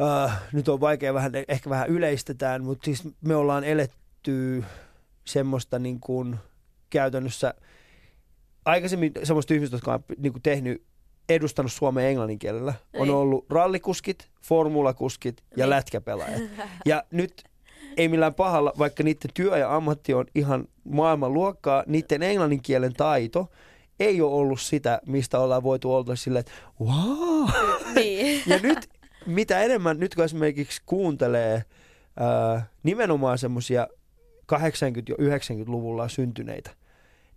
uh, 0.00 0.30
nyt 0.52 0.68
on 0.68 0.80
vaikea 0.80 1.14
vähän, 1.14 1.32
ehkä 1.48 1.70
vähän 1.70 1.88
yleistetään, 1.88 2.64
mutta 2.64 2.84
siis 2.84 3.08
me 3.20 3.36
ollaan 3.36 3.64
eletty 3.64 4.64
semmoista 5.24 5.78
niin 5.78 6.00
kuin, 6.00 6.36
käytännössä 6.90 7.54
aikaisemmin 8.64 9.12
semmoista 9.22 9.54
ihmistä, 9.54 9.76
jotka 9.76 9.94
on 9.94 10.04
niin 10.18 10.32
kuin, 10.32 10.42
tehnyt 10.42 10.82
edustanut 11.28 11.72
Suomen 11.72 12.04
englannin 12.06 12.38
kielellä, 12.38 12.74
on 12.94 13.02
Niin. 13.08 13.14
ollut 13.14 13.50
rallikuskit, 13.50 14.28
formulakuskit 14.42 15.42
ja 15.56 15.64
Niin. 15.64 15.70
lätkäpelaajat. 15.70 16.42
Ja 16.86 17.04
nyt 17.10 17.44
ei 17.96 18.08
millään 18.08 18.34
pahalla, 18.34 18.72
vaikka 18.78 19.02
niiden 19.02 19.30
työ 19.34 19.56
ja 19.58 19.76
ammatti 19.76 20.14
on 20.14 20.26
ihan 20.34 20.68
maailman 20.84 21.32
luokkaa, 21.34 21.84
niiden 21.86 22.22
englannin 22.22 22.62
kielen 22.62 22.92
taito 22.92 23.50
ei 24.00 24.20
ole 24.20 24.34
ollut 24.34 24.60
sitä, 24.60 25.00
mistä 25.06 25.38
ollaan 25.38 25.62
voitu 25.62 25.94
olla 25.94 26.16
silleen, 26.16 26.40
että 26.40 26.52
wow. 26.80 27.48
niin. 27.94 28.42
Ja 28.46 28.58
nyt 28.62 28.88
mitä 29.26 29.60
enemmän, 29.60 29.98
nyt 30.00 30.14
kun 30.14 30.24
esimerkiksi 30.24 30.82
kuuntelee 30.86 31.64
ää, 32.20 32.66
nimenomaan 32.82 33.38
semmoisia 33.38 33.86
80- 34.52 34.56
ja 35.08 35.14
90-luvulla 35.16 36.08
syntyneitä, 36.08 36.70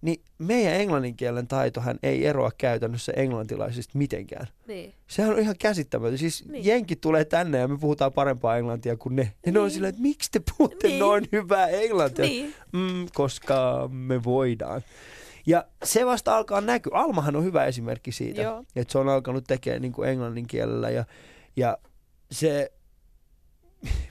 niin 0.02 0.22
meidän 0.38 0.74
englannin 0.74 1.16
kielen 1.16 1.48
taitohan 1.48 2.00
ei 2.04 2.26
eroa 2.26 2.52
käytännössä 2.58 3.12
englantilaisista 3.16 3.98
mitenkään. 3.98 4.48
niin. 4.68 4.94
Sehän 5.08 5.32
on 5.34 5.40
ihan 5.40 5.56
käsittämätöntä. 5.60 6.18
Siis 6.18 6.44
niin. 6.46 6.52
Niin. 6.52 6.66
jenkit 6.66 7.02
tulee 7.02 7.26
tänne 7.26 7.58
ja 7.58 7.68
me 7.68 7.78
puhutaan 7.78 8.14
parempaa 8.14 8.58
englantia 8.58 8.98
kuin 8.98 9.16
ne. 9.16 9.32
Ja 9.46 9.52
ne 9.52 9.60
on 9.60 9.66
Niin. 9.66 9.74
silleen, 9.74 9.90
että 9.90 10.02
miksi 10.02 10.32
te 10.32 10.42
puhutte 10.58 10.88
Niin. 10.88 11.00
noin 11.00 11.28
hyvää 11.32 11.68
englantia? 11.68 12.26
Niin. 12.26 12.54
Mm, 12.72 13.08
koska 13.14 13.90
me 13.92 14.24
voidaan. 14.24 14.82
Ja 15.46 15.66
se 15.84 16.06
vasta 16.06 16.38
alkaa 16.38 16.62
näkyä. 16.62 16.92
Almahan 16.96 17.36
on 17.36 17.44
hyvä 17.44 17.66
esimerkki 17.66 18.12
siitä, 18.12 18.42
Joo. 18.42 18.64
että 18.76 18.92
se 18.92 18.98
on 18.98 19.10
alkanut 19.10 19.44
tekemään 19.48 19.82
niin 19.82 19.92
kuin 19.92 20.10
englannin 20.10 20.48
kielellä. 20.48 20.90
Ja, 20.90 21.06
ja 21.56 21.78
se, 22.32 22.72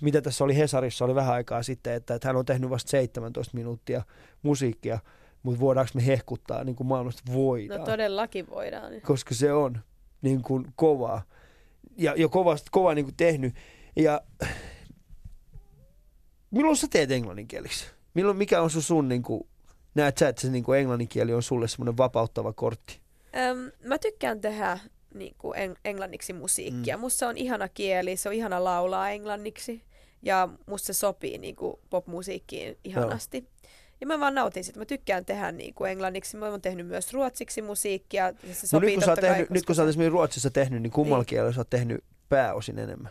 mitä 0.00 0.22
tässä 0.22 0.44
oli 0.44 0.56
Hesarissa, 0.56 1.04
oli 1.04 1.14
vähän 1.14 1.34
aikaa 1.34 1.62
sitten, 1.62 1.92
että, 1.92 2.14
että 2.14 2.28
hän 2.28 2.36
on 2.36 2.44
tehnyt 2.44 2.70
vasta 2.70 2.90
17 2.90 3.56
minuuttia 3.56 4.02
musiikkia, 4.42 4.98
mutta 5.42 5.60
voidaanko 5.60 5.90
me 5.94 6.06
hehkuttaa 6.06 6.64
niin 6.64 6.76
kuin 6.76 6.86
maailmasta 6.86 7.22
voidaan 7.32 7.80
No 7.80 7.86
todellakin 7.86 8.50
voidaan. 8.50 8.92
koska 9.06 9.34
se 9.34 9.52
on 9.52 9.78
niin 10.22 10.42
kuin 10.42 10.66
kovaa 10.76 11.22
ja, 11.96 12.14
ja 12.16 12.28
kovasti, 12.28 12.68
kovaa 12.70 12.94
niin 12.94 13.04
kuin 13.04 13.16
tehnyt. 13.16 13.54
Ja 13.96 14.20
milloin 16.50 16.76
sä 16.76 16.86
teet 16.90 17.10
englanninkieliksi? 17.10 17.86
Milloin, 18.14 18.36
mikä 18.36 18.60
on 18.62 18.70
sun, 18.70 18.82
sun 18.82 19.08
niin 19.08 19.22
kuin, 19.22 19.46
näet 19.94 20.18
sä, 20.18 20.28
että 20.28 20.42
se 20.42 20.50
niin 20.50 20.64
kuin 20.64 20.78
englanninkieli 20.80 21.34
on 21.34 21.42
sulle 21.42 21.68
semmoinen 21.68 21.96
vapauttava 21.96 22.52
kortti? 22.52 23.00
Öm, 23.36 23.70
mä 23.88 23.98
tykkään 23.98 24.40
tehdä 24.40 24.78
niin 25.14 25.34
kuin 25.38 25.54
eng- 25.58 25.78
englanniksi 25.84 26.32
musiikkia. 26.32 26.96
Mm. 26.96 27.00
Musta 27.00 27.18
se 27.18 27.26
on 27.26 27.36
ihana 27.36 27.68
kieli, 27.68 28.16
se 28.16 28.28
on 28.28 28.34
ihana 28.34 28.64
laulaa 28.64 29.10
englanniksi. 29.10 29.82
Ja 30.22 30.48
musta 30.66 30.86
se 30.86 30.92
sopii 30.92 31.38
niin 31.38 31.56
kuin 31.56 31.76
popmusiikkiin 31.90 32.78
ihanasti. 32.84 33.48
Ja 34.00 34.06
mä 34.06 34.20
vaan 34.20 34.34
nautin 34.34 34.64
sitä. 34.64 34.78
Mä 34.78 34.84
tykkään 34.84 35.24
tehdä 35.24 35.52
niin 35.52 35.74
kuin 35.74 35.90
englanniksi. 35.90 36.36
Mä 36.36 36.48
oon 36.48 36.60
tehnyt 36.60 36.86
myös 36.86 37.12
ruotsiksi 37.12 37.62
musiikkia. 37.62 38.24
Ja 38.24 38.32
se 38.54 38.62
No 38.62 38.68
sopii 38.68 38.86
nyt 38.86 38.94
kun, 38.94 39.02
sä 39.04 39.10
oot 39.10 39.16
totta 39.16 39.26
kai, 39.26 39.30
tehnyt, 39.34 39.50
nyt 39.50 39.66
kun 39.66 39.74
sä 39.74 39.82
oot 39.82 39.88
esimerkiksi 39.88 40.12
Ruotsissa 40.12 40.50
tehnyt, 40.50 40.82
niin 40.82 40.90
kummalla 40.90 41.22
Niin. 41.22 41.26
kielellä 41.26 41.52
sä 41.52 41.60
oot 41.60 41.70
tehnyt 41.70 42.04
pääosin 42.28 42.78
enemmän? 42.78 43.10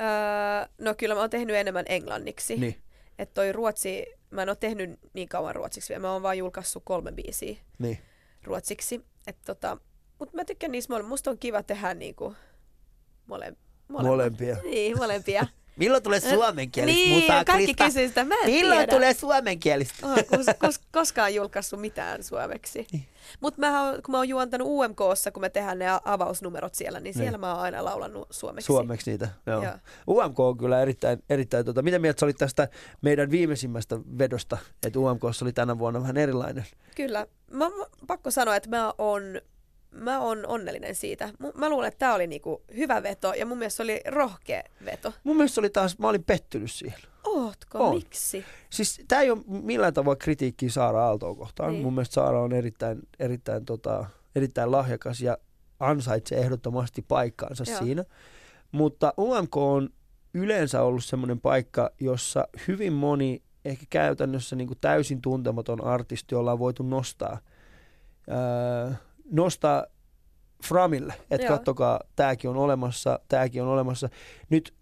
Öö, 0.00 0.68
no 0.78 0.94
kyllä 0.94 1.14
mä 1.14 1.20
oon 1.20 1.30
tehnyt 1.30 1.56
enemmän 1.56 1.84
englanniksi. 1.88 2.56
Niin, 2.56 2.76
Että 3.18 3.34
toi 3.34 3.52
ruotsi, 3.52 4.06
mä 4.30 4.42
en 4.42 4.48
oo 4.48 4.54
tehnyt 4.54 4.98
niin 5.12 5.28
kauan 5.28 5.54
ruotsiksi 5.54 5.88
vielä. 5.88 6.00
Mä 6.02 6.12
oon 6.12 6.22
vaan 6.22 6.38
julkaissut 6.38 6.82
kolme 6.86 7.12
biisiä 7.12 7.56
niin. 7.78 7.98
ruotsiksi. 8.44 9.04
Et 9.26 9.36
tota, 9.46 9.78
mutta 10.18 10.36
mä 10.36 10.44
tykkään 10.44 10.72
niistä 10.72 10.92
molemmista. 10.92 11.12
Musta 11.12 11.30
on 11.30 11.38
kiva 11.38 11.62
tehdä 11.62 11.94
niinku 11.94 12.34
mole, 13.26 13.56
Molempia. 13.88 14.56
Niin, 14.62 14.96
molempia. 14.98 15.46
Milloin 15.76 16.02
tulee 16.02 16.20
suomenkielistä 16.20 17.00
niin, 17.00 17.20
musaa, 17.22 17.44
kaikki 17.44 17.74
kysyy 17.74 18.08
sitä. 18.08 18.24
Mä 18.24 18.34
en 18.34 18.50
Milloin 18.50 18.78
tiedä. 18.78 18.92
tulee 18.92 19.14
suomenkielistä? 19.14 20.06
Oon 20.06 20.16
kos, 20.24 20.46
kos, 20.58 20.80
koskaan 20.92 21.34
julkaissut 21.34 21.80
mitään 21.80 22.22
suomeksi. 22.22 22.86
Niin. 22.92 23.04
Mutta 23.40 23.60
kun 24.04 24.12
mä 24.12 24.18
oon 24.18 24.28
juontanut 24.28 24.68
UMKssa, 24.70 25.30
kun 25.30 25.40
me 25.40 25.50
tehdään 25.50 25.78
ne 25.78 25.86
avausnumerot 26.04 26.74
siellä, 26.74 27.00
niin 27.00 27.14
siellä 27.14 27.30
Niin. 27.30 27.40
mä 27.40 27.52
oon 27.54 27.62
aina 27.62 27.84
laulannut 27.84 28.28
suomeksi. 28.30 28.66
Suomeksi 28.66 29.10
niitä, 29.10 29.28
joo. 29.46 29.62
Joo. 29.62 29.74
UMK 30.08 30.40
on 30.40 30.58
kyllä 30.58 30.82
erittäin, 30.82 31.22
erittäin 31.30 31.64
tota, 31.64 31.82
mitä 31.82 31.98
mieltä 31.98 32.20
sä 32.20 32.26
olit 32.26 32.36
tästä 32.38 32.68
meidän 33.02 33.30
viimeisimmästä 33.30 33.98
vedosta, 34.18 34.58
että 34.86 34.98
UMK 34.98 35.24
oli 35.42 35.52
tänä 35.52 35.78
vuonna 35.78 36.00
vähän 36.00 36.16
erilainen? 36.16 36.66
Kyllä. 36.96 37.26
Mä, 37.50 37.68
mä, 37.70 37.84
pakko 38.06 38.30
sanoa, 38.30 38.56
että 38.56 38.68
mä 38.70 38.94
oon, 38.98 39.22
mä 39.92 40.20
oon 40.20 40.46
onnellinen 40.46 40.94
siitä. 40.94 41.28
Mä 41.54 41.68
luulen, 41.68 41.88
että 41.88 41.98
tämä 41.98 42.14
oli 42.14 42.26
niinku 42.26 42.62
hyvä 42.76 43.02
veto 43.02 43.34
ja 43.34 43.46
mun 43.46 43.58
mielestä 43.58 43.76
se 43.76 43.82
oli 43.82 44.00
rohkea 44.08 44.62
veto. 44.84 45.12
Mun 45.24 45.36
mielestä 45.36 45.60
oli 45.60 45.70
taas, 45.70 45.98
mä 45.98 46.08
olin 46.08 46.24
pettynyt 46.24 46.70
siihen. 46.70 47.00
Ootko? 47.24 47.78
On. 47.88 47.94
Miksi? 47.94 48.44
Siis 48.70 49.02
tämä 49.08 49.22
ei 49.22 49.30
ole 49.30 49.40
millään 49.46 49.94
tavalla 49.94 50.16
kritiikkiä 50.16 50.70
Saara 50.70 51.04
Aaltoa 51.04 51.34
kohtaan. 51.34 51.72
Niin. 51.72 51.82
Mun 51.82 51.94
mielestä 51.94 52.14
Saara 52.14 52.42
on 52.42 52.52
erittäin, 52.52 53.02
erittäin, 53.18 53.64
tota, 53.64 54.06
erittäin 54.34 54.70
lahjakas 54.70 55.20
ja 55.20 55.38
ansaitsee 55.80 56.38
ehdottomasti 56.38 57.02
paikkaansa 57.02 57.64
Joo. 57.68 57.78
siinä. 57.78 58.04
Mutta 58.72 59.14
UMK 59.18 59.56
on 59.56 59.90
yleensä 60.34 60.82
ollut 60.82 61.04
semmoinen 61.04 61.40
paikka, 61.40 61.90
jossa 62.00 62.48
hyvin 62.68 62.92
moni 62.92 63.42
ehkä 63.64 63.86
käytännössä 63.90 64.56
niin 64.56 64.68
kuin 64.68 64.78
täysin 64.80 65.22
tuntematon 65.22 65.84
artisti, 65.84 66.34
jolla 66.34 66.52
on 66.52 66.58
voitu 66.58 66.82
nostaa, 66.82 67.38
ää, 68.28 68.96
nostaa 69.32 69.86
Framille, 70.64 71.14
että 71.30 71.46
Joo. 71.46 71.56
kattokaa, 71.56 72.00
tämäkin 72.16 72.50
on 72.50 72.56
olemassa, 72.56 73.20
tämäkin 73.28 73.62
on 73.62 73.68
olemassa. 73.68 74.08
Nyt 74.50 74.74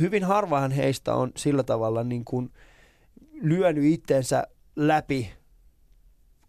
hyvin 0.00 0.24
harvahan 0.24 0.70
heistä 0.70 1.14
on 1.14 1.32
sillä 1.36 1.62
tavalla 1.62 2.04
niin 2.04 2.24
kuin 2.24 2.50
lyönyt 3.42 3.84
itteensä 3.84 4.46
läpi 4.76 5.32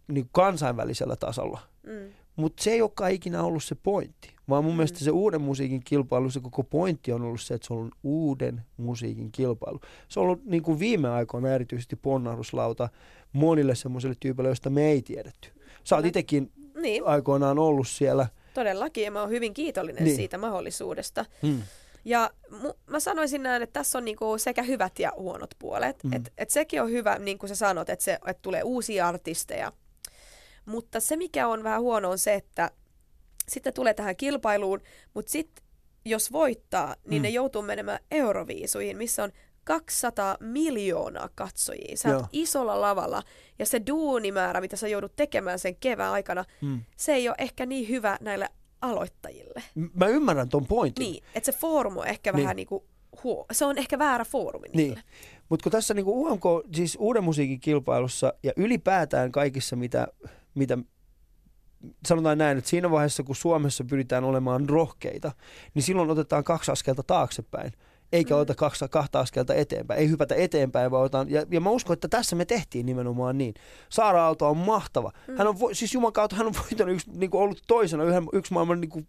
niin 0.08 0.24
kuin 0.26 0.32
kansainvälisellä 0.32 1.16
tasolla. 1.16 1.60
Mm. 1.84 2.14
Mutta 2.36 2.64
se 2.64 2.72
ei 2.72 2.82
olekaan 2.82 3.12
ikinä 3.12 3.43
ollut 3.43 3.64
se 3.64 3.76
pointti, 3.76 4.36
vaan 4.50 4.64
mun 4.64 4.72
Mm. 4.72 4.76
mm. 4.76 4.78
mielestä 4.78 5.00
se 5.00 5.12
uuden 5.12 5.41
musiikin 5.41 5.82
kilpailu, 5.84 6.30
se 6.30 6.39
koko 6.39 6.64
pointti 6.64 7.12
on 7.12 7.22
ollut 7.22 7.41
se, 7.41 7.54
että 7.54 7.68
se 7.68 7.74
on 7.74 7.91
uuden 8.04 8.62
musiikin 8.78 9.32
kilpailu. 9.32 9.80
Se 10.08 10.20
on 10.20 10.24
ollut 10.24 10.45
niin 10.45 10.64
kuin 10.64 10.80
viime 10.80 11.10
aikoina 11.10 11.50
erityisesti 11.50 11.95
ponnahduslauta 11.95 12.89
monille 13.34 13.76
semmoisille 13.76 14.16
tyypeille, 14.20 14.50
joista 14.50 14.70
me 14.70 14.86
ei 14.86 15.02
tiedetty. 15.02 15.50
Sä 15.84 15.95
oot 15.95 16.02
Kyllä. 16.02 16.08
itsekin 16.10 16.52
Niin, 16.82 17.03
aikoinaan 17.05 17.59
ollut 17.59 17.88
siellä. 17.88 18.27
todellakin, 18.53 19.03
ja 19.03 19.11
mä 19.11 19.21
oon 19.21 19.30
hyvin 19.30 19.53
kiitollinen 19.53 20.03
Niin. 20.03 20.15
siitä 20.15 20.38
mahdollisuudesta. 20.38 21.25
Hmm. 21.41 21.61
Ja 22.05 22.30
mu- 22.51 22.77
mä 22.88 22.99
sanoisin 22.99 23.43
näin, 23.43 23.63
että 23.63 23.73
tässä 23.80 23.97
on 23.97 24.05
niinku 24.05 24.38
sekä 24.38 24.63
hyvät 24.63 24.99
ja 24.99 25.11
huonot 25.17 25.49
puolet. 25.59 26.03
Mm. 26.03 26.13
Et, 26.13 26.34
et 26.38 26.49
sekin 26.49 26.82
on 26.82 26.91
hyvä, 26.91 27.19
niin 27.19 27.38
kuin 27.38 27.47
sä 27.49 27.55
sanot, 27.55 27.89
että, 27.89 28.05
se, 28.05 28.13
että 28.13 28.41
tulee 28.41 28.63
uusia 28.63 29.07
artisteja. 29.07 29.71
Mutta 30.65 30.99
se, 30.99 31.15
mikä 31.15 31.47
on 31.47 31.63
vähän 31.63 31.82
huono, 31.82 32.09
on 32.09 32.19
se, 32.19 32.34
että 32.34 32.71
sitten 33.47 33.73
tulee 33.73 33.93
tähän 33.93 34.15
kilpailuun, 34.15 34.82
mutta 35.13 35.32
sitten 35.32 35.63
jos 36.05 36.32
voittaa, 36.32 36.95
niin 37.05 37.21
Mm. 37.21 37.23
ne 37.23 37.30
joutuu 37.30 37.61
menemään 37.61 37.99
Euroviisuihin, 38.11 38.97
missä 38.97 39.23
on 39.23 39.32
200 39.70 40.38
miljoonaa 40.39 41.30
katsojia. 41.36 41.97
Sä 41.97 42.15
oot 42.17 42.26
isolla 42.32 42.82
lavalla 42.82 43.24
ja 43.59 43.65
se 43.65 43.82
duunimäärä, 43.88 44.61
mitä 44.61 44.76
sä 44.76 44.88
joudut 44.88 45.15
tekemään 45.15 45.59
sen 45.59 45.76
kevään 45.76 46.11
aikana, 46.13 46.45
Hmm. 46.61 46.82
se 46.97 47.13
ei 47.13 47.28
ole 47.30 47.36
ehkä 47.39 47.65
niin 47.65 47.89
hyvä 47.89 48.17
näille 48.22 48.49
aloittajille. 48.82 49.63
Mä 49.93 50.07
ymmärrän 50.07 50.49
ton 50.49 50.65
pointin. 50.65 51.03
Niin, 51.03 51.24
että 51.36 51.51
se 51.51 51.57
foorumi 51.57 51.99
on 51.99 52.07
ehkä 52.07 52.32
Niin. 52.32 52.43
vähän 52.43 52.55
niinku 52.55 52.86
huo. 53.24 53.45
Se 53.51 53.65
on 53.65 53.78
ehkä 53.78 53.99
väärä 53.99 54.26
foorumi 54.26 54.67
niille. 54.74 54.95
Niin. 54.95 55.05
Mutta 55.49 55.63
kun 55.63 55.72
tässä 55.72 55.93
niinku 55.93 56.26
UMK, 56.28 56.43
siis 56.76 56.97
uuden 56.99 57.24
musiikin 57.24 57.59
kilpailussa 57.59 58.34
ja 58.43 58.51
ylipäätään 58.57 59.32
kaikissa, 59.32 59.76
mitä, 59.76 60.07
mitä 60.55 60.78
sanotaan 62.07 62.38
näin, 62.38 62.57
että 62.57 62.70
siinä 62.70 62.91
vaiheessa, 62.91 63.24
kun 63.24 63.36
Suomessa 63.36 63.84
pyritään 63.84 64.24
olemaan 64.24 64.70
rohkeita, 64.70 65.32
niin 65.74 65.84
silloin 65.84 66.09
otetaan 66.09 66.43
kaksi 66.43 66.72
askelta 66.72 67.03
taaksepäin, 67.03 67.72
eikä 68.14 68.34
Mm. 68.36 68.39
ota 68.41 68.55
kaksi, 68.55 68.86
kahta 68.89 69.20
askelta 69.20 69.53
eteenpäin. 69.53 69.99
Ei 69.99 70.10
hypätä 70.10 70.36
eteenpäin, 70.36 70.91
vaan 70.91 71.03
otetaan, 71.03 71.30
ja, 71.30 71.45
ja 71.51 71.62
mä 71.62 71.70
uskon, 71.70 71.93
että 71.93 72.07
tässä 72.07 72.36
me 72.36 72.45
tehtiin 72.45 72.86
nimenomaan 72.86 73.38
niin. 73.38 73.53
Saara 73.89 74.24
Aalto 74.26 74.49
on 74.49 74.57
mahtava. 74.57 75.12
Mm. 75.28 75.38
Hän 75.38 75.47
on, 75.47 75.55
siis 75.74 75.93
Juman 75.93 76.14
kautta 76.14 76.36
hän 76.36 76.47
on 76.47 76.53
voittanut 76.62 76.93
yksi, 76.93 77.12
niin 77.12 77.30
kuin 77.30 77.41
ollut 77.41 77.62
toisena 77.68 78.03
yhden, 78.03 78.24
yksi 78.34 78.53
maailman 78.53 78.82
niin 78.82 78.89
kuin 78.89 79.07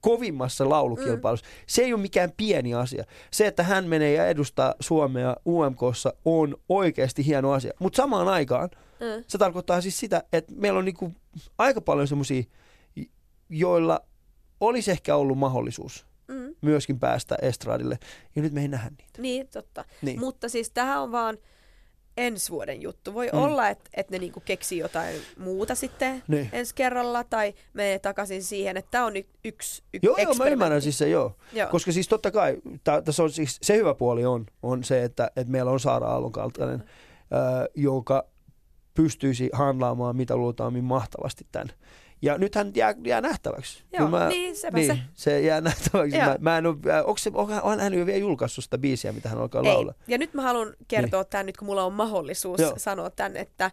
kovimmassa 0.00 0.68
laulukilpailussa. 0.68 1.46
Mm. 1.46 1.64
Se 1.66 1.82
ei 1.82 1.92
ole 1.94 2.02
mikään 2.02 2.32
pieni 2.36 2.74
asia. 2.74 3.04
Se, 3.30 3.46
että 3.46 3.62
hän 3.62 3.84
menee 3.84 4.12
ja 4.12 4.26
edustaa 4.26 4.74
Suomea 4.80 5.36
UMKssa 5.46 6.12
on 6.24 6.56
oikeasti 6.68 7.26
hieno 7.26 7.52
asia. 7.52 7.72
Mutta 7.78 7.96
samaan 7.96 8.28
aikaan 8.28 8.68
Mm. 9.00 9.24
se 9.26 9.38
tarkoittaa 9.38 9.80
siis 9.80 9.98
sitä, 9.98 10.22
että 10.32 10.52
meillä 10.56 10.78
on 10.78 10.84
niinku 10.84 11.12
aika 11.58 11.80
paljon 11.80 12.08
semmoisia, 12.08 12.42
joilla 13.48 14.00
olisi 14.60 14.90
ehkä 14.90 15.16
ollut 15.16 15.38
mahdollisuus 15.38 16.06
Mm. 16.30 16.54
myöskin 16.60 16.98
päästä 17.00 17.36
estradille. 17.42 17.98
Ja 18.36 18.42
nyt 18.42 18.52
me 18.52 18.60
ei 18.60 18.68
nähdä 18.68 18.90
niitä. 18.90 19.22
Niin, 19.22 19.48
totta. 19.48 19.84
Niin. 20.02 20.20
Mutta 20.20 20.48
siis 20.48 20.70
tähän 20.70 21.02
on 21.02 21.12
vaan 21.12 21.38
ensi 22.16 22.50
vuoden 22.50 22.82
juttu. 22.82 23.14
Voi 23.14 23.26
Mm. 23.32 23.38
mm. 23.38 23.44
olla, 23.44 23.68
että 23.68 23.90
et 23.94 24.10
ne 24.10 24.18
niinku 24.18 24.40
keksii 24.44 24.78
jotain 24.78 25.16
muuta 25.38 25.74
sitten 25.74 26.22
Niin. 26.28 26.48
ensi 26.52 26.74
kerralla 26.74 27.24
tai 27.24 27.54
menee 27.72 27.98
takaisin 27.98 28.42
siihen, 28.42 28.76
että 28.76 28.90
tämä 28.90 29.04
on 29.06 29.16
y- 29.16 29.24
yksi, 29.44 29.82
yksi 29.94 30.06
Joo, 30.06 30.16
joo, 30.18 30.34
mä 30.34 30.44
ymmärrän 30.44 30.82
siis 30.82 30.98
se, 30.98 31.08
joo. 31.08 31.36
Joo. 31.52 31.68
Koska 31.70 31.92
siis 31.92 32.08
totta 32.08 32.30
kai, 32.30 32.56
tässä 33.04 33.22
on 33.22 33.30
siis, 33.30 33.58
se 33.62 33.76
hyvä 33.76 33.94
puoli 33.94 34.24
on, 34.24 34.46
on 34.62 34.84
se, 34.84 35.04
että, 35.04 35.30
että 35.36 35.50
meillä 35.52 35.70
on 35.70 35.80
Saara 35.80 36.06
Aallon 36.08 36.32
kaltainen, 36.32 36.84
ää, 37.30 37.66
joka 37.74 38.26
pystyisi 38.94 39.50
handlaamaan 39.52 40.16
mitä 40.16 40.36
luultavasti 40.36 40.80
mahtavasti 40.82 41.46
tämän. 41.52 41.68
Ja 42.22 42.38
nythän 42.38 42.72
jää, 42.74 42.94
jää 43.04 43.20
nähtäväksi. 43.20 43.84
Joo, 43.92 44.06
Kyllä 44.06 44.28
niin, 44.28 44.56
sepä 44.56 44.78
niin, 44.78 44.86
se. 44.96 44.98
se 45.14 45.40
jää 45.40 45.60
nähtäväksi. 45.70 46.16
Joo. 46.16 46.26
Mä, 46.26 46.36
mä 46.40 46.58
en 46.58 46.66
ole, 46.66 46.76
äh, 46.92 46.98
onko 46.98 47.18
se, 47.18 47.30
onko, 47.34 47.52
on 47.62 47.80
hän 47.80 47.94
jo 47.94 48.06
vielä 48.06 48.18
julkaissut 48.18 48.64
sitä 48.64 48.78
biisiä, 48.78 49.12
mitä 49.12 49.28
hän 49.28 49.38
alkaa 49.38 49.62
Ei. 49.62 49.72
laulaa? 49.72 49.94
Ja 50.08 50.18
nyt 50.18 50.34
mä 50.34 50.42
haluan 50.42 50.74
kertoa 50.88 51.24
tämän 51.24 51.46
nyt, 51.46 51.56
kun 51.56 51.66
mulla 51.66 51.84
on 51.84 51.92
mahdollisuus 51.92 52.60
Joo. 52.60 52.74
sanoa 52.76 53.10
tämän, 53.10 53.36
että 53.36 53.70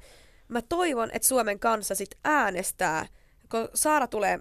mä 0.48 0.62
toivon, 0.62 1.10
että 1.14 1.28
Suomen 1.28 1.60
kanssa 1.60 1.95
sit 1.95 2.16
äänestää, 2.24 3.06
kun 3.52 3.70
Saara 3.74 4.08
tulee 4.08 4.39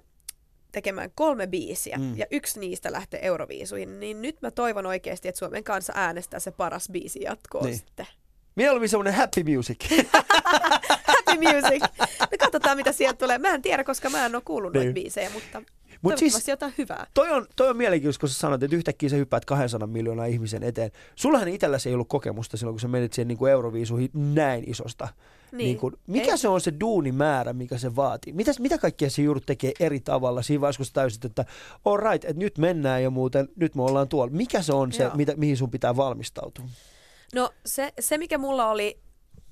tekemään 0.73 1.11
kolme 1.15 1.47
biisiä 1.47 1.97
Mm. 1.99 2.17
ja 2.19 2.27
yksi 2.31 2.61
niistä 2.61 2.93
lähtee 2.93 3.27
Euroviisuihin, 3.27 4.01
niin 4.01 4.23
nyt 4.23 4.43
mä 4.43 4.51
toivon 4.51 4.87
oikeasti, 4.87 5.29
että 5.29 5.39
Suomen 5.39 5.65
kanssa 5.65 5.93
äänestää 5.97 6.41
se 6.41 6.51
paras 6.51 6.89
biisi 6.93 7.21
jatkoon 7.23 7.65
Niin. 7.65 7.71
niin. 7.71 7.79
sitten. 7.79 8.07
Mieluummin 8.55 8.89
semmoinen 8.89 9.15
happy 9.15 9.45
music. 9.57 9.79
Music! 11.37 11.83
No 12.21 12.27
katsotaan, 12.39 12.77
mitä 12.77 12.93
sieltä 12.93 13.19
tulee. 13.19 13.39
Mä 13.39 13.49
en 13.55 13.63
tiedä, 13.63 13.85
koska 13.85 14.11
mä 14.11 14.27
en 14.27 14.35
ole 14.35 14.43
kuullut 14.45 14.73
Niin. 14.73 14.81
noita 14.85 14.95
biisejä, 14.95 15.31
mutta 15.31 15.59
Mut 15.59 15.67
toivottavasti 16.03 16.31
siis- 16.31 16.49
jotain 16.49 16.75
hyvää. 16.79 17.07
toi, 17.15 17.31
on, 17.31 17.47
toi 17.57 17.69
on 17.69 17.77
mielenkiintoista, 17.77 18.21
kun 18.21 18.29
sä 18.29 18.35
sanoit, 18.35 18.63
että 18.63 18.77
yhtäkkiä 18.77 19.09
sä 19.09 19.17
hyppäät 19.17 19.45
200 19.45 19.87
miljoonaa 19.87 20.27
ihmisen 20.27 20.63
eteen. 20.63 20.91
Sullahan 21.15 21.49
itselläsi 21.49 21.89
ei 21.89 21.95
ollut 21.95 22.09
kokemusta 22.09 22.57
silloin, 22.57 22.75
kun 22.75 22.81
sä 22.81 22.89
menit 22.89 23.13
siihen 23.13 23.29
niin 23.29 23.39
kuin 23.39 23.53
Euroviisuihin 23.53 24.11
näin 24.15 24.71
isosta. 24.71 25.09
Niin. 25.53 25.59
Niin 25.59 25.79
kuin, 25.79 25.95
mikä 26.07 26.31
Ei. 26.33 26.39
se 26.39 26.49
on 26.49 26.61
se 26.61 26.73
duunimäärä, 26.81 27.53
mikä 27.53 27.79
se 27.79 27.97
vaatii? 27.97 28.33
Mitä, 28.33 28.53
mitä 28.59 28.79
kaikkea 28.79 29.11
se 29.11 29.23
joudut 29.23 29.47
tekee 29.47 29.73
eri 29.81 30.01
tavalla 30.01 30.43
siinä 30.43 30.61
vaiheessa, 30.61 30.83
kun 30.85 30.93
täysit, 30.93 31.25
että 31.25 31.45
all 31.85 31.97
right, 31.97 32.25
että 32.25 32.39
nyt 32.39 32.59
mennään 32.59 33.03
ja 33.03 33.11
muuten, 33.11 33.49
nyt 33.57 33.75
me 33.75 33.83
ollaan 33.83 34.09
tuolla. 34.09 34.33
Mikä 34.33 34.63
se 34.63 34.73
on 34.73 34.93
se, 34.93 35.03
Joo. 35.03 35.15
mitä, 35.17 35.35
mihin 35.37 35.57
sun 35.57 35.71
pitää 35.71 35.97
valmistautua? 35.97 36.65
No 37.35 37.51
se, 37.67 37.93
se 38.01 38.19
mikä 38.19 38.39
mulla 38.39 38.71
oli, 38.71 38.99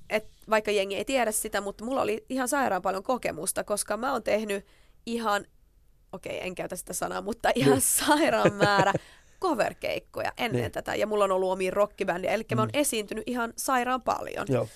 että 0.09 0.35
vaikka 0.49 0.71
jengi 0.71 0.95
ei 0.95 1.05
tiedä 1.05 1.31
sitä, 1.31 1.61
mutta 1.61 1.85
mulla 1.85 2.01
oli 2.01 2.25
ihan 2.29 2.47
sairaan 2.47 2.81
paljon 2.81 3.03
kokemusta, 3.03 3.63
koska 3.63 3.97
mä 3.97 4.11
oon 4.11 4.23
tehnyt 4.23 4.65
ihan, 5.05 5.45
okei 6.11 6.39
en 6.47 6.55
käytä 6.55 6.75
sitä 6.75 6.93
sanaa, 6.93 7.21
mutta 7.21 7.49
ihan 7.55 7.71
Niin. 7.71 7.81
sairaan 7.81 8.53
määrä 8.53 8.93
coverkeikkoja 9.41 10.31
ennen 10.37 10.61
Niin. 10.61 10.71
tätä. 10.71 10.95
Ja 10.95 11.07
mulla 11.07 11.23
on 11.23 11.31
ollut 11.31 11.51
omia 11.51 11.71
rockibändiä, 11.71 12.31
eli 12.31 12.43
mä 12.55 12.61
oon 12.61 12.69
Mm. 12.73 12.79
esiintynyt 12.79 13.23
ihan 13.27 13.53
sairaan 13.57 14.01
paljon. 14.01 14.45
Joo. 14.49 14.67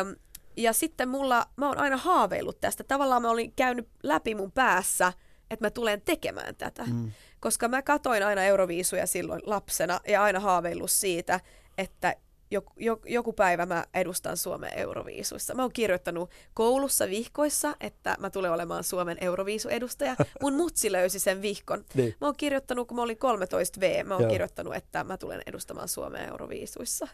Öm, 0.00 0.16
ja 0.56 0.72
sitten 0.72 1.08
mulla, 1.08 1.46
mä 1.56 1.66
oon 1.68 1.78
aina 1.78 1.96
haaveillut 1.96 2.60
tästä. 2.60 2.84
Tavallaan 2.84 3.22
mä 3.22 3.30
olin 3.30 3.52
käynyt 3.56 3.88
läpi 4.02 4.34
mun 4.34 4.52
päässä, 4.52 5.12
että 5.50 5.64
mä 5.66 5.70
tulen 5.70 6.00
tekemään 6.00 6.56
tätä. 6.56 6.84
Mm. 6.84 7.10
Koska 7.40 7.68
mä 7.68 7.82
katoin 7.82 8.22
aina 8.22 8.44
Euroviisuja 8.44 9.06
silloin 9.06 9.40
lapsena 9.46 10.00
ja 10.08 10.22
aina 10.22 10.40
haaveillut 10.40 10.90
siitä, 10.90 11.40
että 11.78 12.16
joku, 12.50 12.72
joku 13.04 13.32
päivä 13.32 13.66
mä 13.66 13.84
edustan 13.94 14.36
Suomen 14.36 14.78
Euroviisuissa. 14.78 15.54
Mä 15.54 15.62
oon 15.62 15.72
kirjoittanut 15.72 16.30
koulussa 16.54 17.08
vihkoissa, 17.08 17.76
että 17.80 18.16
mä 18.20 18.30
tulen 18.30 18.52
olemaan 18.52 18.84
Suomen 18.84 19.16
Euroviisuedustaja. 19.20 20.16
Mun 20.42 20.54
mutsi 20.54 20.92
löysi 20.92 21.18
sen 21.18 21.42
vihkon. 21.42 21.84
Niin. 21.94 22.14
Mä 22.20 22.26
oon 22.26 22.36
kirjoittanut, 22.36 22.88
kun 22.88 22.96
mä 22.96 23.02
olin 23.02 23.16
13V, 23.16 24.04
mä 24.04 24.14
oon 24.14 24.22
Joo. 24.22 24.30
kirjoittanut, 24.30 24.74
että 24.74 25.04
mä 25.04 25.16
tulen 25.16 25.42
edustamaan 25.46 25.88
Suomen 25.88 26.28
Euroviisuissa. 26.28 27.08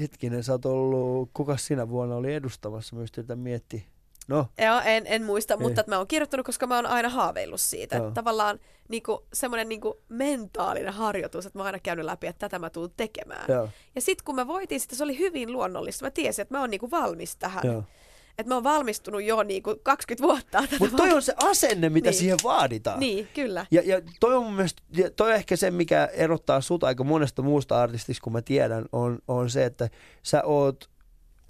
Hetkinen, 0.00 0.44
sä 0.44 0.52
oot 0.52 0.66
ollut, 0.66 1.30
kuka 1.34 1.56
sinä 1.56 1.88
vuonna 1.88 2.16
oli 2.16 2.34
edustamassa, 2.34 2.96
myös 2.96 3.12
tätä 3.12 3.36
miettiä. 3.36 3.80
No, 4.28 4.46
Joo, 4.58 4.80
en, 4.84 5.02
en 5.06 5.22
muista, 5.22 5.54
Ei. 5.54 5.60
mutta 5.60 5.80
että 5.80 5.92
mä 5.92 5.98
oon 5.98 6.06
kirjoittanut, 6.06 6.46
koska 6.46 6.66
mä 6.66 6.76
oon 6.76 6.86
aina 6.86 7.08
haaveillut 7.08 7.60
siitä. 7.60 7.96
Joo. 7.96 8.08
Että 8.08 8.14
tavallaan 8.14 8.60
niinku, 8.88 9.26
semmoinen 9.32 9.68
niinku, 9.68 10.00
mentaalinen 10.08 10.92
harjoitus, 10.92 11.46
että 11.46 11.58
mä 11.58 11.62
oon 11.62 11.66
aina 11.66 11.78
käynyt 11.78 12.04
läpi, 12.04 12.26
että 12.26 12.38
tätä 12.48 12.58
mä 12.58 12.70
tuun 12.70 12.90
tekemään. 12.96 13.44
joo, 13.48 13.68
Ja 13.94 14.00
sitten 14.00 14.24
kun 14.24 14.34
mä 14.34 14.46
voitin 14.46 14.80
sitä, 14.80 14.96
se 14.96 15.04
oli 15.04 15.18
hyvin 15.18 15.52
luonnollista. 15.52 16.04
Mä 16.06 16.10
tiesin, 16.10 16.42
että 16.42 16.54
mä 16.54 16.60
oon 16.60 16.70
niinku 16.70 16.90
valmis 16.90 17.36
tähän. 17.36 17.62
joo. 17.66 17.84
Että 18.38 18.48
mä 18.50 18.54
oon 18.54 18.64
valmistunut 18.64 19.22
jo 19.22 19.42
niinku 19.42 19.76
20 19.82 20.22
vuotta. 20.26 20.64
Mutta 20.80 20.96
toi 20.96 21.12
on 21.12 21.22
se 21.22 21.34
asenne, 21.36 21.88
mitä 21.88 22.10
Niin. 22.10 22.18
siihen 22.18 22.38
vaaditaan. 22.44 23.00
Niin, 23.00 23.28
kyllä. 23.34 23.66
Ja, 23.70 23.82
ja 23.84 24.00
toi 24.20 24.34
on 24.34 24.44
mun 24.44 24.52
mielestä, 24.54 24.82
toi 25.16 25.28
on 25.30 25.34
ehkä 25.36 25.56
se, 25.56 25.70
mikä 25.70 26.08
erottaa 26.12 26.60
sut 26.60 26.84
aika 26.84 27.04
monesta 27.04 27.42
muusta 27.42 27.82
artistista, 27.82 28.24
kun 28.24 28.32
mä 28.32 28.42
tiedän, 28.42 28.84
on, 28.92 29.18
on 29.28 29.50
se, 29.50 29.64
että 29.64 29.88
sä 30.22 30.42
oot, 30.44 30.90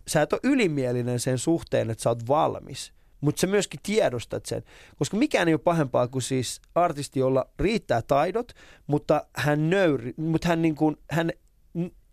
sä 0.09 0.23
et 0.23 0.33
ole 0.33 0.41
ylimielinen 0.45 1.21
sen 1.21 1.39
suhteen, 1.39 1.91
että 1.91 2.03
sä 2.03 2.11
oot 2.11 2.29
valmis. 2.29 2.93
Mutta 3.21 3.41
sä 3.41 3.47
myöskin 3.47 3.81
tiedostat 3.83 4.47
sen. 4.47 4.63
Koska 4.99 5.17
mikään 5.17 5.49
ei 5.49 5.55
ole 5.55 5.61
pahempaa 5.65 6.09
kuin 6.09 6.23
siis 6.23 6.61
artisti, 6.75 7.21
jolla 7.21 7.49
riittää 7.59 8.03
taidot, 8.03 8.53
mutta 8.87 9.27
hän, 9.37 9.71
nöyri, 9.71 10.15
mutta 10.17 10.49
hän, 10.49 10.63
niin 10.63 10.75
kuin, 10.75 10.97
hän 11.11 11.33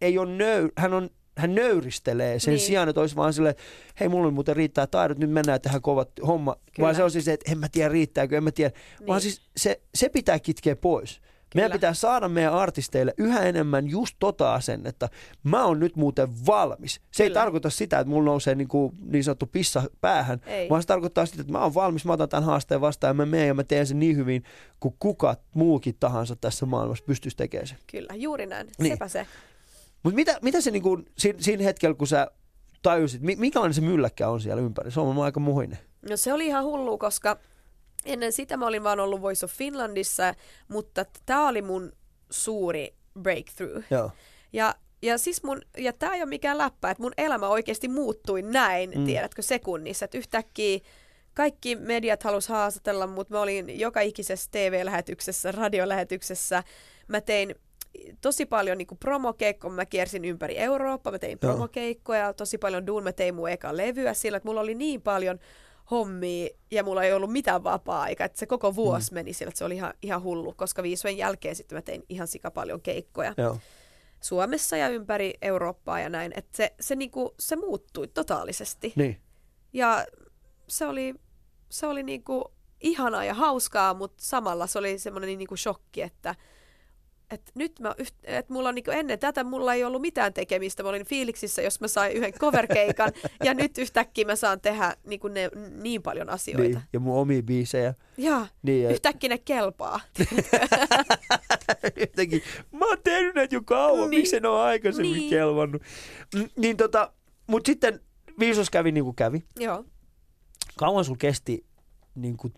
ei 0.02 0.18
ole 0.18 0.32
nöy, 0.32 0.70
hän 0.78 0.94
on 0.94 1.10
hän 1.38 1.56
nöyristelee 1.56 2.40
sen 2.40 2.52
Niin. 2.52 2.60
sijaan, 2.62 2.90
että 2.90 3.02
olisi 3.02 3.16
vaan 3.16 3.34
silleen, 3.34 3.56
hei 4.00 4.10
mulla 4.10 4.32
muuten 4.32 4.56
riittää 4.56 4.88
taidot, 4.88 5.18
nyt 5.18 5.30
mennään 5.30 5.62
tähän 5.62 5.82
kovat 5.82 6.10
homma. 6.28 6.56
Kyllä. 6.56 6.86
Vaan 6.86 6.96
se 6.96 7.04
on 7.04 7.12
siis 7.12 7.26
se, 7.26 7.34
että 7.34 7.52
en 7.52 7.58
mä 7.58 7.68
tiedä 7.72 7.90
riittääkö, 7.90 8.38
en 8.38 8.44
mä 8.44 8.52
tiedä. 8.52 8.72
Niin. 9.00 9.08
Vaan 9.08 9.22
siis 9.22 9.42
se, 9.58 9.82
se 9.96 10.10
pitää 10.10 10.40
kitkeä 10.40 10.76
pois. 10.76 11.22
Meidän 11.56 11.72
pitää 11.72 11.94
saada 11.94 12.30
meidän 12.30 12.54
artisteille 12.54 13.14
yhä 13.18 13.42
enemmän 13.42 13.90
just 13.90 14.16
tota 14.20 14.54
asennetta. 14.54 15.10
Mä 15.44 15.66
oon 15.66 15.80
nyt 15.80 15.96
muuten 15.96 16.46
valmis. 16.46 16.94
Se 16.94 17.24
Kyllä. 17.24 17.28
ei 17.28 17.34
tarkoita 17.34 17.70
sitä, 17.70 18.00
että 18.00 18.10
mulla 18.10 18.26
nousee 18.26 18.56
niin, 18.56 18.68
kuin 18.68 18.96
niin 19.06 19.24
sanottu 19.24 19.46
pissa 19.46 19.84
päähän, 20.02 20.42
ei. 20.46 20.70
vaan 20.70 20.82
se 20.82 20.88
tarkoittaa 20.88 21.26
sitä, 21.26 21.42
että 21.42 21.52
mä 21.52 21.64
oon 21.64 21.74
valmis, 21.74 22.06
mä 22.06 22.14
otan 22.14 22.30
tämän 22.30 22.44
haasteen 22.44 22.82
vastaan 22.82 23.10
ja 23.10 23.14
mä 23.14 23.26
menen 23.26 23.48
ja 23.48 23.54
mä 23.54 23.64
teen 23.64 23.88
sen 23.88 24.00
niin 24.00 24.18
hyvin 24.18 24.44
kuin 24.80 24.96
kuka 25.00 25.36
muukin 25.56 25.96
tahansa 26.00 26.36
tässä 26.36 26.66
maailmassa 26.66 27.04
pystyisi 27.08 27.38
tekemään 27.38 27.68
sen. 27.68 27.78
Kyllä, 27.92 28.14
juuri 28.16 28.46
näin. 28.46 28.68
Niin. 28.78 28.94
Sepä 28.94 29.08
se. 29.08 29.28
Mutta 30.04 30.16
mitä, 30.16 30.40
mitä 30.42 30.62
se 30.62 30.72
niin 30.72 30.84
kuin, 30.84 31.06
siinä, 31.18 31.40
siinä 31.42 31.64
hetkellä, 31.64 31.96
kun 31.96 32.08
sä 32.08 32.28
tajusit, 32.82 33.22
minkälainen 33.22 33.74
se 33.74 33.82
mylläkkä 33.82 34.30
on 34.30 34.42
siellä 34.42 34.62
ympäri? 34.62 34.92
Se 34.92 35.00
on 35.00 35.18
aika 35.18 35.40
muhinen. 35.40 35.80
No 36.10 36.18
se 36.18 36.34
oli 36.34 36.46
ihan 36.46 36.64
hullu, 36.64 36.98
koska 36.98 37.38
ennen 38.06 38.34
sitä 38.34 38.58
mä 38.58 38.68
olin 38.68 38.84
vaan 38.84 39.00
ollut 39.00 39.22
Voice 39.22 39.46
of 39.46 39.52
Finlandissa, 39.52 40.34
mutta 40.68 41.06
tämä 41.26 41.48
oli 41.48 41.62
mun 41.62 41.92
suuri 42.30 42.96
breakthrough. 43.20 43.84
Joo. 43.90 44.12
Ja, 44.54 44.76
ja 45.02 45.18
siis 45.18 45.44
mun, 45.44 45.62
ja 45.78 45.94
tää 45.94 46.14
ei 46.14 46.22
ole 46.22 46.30
mikään 46.30 46.58
läppä, 46.58 46.92
että 46.92 47.04
mun 47.04 47.14
elämä 47.18 47.48
oikeasti 47.48 47.88
muuttui 47.88 48.42
näin, 48.42 48.92
mm. 48.96 49.06
tiedätkö, 49.06 49.42
sekunnissa, 49.42 50.06
että 50.06 50.18
yhtäkkiä 50.18 50.80
kaikki 51.34 51.76
mediat 51.76 52.24
halus 52.24 52.48
haastatella, 52.48 53.08
mutta 53.08 53.34
mä 53.34 53.42
olin 53.42 53.80
joka 53.80 54.02
ikisessä 54.02 54.52
TV-lähetyksessä, 54.52 55.52
radiolähetyksessä. 55.52 56.64
Mä 57.08 57.22
tein 57.22 57.56
tosi 58.22 58.46
paljon 58.46 58.78
niin 58.78 58.88
promokeikkoja, 59.00 59.74
mä 59.74 59.86
kiersin 59.86 60.26
ympäri 60.26 60.58
Eurooppaa, 60.58 61.12
mä 61.12 61.20
tein 61.20 61.40
promokeikkoja, 61.40 62.34
tosi 62.34 62.58
paljon 62.58 62.88
duun, 62.88 63.04
mä 63.04 63.12
tein 63.12 63.36
mun 63.36 63.50
eka 63.50 63.78
levyä 63.78 64.14
sillä, 64.14 64.38
että 64.38 64.50
mulla 64.50 64.62
oli 64.62 64.76
niin 64.76 65.02
paljon 65.02 65.40
hommia 65.92 66.50
ja 66.72 66.84
mulla 66.84 67.04
ei 67.04 67.14
ollut 67.14 67.32
mitään 67.32 67.64
vapaa-aikaa, 67.64 68.26
että 68.26 68.40
se 68.40 68.46
koko 68.46 68.76
vuosi 68.76 69.12
mm. 69.12 69.16
meni 69.16 69.34
sillä, 69.34 69.50
että 69.50 69.58
se 69.58 69.66
oli 69.66 69.76
ihan, 69.76 69.94
ihan 70.02 70.24
hullu, 70.24 70.54
koska 70.54 70.84
viisujen 70.84 71.18
jälkeen 71.18 71.56
sitten 71.56 71.78
mä 71.78 71.82
tein 71.82 72.04
ihan 72.10 72.28
sika 72.28 72.52
paljon 72.52 72.82
keikkoja. 72.82 73.34
Joo. 73.38 73.58
Suomessa 74.22 74.78
ja 74.78 74.90
ympäri 74.90 75.34
Eurooppaa 75.42 76.00
ja 76.00 76.10
näin, 76.10 76.32
että 76.36 76.58
se, 76.58 76.74
se, 76.80 76.96
niinku, 76.96 77.36
se 77.40 77.56
muuttui 77.56 78.08
totaalisesti. 78.08 78.94
Niin. 78.96 79.22
Ja 79.74 80.06
se 80.68 80.86
oli, 80.86 81.16
se 81.70 81.88
oli 81.88 82.04
niinku 82.04 82.54
ihanaa 82.82 83.26
ja 83.26 83.34
hauskaa, 83.34 83.94
mutta 83.94 84.24
samalla 84.24 84.68
se 84.68 84.80
oli 84.80 85.00
semmoinen 85.00 85.38
niinku 85.38 85.58
shokki, 85.58 86.02
että 86.02 86.36
että 87.34 87.52
nyt 87.56 87.80
mä, 87.80 87.96
että 88.24 88.54
mulla 88.54 88.70
on 88.70 88.76
niin 88.76 88.90
ennen 88.92 89.20
tätä 89.20 89.44
mulla 89.44 89.74
ei 89.74 89.84
ollut 89.84 90.02
mitään 90.02 90.34
tekemistä. 90.34 90.84
Mä 90.84 90.90
olin 90.90 91.06
fiiliksissä, 91.06 91.62
jos 91.62 91.82
mä 91.82 91.88
sain 91.88 92.14
yhden 92.14 92.34
coverkeikan 92.34 93.12
ja 93.44 93.54
nyt 93.54 93.78
yhtäkkiä 93.78 94.26
mä 94.26 94.36
saan 94.36 94.62
tehdä 94.62 94.96
niin, 95.04 95.20
ne, 95.32 95.50
niin 95.82 96.02
paljon 96.02 96.30
asioita. 96.30 96.64
Niin, 96.64 96.82
ja 96.94 97.00
mun 97.00 97.18
omia 97.18 97.44
biisejä. 97.44 97.94
Joo, 98.18 98.48
niin, 98.64 98.84
ja... 98.84 98.90
yhtäkkiä 98.90 99.30
ne 99.30 99.38
kelpaa. 99.38 100.00
Yhtäkkiä, 101.96 102.40
mä 102.72 102.86
oon 102.86 102.98
tehnyt 103.04 103.36
näitä 103.36 103.56
jo 103.56 103.62
kauan, 103.66 104.10
niin. 104.10 104.22
miksi 104.22 104.36
en 104.36 104.46
ole 104.46 104.62
aikaisemmin 104.62 105.14
niin. 105.14 105.30
kelvannut. 105.30 105.82
Niin 106.56 106.78
tota, 106.78 107.14
mutta 107.48 107.68
sitten 107.70 108.00
viisos 108.40 108.70
kävi 108.70 108.92
niin 108.92 109.04
kuin 109.04 109.16
kävi. 109.16 109.44
Joo. 109.60 109.86
Kauan 110.78 111.06
sul 111.06 111.16
kesti, 111.20 111.66
niin 112.16 112.38
kuin, 112.38 112.54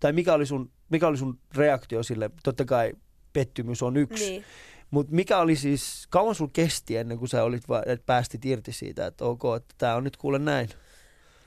tai 0.00 0.12
mikä 0.12 0.34
oli, 0.34 0.46
sun, 0.46 0.70
mikä 0.90 1.08
oli 1.08 1.16
sun 1.16 1.38
reaktio 1.54 2.02
sille? 2.02 2.30
Totta 2.42 2.64
kai 2.64 2.92
pettymys 3.32 3.82
on 3.82 3.96
yksi. 3.96 4.30
Niin. 4.30 4.44
Mutta 4.90 5.14
mikä 5.14 5.38
oli 5.38 5.56
siis, 5.56 6.06
kauan 6.10 6.34
sulla 6.34 6.50
kesti 6.54 6.96
ennen 6.96 7.18
kuin 7.18 7.28
sä 7.28 7.44
olit, 7.44 7.62
että 7.86 8.06
päästit 8.06 8.44
irti 8.44 8.72
siitä, 8.72 9.06
että 9.06 9.24
ok, 9.24 9.42
että 9.56 9.74
tämä 9.78 9.94
on 9.94 10.04
nyt 10.04 10.16
kuule 10.16 10.38
näin? 10.38 10.68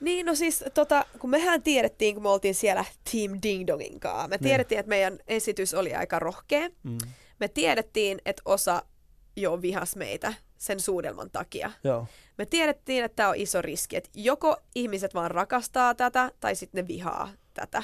Niin, 0.00 0.26
no 0.26 0.34
siis 0.34 0.64
tota, 0.74 1.04
kun 1.18 1.30
mehän 1.30 1.62
tiedettiin, 1.62 2.14
kun 2.14 2.22
me 2.22 2.28
oltiin 2.28 2.54
siellä 2.54 2.84
Team 3.12 3.38
Ding 3.42 3.66
Dongin 3.66 4.00
kanssa, 4.00 4.28
me 4.28 4.36
niin. 4.36 4.42
tiedettiin, 4.42 4.78
että 4.78 4.88
meidän 4.88 5.18
esitys 5.26 5.74
oli 5.74 5.94
aika 5.94 6.18
rohkea. 6.18 6.68
Mm. 6.82 6.98
Me 7.40 7.48
tiedettiin, 7.48 8.18
että 8.26 8.42
osa 8.44 8.82
jo 9.36 9.62
vihas 9.62 9.96
meitä 9.96 10.34
sen 10.58 10.80
suudelman 10.80 11.30
takia. 11.30 11.70
Joo. 11.84 12.06
Me 12.38 12.46
tiedettiin, 12.46 13.04
että 13.04 13.16
tämä 13.16 13.28
on 13.28 13.36
iso 13.36 13.62
riski, 13.62 13.96
että 13.96 14.10
joko 14.14 14.56
ihmiset 14.74 15.14
vaan 15.14 15.30
rakastaa 15.30 15.94
tätä, 15.94 16.30
tai 16.40 16.54
sitten 16.54 16.84
ne 16.84 16.88
vihaa 16.88 17.32
tätä. 17.54 17.82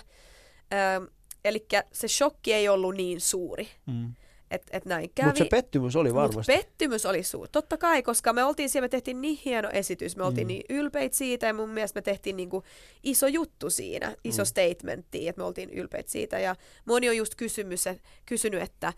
Öö, 0.72 1.07
Eli 1.45 1.66
se 1.93 2.09
shokki 2.09 2.53
ei 2.53 2.68
ollut 2.68 2.95
niin 2.95 3.20
suuri. 3.20 3.68
Mm. 3.86 4.14
Et, 4.51 4.62
et 4.70 4.84
näin 4.84 5.11
kävi. 5.14 5.28
Mutta 5.28 5.45
se 5.45 5.49
pettymys 5.51 5.97
oli 5.97 6.14
varmasti. 6.14 6.53
Mut 6.53 6.61
pettymys 6.61 7.07
oli 7.07 7.22
suuri. 7.22 7.49
Totta 7.53 7.76
kai, 7.76 8.03
koska 8.03 8.32
me 8.32 8.45
oltiin 8.45 8.70
siellä, 8.70 8.84
me 8.84 8.88
tehtiin 8.88 9.20
niin 9.20 9.38
hieno 9.45 9.70
esitys, 9.72 10.16
me 10.16 10.24
oltiin 10.24 10.47
mm. 10.47 10.49
niin 10.49 10.62
ylpeitä 10.68 11.16
siitä 11.16 11.47
ja 11.47 11.55
mun 11.55 11.68
mielestä 11.68 11.99
me 11.99 12.03
tehtiin 12.03 12.36
niinku 12.36 12.64
iso 13.03 13.26
juttu 13.26 13.70
siinä, 13.70 14.16
iso 14.24 14.43
mm. 14.43 14.47
statementti, 14.47 15.28
että 15.28 15.41
me 15.41 15.47
oltiin 15.47 15.70
ylpeitä 15.70 16.11
siitä. 16.11 16.38
Ja 16.38 16.57
moni 16.84 17.09
on 17.09 17.16
just 17.16 17.34
kysymys, 17.34 17.86
et, 17.86 18.03
kysynyt, 18.26 18.62
että 18.62 18.93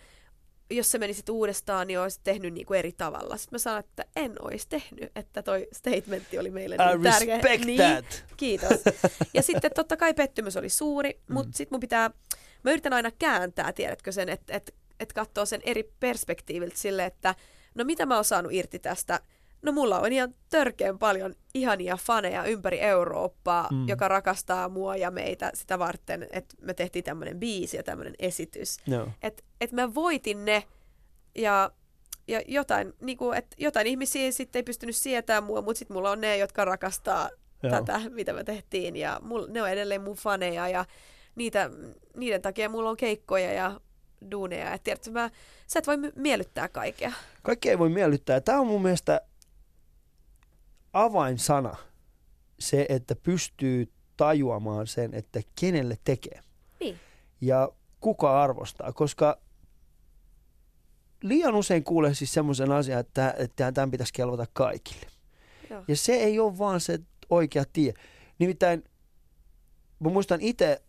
jos 0.76 0.90
se 0.90 0.98
menisit 0.98 1.28
uudestaan, 1.28 1.86
niin 1.86 2.00
olisit 2.00 2.20
tehnyt 2.24 2.54
niin 2.54 2.66
kuin 2.66 2.78
eri 2.78 2.92
tavalla. 2.92 3.36
Sitten 3.36 3.54
mä 3.54 3.58
sanoin, 3.58 3.84
että 3.84 4.04
en 4.16 4.32
olisi 4.40 4.68
tehnyt, 4.68 5.10
että 5.16 5.42
toi 5.42 5.68
statementti 5.72 6.38
oli 6.38 6.50
meille 6.50 6.76
niin 6.76 7.00
I 7.00 7.02
tärkeä. 7.02 7.34
respect 7.36 7.64
niin, 7.64 7.80
that. 7.80 8.24
Kiitos. 8.36 8.80
Ja 9.34 9.42
sitten 9.52 9.70
totta 9.74 9.96
kai 9.96 10.14
pettymys 10.14 10.56
oli 10.56 10.68
suuri, 10.68 11.20
mm. 11.28 11.34
mutta 11.34 11.56
sitten 11.56 11.74
mun 11.74 11.80
pitää, 11.80 12.10
mä 12.62 12.70
yritän 12.70 12.92
aina 12.92 13.10
kääntää, 13.10 13.72
tiedätkö 13.72 14.12
sen, 14.12 14.28
että 14.28 14.56
et, 14.56 14.74
et 15.00 15.12
katsoo 15.12 15.46
sen 15.46 15.60
eri 15.64 15.92
perspektiiviltä 16.00 16.76
sille, 16.78 17.04
että 17.04 17.34
no 17.74 17.84
mitä 17.84 18.06
mä 18.06 18.14
oon 18.14 18.24
saanut 18.24 18.52
irti 18.52 18.78
tästä 18.78 19.20
No 19.62 19.72
mulla 19.72 20.00
on 20.00 20.12
ihan 20.12 20.34
törkeän 20.50 20.98
paljon 20.98 21.34
ihania 21.54 21.96
faneja 21.96 22.44
ympäri 22.44 22.80
Eurooppaa, 22.80 23.68
mm. 23.72 23.88
joka 23.88 24.08
rakastaa 24.08 24.68
mua 24.68 24.96
ja 24.96 25.10
meitä 25.10 25.50
sitä 25.54 25.78
varten, 25.78 26.26
että 26.30 26.56
me 26.60 26.74
tehtiin 26.74 27.04
tämmöinen 27.04 27.40
biisi 27.40 27.76
ja 27.76 27.82
tämmöinen 27.82 28.14
esitys. 28.18 28.76
No. 28.86 29.08
Että 29.22 29.42
et 29.60 29.72
mä 29.72 29.94
voitin 29.94 30.44
ne 30.44 30.64
ja, 31.34 31.70
ja 32.28 32.42
jotain, 32.48 32.92
niin 33.00 33.18
kuin, 33.18 33.38
että 33.38 33.56
jotain 33.58 33.86
ihmisiä 33.86 34.32
sitten 34.32 34.60
ei 34.60 34.62
pystynyt 34.62 34.96
sietämään 34.96 35.44
mua, 35.44 35.62
mutta 35.62 35.78
sitten 35.78 35.96
mulla 35.96 36.10
on 36.10 36.20
ne, 36.20 36.36
jotka 36.36 36.64
rakastaa 36.64 37.30
Joo. 37.62 37.70
tätä, 37.70 38.00
mitä 38.10 38.32
me 38.32 38.44
tehtiin 38.44 38.96
ja 38.96 39.20
mulla, 39.22 39.46
ne 39.46 39.62
on 39.62 39.68
edelleen 39.68 40.02
mun 40.02 40.16
faneja 40.16 40.68
ja 40.68 40.84
niitä, 41.34 41.70
niiden 42.16 42.42
takia 42.42 42.68
mulla 42.68 42.90
on 42.90 42.96
keikkoja 42.96 43.52
ja 43.52 43.80
duuneja. 44.30 44.72
Et 44.72 44.82
tiedätkö, 44.82 45.10
mä, 45.10 45.30
sä 45.66 45.78
et 45.78 45.86
voi 45.86 45.96
miellyttää 46.16 46.68
kaikkea. 46.68 47.12
Kaikki 47.42 47.70
ei 47.70 47.78
voi 47.78 47.88
miellyttää. 47.88 48.40
Tämä 48.40 48.60
on 48.60 48.66
mun 48.66 48.82
mielestä 48.82 49.20
avainsana 50.92 51.76
se, 52.58 52.86
että 52.88 53.16
pystyy 53.16 53.92
tajuamaan 54.16 54.86
sen, 54.86 55.14
että 55.14 55.40
kenelle 55.60 55.98
tekee. 56.04 56.40
Niin. 56.80 57.00
Ja 57.40 57.72
kuka 58.00 58.42
arvostaa, 58.42 58.92
koska 58.92 59.38
liian 61.22 61.54
usein 61.54 61.84
kuulee 61.84 62.14
siis 62.14 62.34
semmoisen 62.34 62.72
asian, 62.72 63.00
että, 63.00 63.34
että 63.38 63.72
tämän 63.72 63.90
pitäisi 63.90 64.12
kelvata 64.12 64.46
kaikille. 64.52 65.06
Joo. 65.70 65.84
Ja 65.88 65.96
se 65.96 66.12
ei 66.12 66.38
ole 66.38 66.58
vaan 66.58 66.80
se 66.80 66.98
oikea 67.30 67.64
tie. 67.72 67.94
Nimittäin 68.38 68.84
mä 70.00 70.10
muistan 70.10 70.40
itse 70.40 70.82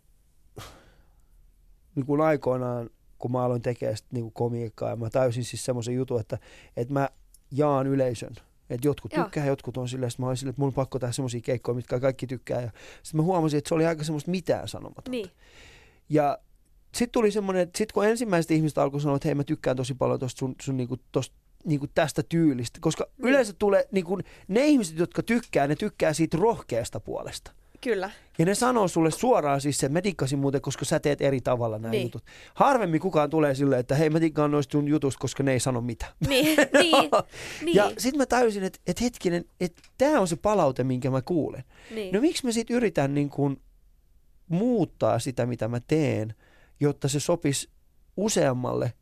niin 1.94 2.06
kuin 2.06 2.20
aikoinaan, 2.20 2.90
kun 3.18 3.32
mä 3.32 3.44
aloin 3.44 3.62
tekemään 3.62 3.96
niin 4.10 4.22
kuin 4.22 4.32
komiikkaa, 4.32 4.90
ja 4.90 4.96
mä 4.96 5.10
täysin 5.10 5.44
siis 5.44 5.64
semmoisen 5.64 5.94
jutun, 5.94 6.20
että, 6.20 6.38
että 6.76 6.92
mä 6.92 7.08
jaan 7.50 7.86
yleisön– 7.86 8.34
että 8.70 8.88
jotkut 8.88 9.12
Joo. 9.12 9.24
tykkää, 9.24 9.46
jotkut 9.46 9.76
on 9.76 9.88
silleen, 9.88 10.08
että 10.08 10.22
mä 10.22 10.26
olin 10.26 10.36
silleen, 10.36 10.50
että 10.50 10.60
mun 10.60 10.66
on 10.66 10.74
pakko 10.74 10.98
tehdä 10.98 11.12
semmoisia 11.12 11.40
keikkoja, 11.40 11.76
mitkä 11.76 12.00
kaikki 12.00 12.26
tykkää. 12.26 12.60
Ja 12.60 12.70
sitten 13.02 13.20
mä 13.20 13.22
huomasin, 13.22 13.58
että 13.58 13.68
se 13.68 13.74
oli 13.74 13.86
aika 13.86 14.04
semmoista 14.04 14.30
mitään 14.30 14.68
sanomatonta. 14.68 15.10
Niin. 15.10 15.30
Ja 16.08 16.38
sitten 16.94 17.12
tuli 17.12 17.30
semmoinen, 17.30 17.62
että 17.62 17.78
sitten 17.78 17.94
kun 17.94 18.06
ensimmäiset 18.06 18.50
ihmiset 18.50 18.78
alkoi 18.78 19.00
sanoa, 19.00 19.16
että 19.16 19.28
hei 19.28 19.34
mä 19.34 19.44
tykkään 19.44 19.76
tosi 19.76 19.94
paljon 19.94 20.20
tosta 20.20 20.38
sun, 20.38 20.54
sun 20.62 20.76
niinku, 20.76 20.96
tosta, 21.12 21.36
niinku 21.64 21.86
tästä 21.94 22.22
tyylistä, 22.28 22.78
koska 22.82 23.04
niin. 23.04 23.28
yleensä 23.28 23.52
tulee 23.58 23.88
niinku, 23.90 24.18
ne 24.48 24.66
ihmiset, 24.66 24.98
jotka 24.98 25.22
tykkää, 25.22 25.66
ne 25.66 25.76
tykkää 25.76 26.12
siitä 26.12 26.36
rohkeasta 26.40 27.00
puolesta. 27.00 27.52
Kyllä. 27.84 28.10
Ja 28.38 28.44
ne 28.44 28.54
sanoo 28.54 28.88
sulle 28.88 29.10
suoraan 29.10 29.60
siis 29.60 29.78
se, 29.78 29.86
että 29.86 29.92
mä 29.92 30.02
dikkasin 30.02 30.38
muuten, 30.38 30.60
koska 30.60 30.84
sä 30.84 31.00
teet 31.00 31.20
eri 31.20 31.40
tavalla 31.40 31.78
nämä 31.78 31.90
niin. 31.90 32.02
jutut. 32.02 32.22
Harvemmin 32.54 33.00
kukaan 33.00 33.30
tulee 33.30 33.54
silleen, 33.54 33.80
että 33.80 33.94
hei 33.94 34.10
mä 34.10 34.20
tikkaan 34.20 34.50
noista 34.50 34.72
sun 34.72 34.88
jutusta, 34.88 35.20
koska 35.20 35.42
ne 35.42 35.52
ei 35.52 35.60
sano 35.60 35.80
mitä. 35.80 36.06
Niin, 36.28 36.46
niin, 36.82 37.10
niin. 37.64 37.74
Ja 37.74 37.92
sitten 37.98 38.18
mä 38.18 38.26
täysin, 38.26 38.64
että, 38.64 38.78
että 38.86 39.04
hetkinen, 39.04 39.44
että 39.60 39.82
tämä 39.98 40.20
on 40.20 40.28
se 40.28 40.36
palaute, 40.36 40.84
minkä 40.84 41.10
mä 41.10 41.22
kuulen. 41.22 41.64
Niin. 41.94 42.14
No 42.14 42.20
miksi 42.20 42.46
mä 42.46 42.52
sitten 42.52 42.76
yritän 42.76 43.14
niin 43.14 43.30
kuin 43.30 43.60
muuttaa 44.48 45.18
sitä, 45.18 45.46
mitä 45.46 45.68
mä 45.68 45.80
teen, 45.80 46.34
jotta 46.80 47.08
se 47.08 47.20
sopisi 47.20 47.68
useammalle 48.16 48.92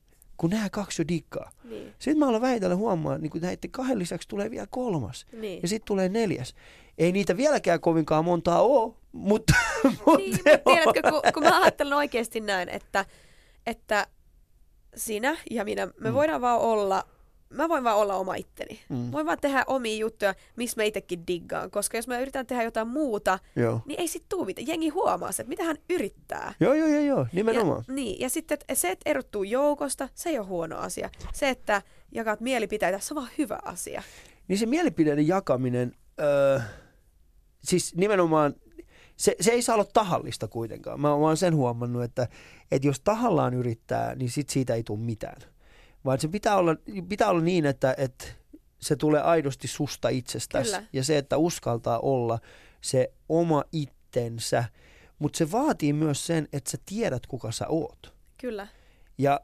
kun 0.43 0.51
nämä 0.51 0.70
kaksi 0.70 1.03
jo 1.03 1.09
dikkaa. 1.09 1.51
Niin. 1.64 1.95
Sitten 1.99 2.18
mä 2.18 2.28
aloin 2.28 2.43
vähitellen 2.43 2.78
huomaa, 2.78 3.18
niin 3.18 3.30
kun 3.30 3.40
näiden 3.40 3.70
kahden 3.70 3.99
lisäksi 3.99 4.28
tulee 4.28 4.51
vielä 4.51 4.66
kolmas. 4.70 5.26
Niin. 5.32 5.62
Ja 5.62 5.68
sitten 5.68 5.86
tulee 5.86 6.09
neljäs. 6.09 6.55
Ei 6.99 7.12
niitä 7.12 7.36
vieläkään 7.36 7.80
kovinkaan 7.80 8.24
montaa 8.24 8.62
ole, 8.62 8.93
mutta... 9.12 9.55
mutta 9.84 10.16
niin, 10.16 10.30
mutta 10.30 10.59
tiedätkö, 10.64 11.11
kun, 11.11 11.20
kun 11.34 11.43
mä 11.43 11.62
ajattelen 11.62 11.93
oikeasti 11.93 12.40
näin, 12.40 12.68
että, 12.68 13.05
että 13.66 14.07
sinä 14.97 15.36
ja 15.51 15.64
minä, 15.64 15.86
me 15.86 16.09
mm. 16.11 16.14
voidaan 16.14 16.40
vaan 16.40 16.61
olla 16.61 17.05
mä 17.53 17.69
voin 17.69 17.85
vaan 17.85 17.97
olla 17.97 18.15
oma 18.15 18.35
itteni. 18.35 18.81
Mm. 18.89 19.13
Voin 19.13 19.27
vaan 19.27 19.39
tehdä 19.41 19.65
omia 19.67 19.97
juttuja, 19.97 20.35
missä 20.57 20.81
mä 20.81 20.85
itsekin 20.85 21.27
diggaan. 21.27 21.71
Koska 21.71 21.99
jos 21.99 22.09
mä 22.09 22.19
yritän 22.19 22.47
tehdä 22.47 22.63
jotain 22.63 22.89
muuta, 22.89 23.39
Joo. 23.57 23.81
niin 23.87 24.01
ei 24.01 24.09
sit 24.09 24.25
tuu 24.29 24.45
mitään. 24.45 24.67
Jengi 24.67 24.89
huomaa 24.89 25.33
se, 25.33 25.43
että 25.43 25.49
mitä 25.49 25.65
hän 25.65 25.77
yrittää. 25.91 26.55
Joo, 26.61 26.75
joo, 26.75 26.89
joo, 26.89 27.01
joo, 27.01 27.27
nimenomaan. 27.33 27.85
Ja, 27.89 27.95
niin, 27.95 28.21
ja 28.21 28.31
sitten 28.31 28.59
että 28.61 28.75
se, 28.75 28.91
että 28.91 29.11
erottuu 29.11 29.43
joukosta, 29.43 30.09
se 30.15 30.31
ei 30.31 30.39
ole 30.39 30.47
huono 30.47 30.79
asia. 30.79 31.11
Se, 31.33 31.49
että 31.49 31.83
jakaat 32.13 32.41
mielipiteitä, 32.41 32.99
se 32.99 33.15
on 33.15 33.17
vaan 33.17 33.33
hyvä 33.39 33.59
asia. 33.65 34.03
Niin 34.49 34.59
se 34.59 34.67
mielipideiden 34.67 35.29
jakaminen, 35.29 35.93
öö, 36.21 36.61
siis 37.65 37.95
nimenomaan, 37.95 38.55
se, 39.17 39.37
se 39.41 39.51
ei 39.51 39.63
saa 39.63 39.75
olla 39.75 39.87
tahallista 39.93 40.49
kuitenkaan. 40.49 41.01
Mä, 41.01 41.09
mä 41.09 41.15
oon 41.15 41.37
sen 41.37 41.55
huomannut, 41.55 42.03
että, 42.03 42.29
että 42.71 42.89
jos 42.89 43.01
tahallaan 43.01 43.55
yrittää, 43.55 44.15
niin 44.15 44.31
sit 44.31 44.51
siitä 44.51 44.75
ei 44.75 44.83
tule 44.83 44.99
mitään. 44.99 45.43
Vaan 46.05 46.21
se 46.21 46.29
pitää 46.29 46.57
olla, 46.57 46.77
pitää 47.09 47.31
olla 47.31 47.41
niin, 47.41 47.67
että, 47.67 47.95
että 47.99 48.25
se 48.79 48.97
tulee 48.97 49.21
aidosti 49.21 49.69
susta 49.69 50.09
itsestäsi. 50.09 50.71
Kyllä. 50.71 50.85
Ja 50.93 51.05
se, 51.05 51.19
että 51.19 51.37
uskaltaa 51.37 51.99
olla 51.99 52.39
se 52.81 53.13
oma 53.29 53.65
itsensä. 53.73 54.65
Mutta 55.19 55.37
se 55.37 55.53
vaatii 55.53 55.93
myös 55.93 56.27
sen, 56.27 56.49
että 56.53 56.71
sä 56.71 56.79
tiedät, 56.87 57.27
kuka 57.27 57.53
sä 57.53 57.69
oot. 57.69 58.15
Kyllä. 58.39 58.69
Ja 59.19 59.41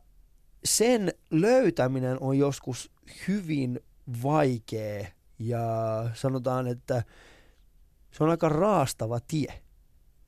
sen 0.65 1.13
löytäminen 1.31 2.17
on 2.21 2.39
joskus 2.39 2.91
hyvin 3.29 3.81
vaikea 4.23 5.07
ja 5.39 5.67
sanotaan, 6.15 6.67
että 6.67 7.03
se 8.11 8.25
on 8.25 8.31
aika 8.31 8.49
raastava 8.49 9.21
tie. 9.29 9.63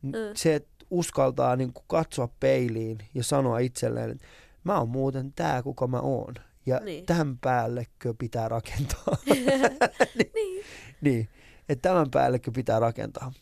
Mm. 0.02 0.12
Se, 0.34 0.54
että 0.54 0.70
uskaltaa 0.90 1.56
niin 1.56 1.72
kuin 1.72 1.84
katsoa 1.86 2.28
peiliin 2.40 2.98
ja 3.14 3.24
sanoa 3.24 3.58
itselleen, 3.58 4.10
että 4.10 4.26
mä 4.64 4.78
oon 4.78 4.88
muuten 4.88 5.32
tää, 5.32 5.62
kuka 5.62 5.86
mä 5.86 6.00
oon. 6.00 6.34
Ja 6.66 6.76
Niin. 6.76 6.84
niin. 6.84 7.06
tämän 7.06 7.38
päällekö 7.38 8.14
pitää 8.18 8.48
rakentaa. 8.48 9.16
niin. 10.34 10.64
niin, 11.00 11.28
että 11.68 11.88
tämän 11.88 12.10
päällekö 12.10 12.50
pitää 12.54 12.78
rakentaa. 12.78 13.32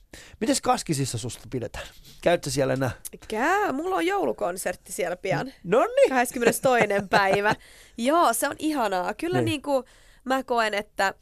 Mites 0.41 0.61
Kaskisissa 0.61 1.19
susta 1.19 1.49
pidetään? 1.51 1.87
Käytkö 2.23 2.51
siellä 2.51 2.73
enää? 2.73 2.91
Kää, 3.29 3.73
mulla 3.73 3.97
on 3.97 4.07
joulukonsertti 4.07 4.93
siellä 4.93 5.17
pian. 5.17 5.53
No 5.65 5.79
niin. 5.87 6.09
22. 6.11 6.63
päivä. 7.11 7.55
Joo, 7.99 8.33
se 8.33 8.49
on 8.49 8.57
ihanaa. 8.59 9.15
Kyllä 9.15 9.39
Niin. 9.39 9.45
niin. 9.45 9.63
kuin 9.63 9.85
mä 10.25 10.43
koen, 10.45 10.75
että 10.75 11.15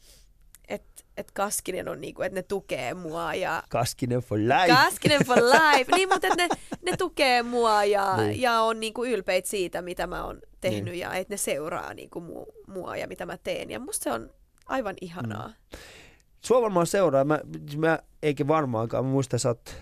et, 1.17 1.27
et 1.27 1.31
Kaskinen 1.31 1.87
on 1.89 2.01
niinku, 2.01 2.21
että 2.21 2.35
ne 2.39 2.43
tukee 2.43 2.93
mua 2.93 3.33
ja 3.33 3.63
Kaskinen 3.69 4.19
for 4.19 4.37
life. 4.39 4.67
Kaskinen 4.67 5.25
for 5.25 5.37
life. 5.57 5.91
Niin, 5.95 6.09
mutta 6.09 6.27
että 6.27 6.47
ne, 6.47 6.49
ne 6.91 6.97
tukee 6.97 7.43
mua 7.43 7.83
ja, 7.83 8.17
Niin. 8.17 8.41
ja 8.41 8.61
on 8.61 8.79
niinku 8.79 9.05
ylpeitä 9.05 9.49
siitä, 9.49 9.81
mitä 9.81 10.07
mä 10.07 10.25
oon 10.25 10.39
tehnyt 10.61 10.83
Niin. 10.93 10.99
ja 10.99 11.13
että 11.13 11.33
ne 11.33 11.37
seuraa 11.37 11.93
niinku 11.93 12.19
mu, 12.21 12.45
mua 12.67 12.97
ja 12.97 13.07
mitä 13.07 13.25
mä 13.25 13.37
teen. 13.37 13.71
Ja 13.71 13.79
musta 13.79 14.03
se 14.03 14.11
on 14.11 14.29
aivan 14.65 14.95
ihanaa. 15.01 15.53
Sua 16.45 16.61
varmaan 16.61 16.87
seuraa. 16.87 17.23
Mä, 17.23 17.39
mä 17.77 17.99
eikä 18.23 18.47
varmaankaan. 18.47 19.05
Mä 19.05 19.11
muistan, 19.11 19.39
sä 19.39 19.49
oot, 19.49 19.75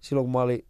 silloin 0.00 0.24
kun 0.24 0.32
mä 0.32 0.42
olin, 0.42 0.64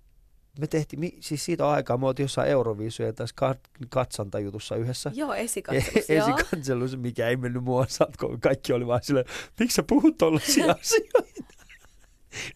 me 0.58 0.66
tehtiin, 0.66 1.00
mi- 1.00 1.16
siis 1.20 1.44
siitä 1.44 1.68
aikaa, 1.70 1.96
me 1.96 2.06
oltiin 2.06 2.24
jossain 2.24 2.50
Euroviisuja 2.50 3.12
tässä 3.12 3.34
kat- 3.42 3.86
katsantajutussa 3.88 4.76
yhdessä. 4.76 5.10
Joo, 5.14 5.34
esikatselussa. 5.34 6.12
Esikatselussa, 6.32 6.96
mikä 6.96 7.28
ei 7.28 7.36
mennyt 7.36 7.64
mua 7.64 7.86
satkoon. 7.88 8.40
Kaikki 8.40 8.72
oli 8.72 8.86
vaan 8.86 9.00
silleen, 9.02 9.26
miksi 9.60 9.74
sä 9.74 9.82
puhut 9.82 10.18
tollaisia 10.18 10.64
asioita? 10.80 11.22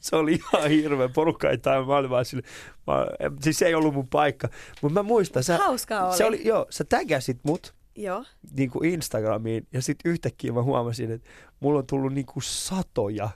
Se 0.01 0.17
oli 0.17 0.33
ihan 0.33 0.71
hirveä. 0.71 1.09
Porukka 1.09 1.51
ei 1.51 1.59
tajua. 1.59 1.87
Mä 1.87 1.97
olin 1.97 2.11
vaan 2.11 2.25
silleen, 2.25 2.53
mä, 2.87 3.07
siis 3.43 3.59
se 3.59 3.67
ei 3.67 3.75
ollut 3.75 3.95
mun 3.95 4.09
paikka. 4.09 4.49
Mutta 4.83 4.95
mä 4.95 5.03
muistan, 5.03 5.45
sä, 5.45 5.57
Hauskaa 5.59 6.09
oli. 6.09 6.17
se 6.17 6.25
oli, 6.25 6.41
joo, 6.47 6.67
sä 6.71 6.85
tägäsit 6.85 7.39
mut 7.43 7.75
Joo. 7.97 8.25
niin 8.57 8.71
kuin 8.71 8.89
Instagramiin 8.91 9.67
ja 9.73 9.83
sitten 9.83 10.11
yhtäkkiä 10.13 10.53
mä 10.53 10.63
huomasin, 10.63 11.11
että 11.11 11.29
mulla 11.61 11.79
on 11.79 11.87
tullut 11.87 12.13
niin 12.13 12.27
kuin 12.27 12.43
satoja. 12.43 13.29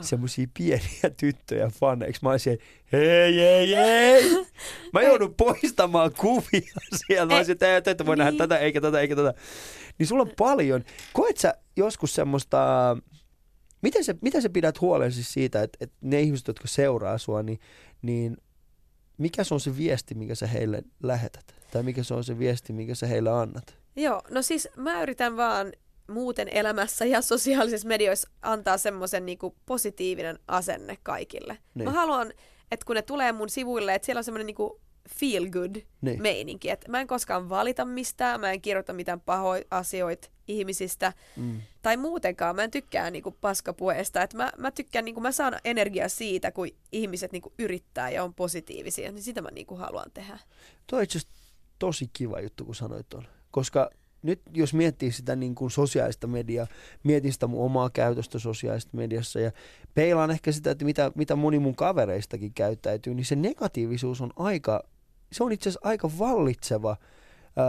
Semmoisia 0.00 0.46
pieniä 0.58 1.10
tyttöjä 1.16 1.70
faneiksi. 1.80 2.20
Mä 2.22 2.30
olisin, 2.30 2.58
hei, 2.92 3.36
hei, 3.36 3.76
hei. 3.76 4.46
Mä 4.92 5.02
joudun 5.02 5.34
poistamaan 5.34 6.12
kuvia 6.18 6.72
sieltä. 7.06 7.32
Mä 7.32 7.36
olisin, 7.36 7.52
että, 7.52 7.90
että 7.90 8.06
voi 8.06 8.16
nähdä 8.16 8.30
Niin. 8.30 8.38
tätä, 8.38 8.58
eikä 8.58 8.80
tätä, 8.80 9.00
eikä 9.00 9.16
tätä. 9.16 9.34
Niin 9.98 10.06
sulla 10.06 10.22
on 10.22 10.32
paljon. 10.38 10.84
Koet 11.12 11.36
sä 11.36 11.54
joskus 11.76 12.14
semmoista, 12.14 12.58
miten 13.82 14.04
sä, 14.04 14.14
miten 14.22 14.42
sä 14.42 14.48
pidät 14.50 14.80
huolen 14.80 15.12
siis 15.12 15.32
siitä, 15.32 15.62
että, 15.62 15.78
että 15.80 15.96
ne 16.00 16.20
ihmiset, 16.20 16.48
jotka 16.48 16.68
seuraa 16.68 17.18
sua, 17.18 17.42
niin, 17.42 17.60
niin 18.02 18.36
mikä 19.18 19.44
se 19.44 19.54
on 19.54 19.60
se 19.60 19.76
viesti, 19.76 20.14
mikä 20.14 20.34
sä 20.34 20.46
heille 20.46 20.82
lähetät? 21.02 21.54
Tai 21.70 21.82
mikä 21.82 22.02
se 22.02 22.14
on 22.14 22.24
se 22.24 22.38
viesti, 22.38 22.72
mikä 22.72 22.94
sä 22.94 23.06
heille 23.06 23.30
annat? 23.30 23.78
Joo, 23.96 24.22
no 24.30 24.42
siis 24.42 24.68
mä 24.76 25.02
yritän 25.02 25.36
vaan 25.36 25.72
muuten 26.10 26.48
elämässä 26.48 27.04
ja 27.04 27.22
sosiaalisissa 27.22 27.88
medioissa 27.88 28.28
antaa 28.42 28.78
semmoisen 28.78 29.26
niinku 29.26 29.56
positiivinen 29.66 30.38
asenne 30.48 30.98
kaikille. 31.02 31.58
Niin. 31.74 31.84
Mä 31.88 31.92
haluan, 31.92 32.32
että 32.70 32.86
kun 32.86 32.96
ne 32.96 33.02
tulee 33.02 33.32
mun 33.32 33.48
sivuille, 33.48 33.94
että 33.94 34.06
siellä 34.06 34.18
on 34.20 34.24
semmoinen 34.24 34.46
niinku 34.46 34.80
feel 35.20 35.46
good 35.50 35.76
Niin. 36.00 36.22
meininki. 36.22 36.70
Että 36.70 36.90
mä 36.90 37.00
en 37.00 37.06
koskaan 37.06 37.48
valita 37.48 37.84
mistään, 37.84 38.40
mä 38.40 38.50
en 38.52 38.60
kirjoita 38.60 38.92
mitään 38.92 39.20
pahoja 39.20 39.62
asioita 39.70 40.28
ihmisistä 40.48 41.12
Mm. 41.36 41.60
tai 41.82 41.96
muutenkaan. 41.96 42.56
Mä 42.56 42.64
en 42.64 42.70
tykkää 42.70 43.10
niinku 43.10 43.30
paskapuheesta. 43.40 44.22
Että 44.22 44.36
mä, 44.36 44.52
mä 44.58 44.70
tykkään, 44.70 45.04
niinku, 45.04 45.20
mä 45.20 45.32
saan 45.32 45.58
energiaa 45.64 46.08
siitä, 46.08 46.52
kun 46.52 46.68
ihmiset 46.92 47.32
niinku 47.32 47.52
yrittää 47.58 48.10
ja 48.10 48.24
on 48.24 48.34
positiivisia. 48.34 49.12
Niin 49.12 49.22
sitä 49.22 49.42
mä 49.42 49.48
niinku 49.50 49.76
haluan 49.76 50.10
tehdä. 50.14 50.38
Tuo 50.86 50.98
on 50.98 51.02
itse 51.04 51.18
tosi 51.78 52.10
kiva 52.12 52.40
juttu, 52.40 52.64
kun 52.64 52.74
sanoit 52.74 53.08
tuon. 53.08 53.24
Koska 53.50 53.90
nyt 54.26 54.42
jos 54.52 54.74
miettii 54.74 55.12
sitä 55.12 55.36
niin 55.36 55.54
kuin 55.54 55.70
sosiaalista 55.70 56.26
mediaa, 56.26 56.66
mietin 57.02 57.32
sitä 57.32 57.46
mun 57.46 57.64
omaa 57.64 57.90
käytöstä 57.90 58.38
sosiaalisessa 58.38 58.96
mediassa 58.96 59.40
ja 59.40 59.52
peilaan 59.94 60.30
ehkä 60.30 60.52
sitä, 60.52 60.70
että 60.70 60.84
mitä, 60.84 61.12
mitä 61.14 61.36
moni 61.36 61.58
mun 61.58 61.76
kavereistakin 61.76 62.54
käyttäytyy, 62.54 63.14
niin 63.14 63.24
se 63.24 63.36
negatiivisuus 63.36 64.20
on 64.20 64.30
aika, 64.36 64.82
se 65.32 65.44
on 65.44 65.52
itse 65.52 65.68
asiassa 65.68 65.88
aika 65.88 66.10
vallitseva 66.18 66.96
ää, 67.56 67.66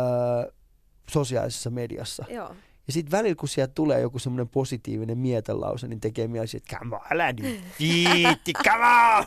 sosiaalisessa 1.09 1.69
mediassa. 1.69 2.25
Joo. 2.29 2.55
Ja 2.87 2.93
sitten 2.93 3.11
välillä, 3.11 3.35
kun 3.35 3.49
sieltä 3.49 3.73
tulee 3.73 4.01
joku 4.01 4.19
semmoinen 4.19 4.49
positiivinen 4.49 5.17
mietelause, 5.17 5.87
niin 5.87 5.99
tekee 5.99 6.27
mieli, 6.27 6.47
että 6.53 6.77
come 6.77 6.95
on, 6.95 7.01
älä 7.11 7.33
nyt 7.33 7.61
viitti, 7.79 8.53
come 8.53 8.85
on! 9.17 9.25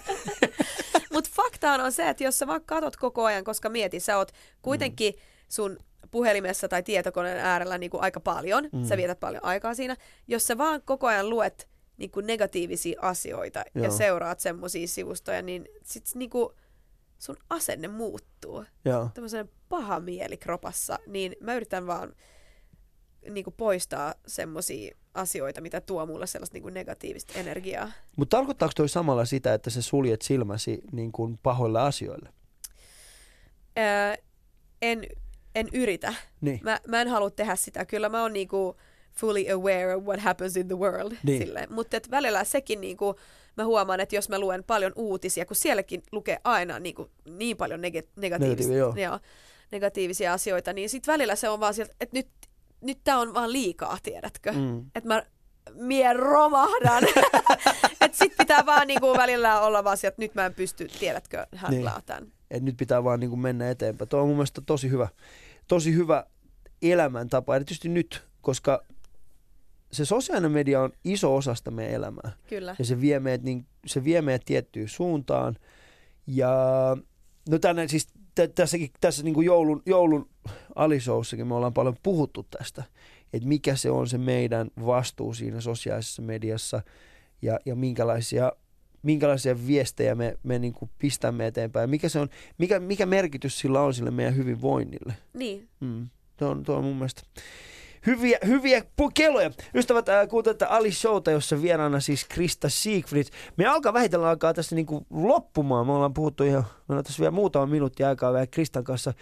Mutta 1.12 1.30
faktaan 1.32 1.80
on 1.80 1.92
se, 1.92 2.08
että 2.08 2.24
jos 2.24 2.38
sä 2.38 2.46
vaan 2.46 2.64
katot 2.66 2.96
koko 2.96 3.24
ajan, 3.24 3.44
koska 3.44 3.68
mieti, 3.68 4.00
sä 4.00 4.16
oot 4.16 4.32
kuitenkin 4.62 5.14
sun 5.48 5.78
puhelimessa 6.10 6.68
tai 6.68 6.82
tietokoneen 6.82 7.38
äärellä 7.38 7.78
niin 7.78 7.90
kuin 7.90 8.02
aika 8.02 8.20
paljon, 8.20 8.68
Mm. 8.72 8.84
sä 8.84 8.96
vietät 8.96 9.20
paljon 9.20 9.44
aikaa 9.44 9.74
siinä. 9.74 9.96
Jos 10.28 10.46
sä 10.46 10.58
vaan 10.58 10.82
koko 10.82 11.06
ajan 11.06 11.30
luet 11.30 11.68
niin 11.96 12.10
kuin 12.10 12.26
negatiivisia 12.26 13.00
asioita 13.02 13.64
Joo. 13.74 13.84
ja 13.84 13.90
seuraat 13.90 14.40
semmoisia 14.40 14.86
sivustoja, 14.88 15.42
niin 15.42 15.68
sit 15.84 16.04
niin 16.14 16.30
kuin 16.30 16.48
sun 17.18 17.36
asenne 17.50 17.88
muuttuu. 17.88 18.64
Joo. 18.84 19.08
Tämmöisen 19.14 19.50
paha 19.68 20.00
mieli 20.00 20.36
kropassa, 20.36 20.98
niin 21.06 21.36
mä 21.40 21.54
yritän 21.54 21.86
vaan 21.86 22.14
niin 23.30 23.44
kuin 23.44 23.54
poistaa 23.56 24.14
semmoisia 24.26 24.96
asioita, 25.14 25.60
mitä 25.60 25.80
tuo 25.80 26.06
mulle 26.06 26.26
sellaista 26.26 26.54
niin 26.54 26.62
kuin 26.62 26.74
negatiivista 26.74 27.38
energiaa. 27.38 27.92
Mutta 28.16 28.36
tarkoittaako 28.36 28.72
toi 28.76 28.88
samalla 28.88 29.24
sitä, 29.24 29.54
että 29.54 29.70
sä 29.70 29.82
suljet 29.82 30.22
silmäsi 30.22 30.80
niin 30.92 31.12
kuin 31.12 31.38
pahoille 31.42 31.80
asioille? 31.80 32.28
Öö, 33.78 34.14
en, 34.82 35.06
en 35.54 35.68
yritä. 35.72 36.14
Niin. 36.40 36.60
Mä, 36.62 36.80
mä 36.88 37.00
en 37.00 37.08
halua 37.08 37.30
tehdä 37.30 37.56
sitä. 37.56 37.84
Kyllä 37.84 38.08
mä 38.08 38.22
oon 38.22 38.32
niinku 38.32 38.76
fully 39.12 39.50
aware 39.50 39.94
of 39.94 40.04
what 40.04 40.20
happens 40.20 40.56
in 40.56 40.68
the 40.68 40.78
world. 40.78 41.12
Niin. 41.22 41.48
Mutta 41.70 41.96
et 41.96 42.10
välillä 42.10 42.44
sekin 42.44 42.80
niinku, 42.80 43.14
mä 43.56 43.64
huomaan, 43.64 44.00
että 44.00 44.14
jos 44.16 44.28
mä 44.28 44.38
luen 44.38 44.64
paljon 44.64 44.92
uutisia, 44.96 45.46
kun 45.46 45.56
sielläkin 45.56 46.02
lukee 46.12 46.38
aina 46.44 46.78
niinku, 46.78 47.10
niin 47.24 47.56
paljon 47.56 47.80
nege- 47.80 48.08
negatiivista, 48.16 48.72
Negatiivi, 48.72 48.78
joo. 48.78 48.94
joo, 48.96 49.18
negatiivisia 49.72 50.32
asioita, 50.32 50.72
niin 50.72 50.88
sit 50.90 51.06
välillä 51.06 51.36
se 51.36 51.48
on 51.48 51.60
vaan 51.60 51.74
sieltä, 51.74 51.94
että 52.00 52.16
nyt, 52.18 52.28
nyt 52.80 52.98
tää 53.04 53.18
on 53.18 53.34
vaan 53.34 53.52
liikaa, 53.52 53.98
tiedätkö? 54.02 54.52
Mm. 54.52 54.78
Että 54.94 55.08
mä 55.08 55.22
mie 55.74 56.12
romahdan. 56.12 57.04
että 58.00 58.18
sit 58.18 58.36
pitää 58.38 58.66
vaan 58.66 58.86
niinku 58.86 59.16
välillä 59.16 59.60
olla 59.60 59.84
vaan 59.84 59.96
sieltä, 59.96 60.12
että 60.14 60.22
nyt 60.22 60.34
mä 60.34 60.46
en 60.46 60.54
pysty, 60.54 60.88
tiedätkö, 61.00 61.46
handlaa 61.56 61.94
Niin. 61.98 62.04
tämän. 62.06 62.32
Et 62.50 62.62
nyt 62.62 62.76
pitää 62.76 63.04
vaan 63.04 63.20
niin 63.20 63.30
kuin 63.30 63.40
mennä 63.40 63.70
eteenpäin. 63.70 64.08
Tuo 64.08 64.20
on 64.20 64.26
mun 64.26 64.36
mielestä 64.36 64.60
tosi 64.66 64.90
hyvä, 64.90 65.08
tosi 65.68 65.94
hyvä 65.94 66.26
elämäntapa, 66.82 67.56
erityisesti 67.56 67.88
nyt, 67.88 68.22
koska 68.40 68.82
se 69.92 70.04
sosiaalinen 70.04 70.52
media 70.52 70.82
on 70.82 70.92
iso 71.04 71.36
osa 71.36 71.54
sitä 71.54 71.70
meidän 71.70 71.94
elämää. 71.94 72.32
Kyllä. 72.48 72.76
Ja 72.78 72.84
se 72.84 73.00
vie 73.00 73.20
meidät, 73.20 73.42
niin, 73.42 73.66
se 73.86 74.04
vie 74.04 74.22
meidät 74.22 74.44
tiettyyn 74.44 74.88
suuntaan. 74.88 75.56
Ja 76.26 76.50
no 77.48 77.58
tänne 77.58 77.88
siis 77.88 78.06
t- 78.34 78.54
tässäkin, 78.54 78.90
tässä 79.00 79.22
niin 79.22 79.34
kuin 79.34 79.44
joulun, 79.44 79.82
joulun 79.86 80.28
alisoussakin 80.74 81.46
me 81.46 81.54
ollaan 81.54 81.74
paljon 81.74 81.96
puhuttu 82.02 82.46
tästä, 82.50 82.84
että 83.32 83.48
mikä 83.48 83.76
se 83.76 83.90
on 83.90 84.08
se 84.08 84.18
meidän 84.18 84.70
vastuu 84.86 85.34
siinä 85.34 85.60
sosiaalisessa 85.60 86.22
mediassa 86.22 86.82
ja, 87.42 87.58
ja 87.66 87.76
minkälaisia, 87.76 88.52
minkälaisia 89.02 89.66
viestejä 89.66 90.14
me, 90.14 90.38
me 90.42 90.58
niin 90.58 90.72
kuin 90.72 90.90
pistämme 90.98 91.46
eteenpäin. 91.46 91.90
Mikä, 91.90 92.08
se 92.08 92.18
on, 92.18 92.28
mikä, 92.58 92.80
mikä 92.80 93.06
merkitys 93.06 93.58
sillä 93.58 93.80
on 93.80 93.94
sille 93.94 94.10
meidän 94.10 94.36
hyvinvoinnille. 94.36 95.14
Niin. 95.34 95.68
Mm. 95.80 96.08
Tuo 96.36 96.48
on, 96.48 96.62
tuo 96.62 96.76
on 96.76 96.84
mun 96.84 96.96
mielestä 96.96 97.22
hyviä, 98.06 98.38
hyviä 98.46 98.82
kelloja. 99.14 99.50
Ystävät, 99.74 100.08
äh, 100.08 100.28
kuuntelette 100.28 100.64
Ali 100.64 100.92
Showta, 100.92 101.30
jossa 101.30 101.62
vieraana 101.62 102.00
siis 102.00 102.24
Krista 102.24 102.68
Siegfried. 102.68 103.26
Me 103.56 103.66
alkaa 103.66 103.92
vähitellen 103.92 104.28
alkaa 104.28 104.54
tässä 104.54 104.74
niinku 104.76 105.06
loppumaan. 105.10 105.86
Me 105.86 105.92
ollaan 105.92 106.14
puhuttu 106.14 106.44
ihan, 106.44 106.62
me 106.62 106.92
ollaan 106.92 107.04
tässä 107.04 107.20
vielä 107.20 107.30
muutama 107.30 107.66
minuutti 107.66 108.04
aikaa 108.04 108.32
vielä 108.32 108.46
Kristan 108.46 108.84
kanssa 108.84 109.14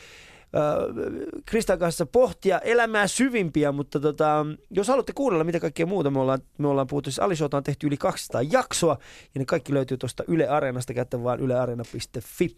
Kristan 1.46 1.78
kanssa 1.78 2.06
pohtia 2.06 2.58
elämää 2.58 3.06
syvimpiä, 3.06 3.72
mutta 3.72 4.00
tota, 4.00 4.46
jos 4.70 4.88
haluatte 4.88 5.12
kuunnella 5.12 5.44
mitä 5.44 5.60
kaikkea 5.60 5.86
muuta, 5.86 6.10
me 6.10 6.20
ollaan, 6.20 6.38
me 6.58 6.68
ollaan 6.68 6.86
puhuttu, 6.86 7.10
siis 7.10 7.18
Alisota 7.18 7.56
on 7.56 7.62
tehty 7.62 7.86
yli 7.86 7.96
200 7.96 8.42
jaksoa, 8.42 8.98
ja 9.34 9.38
ne 9.38 9.44
kaikki 9.44 9.74
löytyy 9.74 9.96
tuosta 9.96 10.24
Yle 10.28 10.48
Areenasta, 10.48 10.94
käyttä 10.94 11.22
vaan 11.22 11.40
yleareena.fi. 11.40 12.56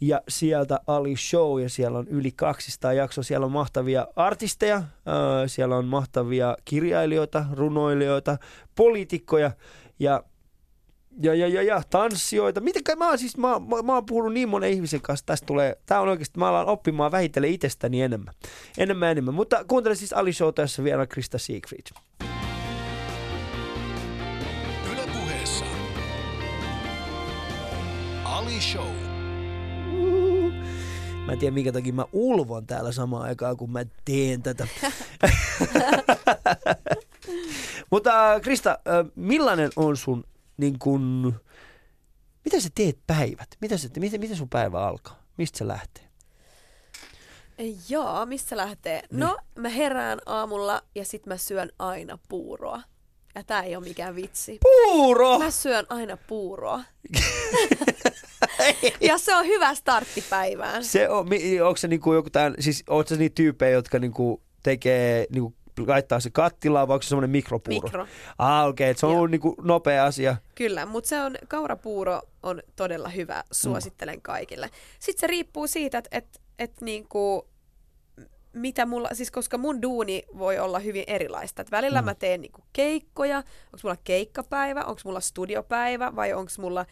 Ja 0.00 0.20
sieltä 0.28 0.80
Ali 0.86 1.16
Show, 1.16 1.62
ja 1.62 1.68
siellä 1.68 1.98
on 1.98 2.08
yli 2.08 2.32
200 2.32 2.92
jaksoa, 2.92 3.24
siellä 3.24 3.46
on 3.46 3.52
mahtavia 3.52 4.06
artisteja, 4.16 4.82
siellä 5.46 5.76
on 5.76 5.84
mahtavia 5.84 6.56
kirjailijoita, 6.64 7.44
runoilijoita, 7.52 8.38
poliitikkoja, 8.74 9.50
ja 9.98 10.24
ja, 11.20 11.34
ja, 11.34 11.48
ja, 11.48 11.62
ja 11.62 11.82
tanssijoita. 11.90 12.60
Miten 12.60 12.98
mä 12.98 13.08
oon 13.08 13.18
siis, 13.18 13.36
mä, 13.36 13.48
mä, 13.48 13.82
mä 13.82 13.94
oon 13.94 14.06
puhunut 14.06 14.32
niin 14.32 14.48
monen 14.48 14.70
ihmisen 14.70 15.00
kanssa, 15.00 15.26
tästä 15.26 15.46
tulee, 15.46 15.76
tää 15.86 16.00
on 16.00 16.08
oikeasti, 16.08 16.38
mä 16.38 16.48
alan 16.48 16.66
oppimaan 16.66 17.12
vähitellen 17.12 17.50
itsestäni 17.50 18.02
enemmän. 18.02 18.34
Enemmän 18.78 19.10
enemmän. 19.10 19.34
Mutta 19.34 19.64
kuuntele 19.64 19.94
siis 19.94 20.12
Ali 20.12 20.32
Showta, 20.32 20.62
jossa 20.62 20.84
vielä 20.84 21.06
Krista 21.06 21.38
Siegfried. 21.38 21.86
Yle 24.92 25.02
puheessa. 25.12 25.64
Ali 28.24 28.60
Show. 28.60 28.92
Mä 31.26 31.32
en 31.32 31.38
tiedä, 31.38 31.54
minkä 31.54 31.72
takia 31.72 31.92
mä 31.92 32.04
ulvon 32.12 32.66
täällä 32.66 32.92
samaan 32.92 33.22
aikaan, 33.22 33.56
kun 33.56 33.72
mä 33.72 33.84
teen 34.04 34.42
tätä. 34.42 34.66
Mutta 37.90 38.40
Krista, 38.42 38.70
äh, 38.70 39.12
millainen 39.14 39.70
on 39.76 39.96
sun 39.96 40.24
niin 40.62 40.78
kun, 40.78 41.34
mitä 42.44 42.60
sä 42.60 42.68
teet 42.74 42.98
päivät? 43.06 43.48
Mitä 43.60 43.78
sä, 43.78 43.88
miten, 43.98 44.20
miten 44.20 44.36
sun 44.36 44.48
päivä 44.48 44.86
alkaa? 44.86 45.22
Mistä 45.38 45.58
se 45.58 45.68
lähtee? 45.68 46.04
Joo, 47.88 48.26
mistä 48.26 48.48
se 48.48 48.56
lähtee? 48.56 49.02
Niin. 49.10 49.20
No, 49.20 49.38
mä 49.58 49.68
herään 49.68 50.18
aamulla 50.26 50.82
ja 50.94 51.04
sit 51.04 51.26
mä 51.26 51.36
syön 51.36 51.70
aina 51.78 52.18
puuroa. 52.28 52.82
Ja 53.34 53.44
tää 53.44 53.62
ei 53.62 53.76
ole 53.76 53.84
mikään 53.84 54.16
vitsi. 54.16 54.58
Puuro! 54.62 55.38
Mä 55.38 55.50
syön 55.50 55.86
aina 55.88 56.16
puuroa. 56.16 56.84
ja 59.00 59.18
se 59.18 59.34
on 59.34 59.46
hyvä 59.46 59.74
startti 59.74 60.24
päivään. 60.30 60.84
Se 60.84 61.08
on, 61.08 61.28
onko 61.66 61.76
se 61.76 61.88
niinku 61.88 62.14
joku 62.14 62.30
tämän, 62.30 62.54
siis 62.58 62.84
oot 62.88 63.08
sä 63.08 63.16
niitä 63.16 63.34
tyyppejä, 63.34 63.72
jotka 63.72 63.98
niinku 63.98 64.42
tekee 64.62 65.26
niinku 65.30 65.54
laittaa 65.86 66.20
se 66.20 66.30
kattilaan, 66.30 66.88
vai 66.88 66.94
onko 66.94 67.02
se 67.02 67.08
semmoinen 67.08 67.30
mikropuuro? 67.30 67.88
Mikro. 67.88 68.06
Ah, 68.38 68.68
okei, 68.68 68.90
okay, 68.90 69.00
se 69.00 69.06
on 69.06 69.16
ollut 69.16 69.30
niinku 69.30 69.56
nopea 69.62 70.04
asia. 70.04 70.36
Kyllä, 70.54 70.86
mutta 70.86 71.08
se 71.08 71.20
on, 71.20 71.36
kaurapuuro 71.48 72.22
on 72.42 72.62
todella 72.76 73.08
hyvä, 73.08 73.44
suosittelen 73.52 74.14
mm. 74.14 74.22
kaikille. 74.22 74.70
Sitten 74.98 75.20
se 75.20 75.26
riippuu 75.26 75.66
siitä, 75.66 75.98
että 75.98 76.10
et, 76.12 76.40
et 76.58 76.80
niinku, 76.80 77.48
mitä 78.52 78.86
mulla, 78.86 79.08
siis 79.12 79.30
koska 79.30 79.58
mun 79.58 79.82
duuni 79.82 80.22
voi 80.38 80.58
olla 80.58 80.78
hyvin 80.78 81.04
erilaista. 81.06 81.62
Et 81.62 81.70
välillä 81.70 82.02
mm. 82.02 82.04
mä 82.04 82.14
teen 82.14 82.40
niinku 82.40 82.60
keikkoja, 82.72 83.36
onko 83.36 83.78
mulla 83.82 83.96
keikkapäivä, 84.04 84.84
onko 84.84 85.00
mulla 85.04 85.20
studiopäivä 85.20 86.16
vai 86.16 86.32
onko 86.32 86.52
mulla 86.58 86.86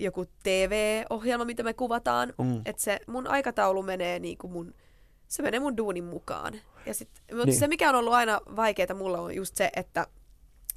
joku 0.00 0.26
TV-ohjelma, 0.42 1.44
mitä 1.44 1.62
me 1.62 1.74
kuvataan. 1.74 2.32
Mm. 2.38 2.62
Että 2.64 2.82
se 2.82 3.00
mun 3.06 3.26
aikataulu 3.26 3.82
menee 3.82 4.18
niinku 4.18 4.48
mun, 4.48 4.74
se 5.28 5.42
menee 5.42 5.60
mun 5.60 5.76
duunin 5.76 6.04
mukaan. 6.04 6.54
Ja 6.86 6.94
sit, 6.94 7.08
mutta 7.30 7.46
niin. 7.46 7.58
se, 7.58 7.68
mikä 7.68 7.88
on 7.88 7.94
ollut 7.94 8.12
aina 8.12 8.40
vaikeaa 8.56 8.94
mulla 8.94 9.20
on 9.20 9.34
just 9.34 9.56
se, 9.56 9.70
että 9.76 10.06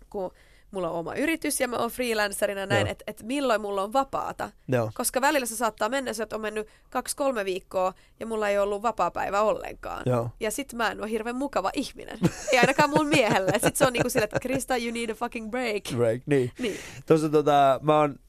kun 0.10 0.32
mulla 0.72 0.90
on 0.90 1.00
oma 1.00 1.16
yritys 1.16 1.60
ja 1.60 1.68
mä 1.68 1.78
oon 1.78 1.92
freelancerina 1.92 2.66
näin, 2.66 2.88
että 2.88 3.04
et 3.08 3.24
milloin 3.24 3.62
mulla 3.62 3.84
on 3.84 3.94
vapaata. 3.94 4.52
Joo. 4.68 4.92
Koska 4.94 5.22
välillä 5.22 5.46
se 5.46 5.56
saattaa 5.56 5.90
mennä, 5.90 6.12
että 6.24 6.36
on 6.36 6.42
mennyt 6.42 6.68
kaksi-kolme 6.90 7.46
viikkoa 7.46 7.94
ja 8.20 8.26
mulla 8.26 8.50
ei 8.50 8.60
ollut 8.60 8.82
vapaa-päivä 8.82 9.42
ollenkaan. 9.42 10.04
Joo. 10.06 10.30
Ja 10.40 10.52
sit 10.52 10.74
mä 10.74 10.92
en 10.92 11.02
ole 11.02 11.10
hirveän 11.10 11.36
mukava 11.36 11.72
ihminen. 11.74 12.20
ei 12.52 12.60
ainakaan 12.60 12.90
mun 12.90 13.08
miehelle. 13.08 13.52
Sitten 13.52 13.76
se 13.76 13.86
on 13.86 13.94
niinku 13.94 14.10
sille, 14.10 14.24
että 14.24 14.40
Krista, 14.40 14.78
you 14.78 14.92
need 14.92 15.10
a 15.10 15.14
fucking 15.14 15.52
break. 15.52 15.84
Break, 15.96 16.22
niin. 16.26 16.52
niin. 16.60 16.78
Tuossa 17.06 17.30
tota, 17.30 17.80
mä 17.84 18.00
oon 18.00 18.20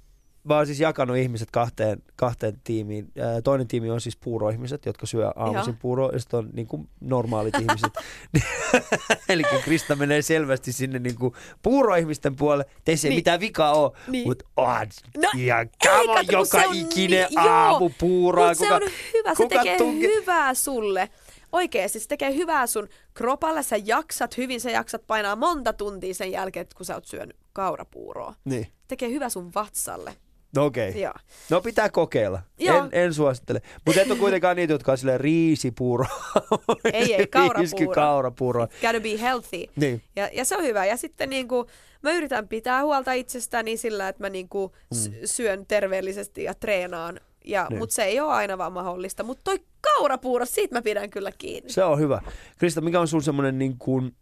mä 0.44 0.56
oon 0.56 0.66
siis 0.66 0.80
jakanut 0.80 1.16
ihmiset 1.16 1.50
kahteen, 1.50 2.02
kahteen 2.16 2.60
tiimiin. 2.64 3.12
Toinen 3.44 3.68
tiimi 3.68 3.90
on 3.90 4.00
siis 4.00 4.16
puuroihmiset, 4.16 4.86
jotka 4.86 5.06
syö 5.06 5.32
aamuisin 5.36 5.76
puuroa, 5.76 6.10
ja 6.12 6.18
sitten 6.18 6.38
on 6.38 6.50
niin 6.52 6.66
kuin 6.66 6.88
normaalit 7.00 7.54
ihmiset. 7.62 7.92
Eli 9.28 9.42
Krista 9.64 9.96
menee 9.96 10.22
selvästi 10.22 10.72
sinne 10.72 10.98
niin 10.98 11.16
kuin 11.16 11.34
puuroihmisten 11.62 12.36
puolelle. 12.36 12.64
Ei 12.86 12.96
se 12.96 13.08
niin. 13.08 13.16
mitään 13.18 13.40
vikaa 13.40 13.72
ole, 13.72 13.92
niin. 14.08 14.28
mutta 14.28 14.44
on 14.56 14.86
no, 15.16 15.28
ja 15.36 15.66
kama 15.84 16.20
joka 16.32 16.62
ikinen 16.72 17.26
niin, 17.30 17.38
aamu 17.38 17.90
puuroa. 17.98 18.54
se 18.54 18.72
on 18.72 18.82
hyvä, 19.14 19.34
se 19.34 19.46
tekee 19.48 19.78
tunke... 19.78 20.06
hyvää 20.06 20.54
sulle 20.54 21.10
oikeasti 21.52 22.00
se 22.00 22.08
tekee 22.08 22.34
hyvää 22.34 22.66
sun 22.66 22.88
kropalle, 23.14 23.62
sä 23.62 23.76
jaksat 23.84 24.36
hyvin, 24.36 24.60
sä 24.60 24.70
jaksat 24.70 25.06
painaa 25.06 25.36
monta 25.36 25.72
tuntia 25.72 26.14
sen 26.14 26.32
jälkeen, 26.32 26.66
kun 26.76 26.86
sä 26.86 26.94
oot 26.94 27.04
syönyt 27.04 27.36
kaurapuuroa. 27.52 28.34
Niin. 28.44 28.66
Tekee 28.88 29.10
hyvää 29.10 29.28
sun 29.28 29.54
vatsalle. 29.54 30.16
No 30.56 30.64
okei. 30.64 30.88
Okay. 30.90 31.12
No 31.50 31.60
pitää 31.60 31.90
kokeilla. 31.90 32.42
En, 32.58 32.88
en 32.92 33.14
suosittele. 33.14 33.62
Mutta 33.86 34.00
et 34.00 34.10
ole 34.10 34.18
kuitenkaan 34.18 34.56
niitä, 34.56 34.72
jotka 34.72 34.92
on 34.92 34.98
silleen 34.98 35.20
riisipuuro. 35.20 36.06
ei, 36.92 37.14
ei, 37.14 37.26
kaurapuuro. 37.32 37.94
kaurapuuro. 37.94 38.66
Gotta 38.66 39.00
be 39.00 39.20
healthy. 39.20 39.64
Niin. 39.76 40.02
Ja, 40.16 40.28
ja 40.32 40.44
se 40.44 40.56
on 40.56 40.62
hyvä. 40.62 40.86
Ja 40.86 40.96
sitten 40.96 41.30
niinku, 41.30 41.66
mä 42.02 42.12
yritän 42.12 42.48
pitää 42.48 42.82
huolta 42.82 43.12
itsestäni 43.12 43.76
sillä, 43.76 44.08
että 44.08 44.22
mä 44.22 44.30
niinku 44.30 44.72
mm. 44.94 45.12
syön 45.24 45.66
terveellisesti 45.66 46.42
ja 46.44 46.54
treenaan. 46.54 47.20
Ja, 47.44 47.66
niin. 47.70 47.78
Mutta 47.78 47.94
se 47.94 48.02
ei 48.02 48.20
ole 48.20 48.32
aina 48.32 48.58
vaan 48.58 48.72
mahdollista. 48.72 49.22
Mutta 49.22 49.42
toi 49.44 49.60
kaurapuuro, 49.80 50.46
siitä 50.46 50.74
mä 50.74 50.82
pidän 50.82 51.10
kyllä 51.10 51.32
kiinni. 51.38 51.70
Se 51.70 51.84
on 51.84 51.98
hyvä. 51.98 52.22
Krista, 52.58 52.80
mikä 52.80 53.00
on 53.00 53.08
sun 53.08 53.22
semmoinen 53.22 53.58
niin 53.58 53.78
kuin 53.78 54.16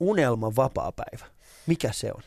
unelman 0.00 0.56
vapaa-päivä? 0.56 1.26
Mikä 1.66 1.92
se 1.92 2.12
on? 2.14 2.22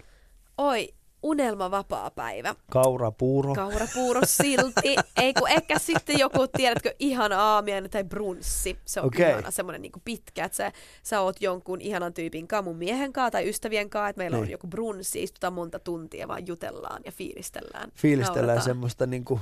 Oi, 0.57 0.93
unelmavapaa 1.28 2.11
päivä. 2.11 2.55
Kaurapuuro. 2.71 3.55
Kaurapuuro 3.55 4.21
silti. 4.25 4.95
Ei 5.21 5.34
kun 5.34 5.49
ehkä 5.49 5.80
sitten 5.80 6.19
joku, 6.19 6.47
tiedätkö, 6.47 6.95
ihan 6.99 7.32
aamiainen 7.32 7.91
tai 7.91 8.03
brunssi. 8.03 8.78
Se 8.86 9.01
on 9.01 9.07
okay. 9.07 9.30
ihana, 9.30 9.51
semmoinen 9.51 9.82
niin 9.82 9.91
pitkä, 10.05 10.45
että 10.45 10.55
sä, 10.55 10.71
sä 11.03 11.21
oot 11.21 11.41
jonkun 11.41 11.82
ihanan 11.82 12.13
tyypin 12.13 12.47
kanssa, 12.47 12.61
mun 12.61 12.78
miehen 12.78 13.13
kanssa 13.13 13.32
tai 13.32 13.49
ystävien 13.49 13.89
kanssa, 13.89 14.09
että 14.09 14.19
meillä 14.19 14.38
niin. 14.38 14.43
on 14.43 14.51
joku 14.51 14.67
brunssi, 14.67 15.23
istutaan 15.23 15.53
monta 15.53 15.80
tuntia, 15.80 16.28
vaan 16.28 16.47
jutellaan 16.47 17.01
ja 17.05 17.11
fiilistellään. 17.11 17.91
Fiilistellään 17.95 18.47
naurataan. 18.47 18.65
semmoista 18.65 19.05
niin 19.05 19.25
kuin 19.25 19.39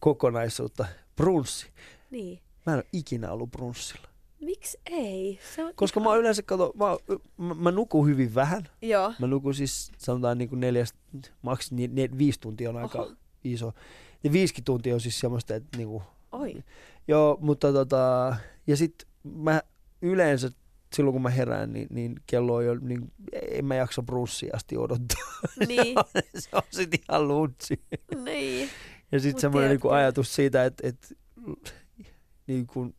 kokonaisuutta. 0.00 0.86
Brunssi. 1.16 1.70
Niin. 2.10 2.40
Mä 2.66 2.72
en 2.72 2.78
ole 2.78 2.86
ikinä 2.92 3.32
ollut 3.32 3.50
brunssilla. 3.50 4.09
Miksi 4.40 4.78
ei? 4.86 5.38
Se 5.54 5.64
on 5.64 5.72
Koska 5.74 6.00
ihan... 6.00 6.12
mä 6.12 6.16
yleensä, 6.16 6.42
kato, 6.42 6.72
mä, 6.76 7.14
mä, 7.36 7.54
mä 7.54 7.70
nukun 7.70 8.06
hyvin 8.06 8.34
vähän. 8.34 8.68
Joo. 8.82 9.12
Mä 9.18 9.26
nukun 9.26 9.54
siis 9.54 9.92
sanotaan 9.98 10.38
niin 10.38 10.48
kuin 10.48 10.60
neljästä, 10.60 10.98
maks 11.42 11.72
ne, 11.72 11.88
ne, 11.92 12.08
viisi 12.18 12.40
tuntia 12.40 12.70
on 12.70 12.76
aika 12.76 12.98
Oho. 12.98 13.12
iso. 13.44 13.72
Ja 14.24 14.32
viisikin 14.32 14.64
tuntia 14.64 14.94
on 14.94 15.00
siis 15.00 15.20
semmoista, 15.20 15.54
että 15.54 15.76
niinku, 15.76 16.02
Oi. 16.32 16.64
Joo, 17.08 17.38
mutta 17.40 17.72
tota, 17.72 18.36
ja 18.66 18.76
sit 18.76 19.06
mä 19.24 19.62
yleensä 20.02 20.50
silloin 20.94 21.12
kun 21.12 21.22
mä 21.22 21.30
herään, 21.30 21.72
niin, 21.72 21.86
niin 21.90 22.14
kello 22.26 22.54
on 22.54 22.66
jo, 22.66 22.74
niin 22.74 23.12
en 23.32 23.64
mä 23.64 23.74
jaksa 23.74 24.02
brunssia 24.02 24.50
asti 24.56 24.76
odottaa. 24.76 25.24
Niin. 25.68 25.94
se 26.14 26.20
on, 26.22 26.22
se 26.38 26.48
on 26.52 26.62
sit 26.70 27.02
ihan 27.08 27.28
luntsi. 27.28 27.80
Niin. 28.24 28.68
Ja 29.12 29.20
sit 29.20 29.38
semmoinen 29.38 29.70
niin 29.70 29.92
ajatus 29.92 30.34
siitä, 30.34 30.64
että, 30.64 30.88
että 30.88 31.08
niin 32.46 32.66
kuin 32.66 32.94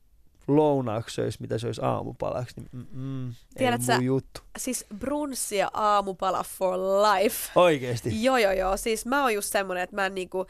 lounaaksi 0.55 1.15
söisi, 1.15 1.41
mitä 1.41 1.57
söisi 1.57 1.81
aamupalaksi, 1.83 2.55
niin 2.55 2.69
mm, 2.71 2.85
mm, 2.91 3.33
Tiedät 3.57 3.81
ei 3.81 3.85
sä, 3.85 3.95
juttu. 3.95 4.41
Siis 4.57 4.85
brunssi 4.99 5.57
ja 5.57 5.71
aamupala 5.73 6.43
for 6.43 6.77
life. 6.79 7.51
Oikeesti? 7.55 8.23
joo, 8.23 8.37
joo, 8.37 8.51
joo. 8.51 8.77
Siis 8.77 9.05
mä 9.05 9.21
oon 9.21 9.33
just 9.33 9.51
semmonen, 9.51 9.83
että 9.83 9.95
mä 9.95 10.05
en 10.05 10.15
niinku, 10.15 10.45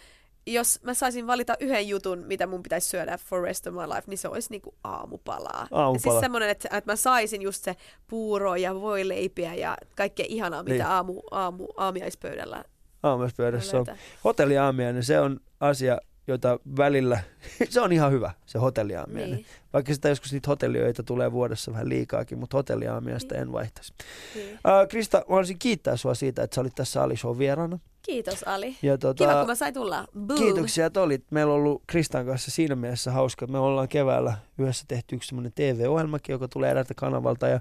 jos 0.48 0.80
mä 0.84 0.94
saisin 0.94 1.28
valita 1.28 1.56
yhden 1.60 1.88
jutun, 1.88 2.24
mitä 2.28 2.48
mun 2.48 2.64
pitäisi 2.64 2.90
syödä 2.90 3.18
for 3.18 3.42
rest 3.42 3.68
of 3.68 3.74
my 3.74 3.82
life, 3.82 4.04
niin 4.08 4.18
se 4.18 4.28
olisi 4.28 4.50
niinku 4.52 4.76
aamupalaa. 4.84 5.68
Aamupala. 5.72 6.14
siis 6.14 6.20
semmoinen, 6.20 6.50
että, 6.50 6.78
että 6.78 6.92
mä 6.92 6.96
saisin 6.96 7.42
just 7.42 7.64
se 7.64 7.76
puuro 8.08 8.56
ja 8.56 8.76
voileipiä 8.76 9.56
ja 9.56 9.78
kaikkea 9.96 10.26
ihanaa, 10.30 10.64
mitä 10.64 10.76
niin. 10.76 10.86
aamu, 10.86 11.22
aamu, 11.32 11.68
aamiaispöydällä 11.78 12.64
Aamiaispöydässä 13.04 13.80
on. 13.80 13.86
Hotelliaamiainen, 14.24 15.04
se 15.04 15.20
on 15.20 15.40
asia, 15.60 15.98
joita 16.32 16.60
välillä, 16.78 17.20
se 17.70 17.82
on 17.82 17.92
ihan 17.92 18.12
hyvä, 18.12 18.32
se 18.46 18.60
hotelliaamiainen. 18.60 19.36
Niin. 19.36 19.46
Vaikka 19.74 19.94
sitä 19.94 20.10
joskus 20.10 20.34
niitä 20.34 20.48
hotellioita 20.48 21.04
tulee 21.04 21.32
vuodessa 21.32 21.72
vähän 21.72 21.90
liikaakin, 21.90 22.38
mutta 22.38 22.58
hotelliaamiaista 22.58 23.36
en 23.36 23.52
vaihtaisi. 23.52 23.94
Niin. 24.36 24.54
Uh, 24.54 24.88
Krista, 24.90 25.18
mä 25.18 25.24
haluaisin 25.30 25.60
kiittää 25.60 25.98
sua 25.98 26.14
siitä, 26.14 26.44
että 26.44 26.56
sä 26.56 26.62
olit 26.62 26.76
tässä 26.76 27.04
Ali 27.04 27.18
Show 27.18 27.38
vieraana. 27.38 27.80
Kiitos 28.02 28.44
Ali. 28.44 28.76
Ja 28.82 28.98
tota, 28.98 29.24
Kiva, 29.24 29.38
kun 29.40 29.48
mä 29.48 29.56
sain 29.56 29.74
tulla. 29.74 30.08
Boom. 30.20 30.40
Kiitoksia, 30.40 30.86
että 30.86 31.02
olit. 31.02 31.24
Meillä 31.32 31.54
on 31.54 31.60
ollut 31.60 31.84
Kristan 31.88 32.26
kanssa 32.26 32.52
siinä 32.52 32.76
mielessä 32.76 33.12
hauska. 33.12 33.46
että 33.46 33.52
Me 33.52 33.60
ollaan 33.60 33.88
keväällä 33.88 34.34
yhdessä 34.58 34.86
tehty 34.88 35.16
yksi 35.16 35.28
semmoinen 35.28 35.52
TV-ohjelmakin, 35.56 36.34
joka 36.34 36.48
tulee 36.48 36.72
eräältä 36.72 36.94
kanavalta. 36.94 37.48
Ja 37.48 37.60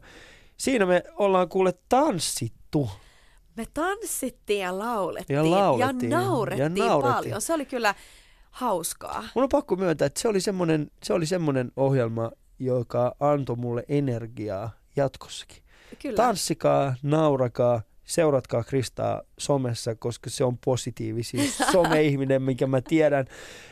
siinä 0.57 0.87
me 0.87 1.03
ollaan 1.17 1.49
kuule 1.49 1.75
tanssittu. 1.89 2.91
Me 3.57 3.65
tanssittiin 3.75 4.61
ja 4.61 4.79
laulettiin. 4.79 5.35
Ja 5.37 5.51
laulettiin. 5.51 6.13
Ja 6.13 6.21
naurettiin, 6.21 6.77
Ja 6.79 6.87
naurettiin. 6.87 7.15
paljon. 7.15 7.41
Se 7.43 7.55
oli 7.55 7.67
kyllä 7.67 7.95
hauskaa. 8.51 9.25
Mun 9.35 9.43
on 9.43 9.49
pakko 9.49 9.77
myöntää, 9.77 10.07
että 10.07 10.21
se 10.21 10.29
oli 10.29 10.41
semmoinen, 10.41 10.91
se 11.03 11.13
oli 11.13 11.27
semmoinen 11.27 11.73
ohjelma, 11.77 12.31
joka 12.59 13.15
antoi 13.21 13.57
mulle 13.57 13.85
energiaa 13.89 14.71
jatkossakin. 14.97 15.63
Kyllä. 16.03 16.17
Tanssikaa, 16.17 16.95
naurakaa, 17.03 17.83
seuratkaa 18.05 18.65
Kristaa 18.65 19.23
somessa, 19.39 19.95
koska 19.95 20.31
se 20.31 20.45
on 20.45 20.59
positiivisin 20.59 21.53
some-ihminen, 21.73 22.43
minkä 22.43 22.67
mä 22.67 22.81
tiedän. 22.81 23.27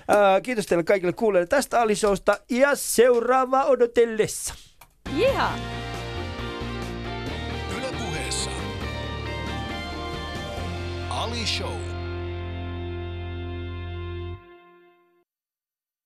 Ää, 0.09 0.41
kiitos 0.41 0.67
teille 0.67 0.85
kaikille 0.85 1.13
kuulijoille 1.13 1.47
tästä 1.47 1.81
Alisousta 1.81 2.39
ja 2.51 2.75
seuraava 2.75 3.65
odotellessa. 3.65 4.55
Jiha! 5.17 5.53
Yle 7.79 7.89
puheessa 7.99 8.51
Ali 11.11 11.47
Show. 11.47 11.88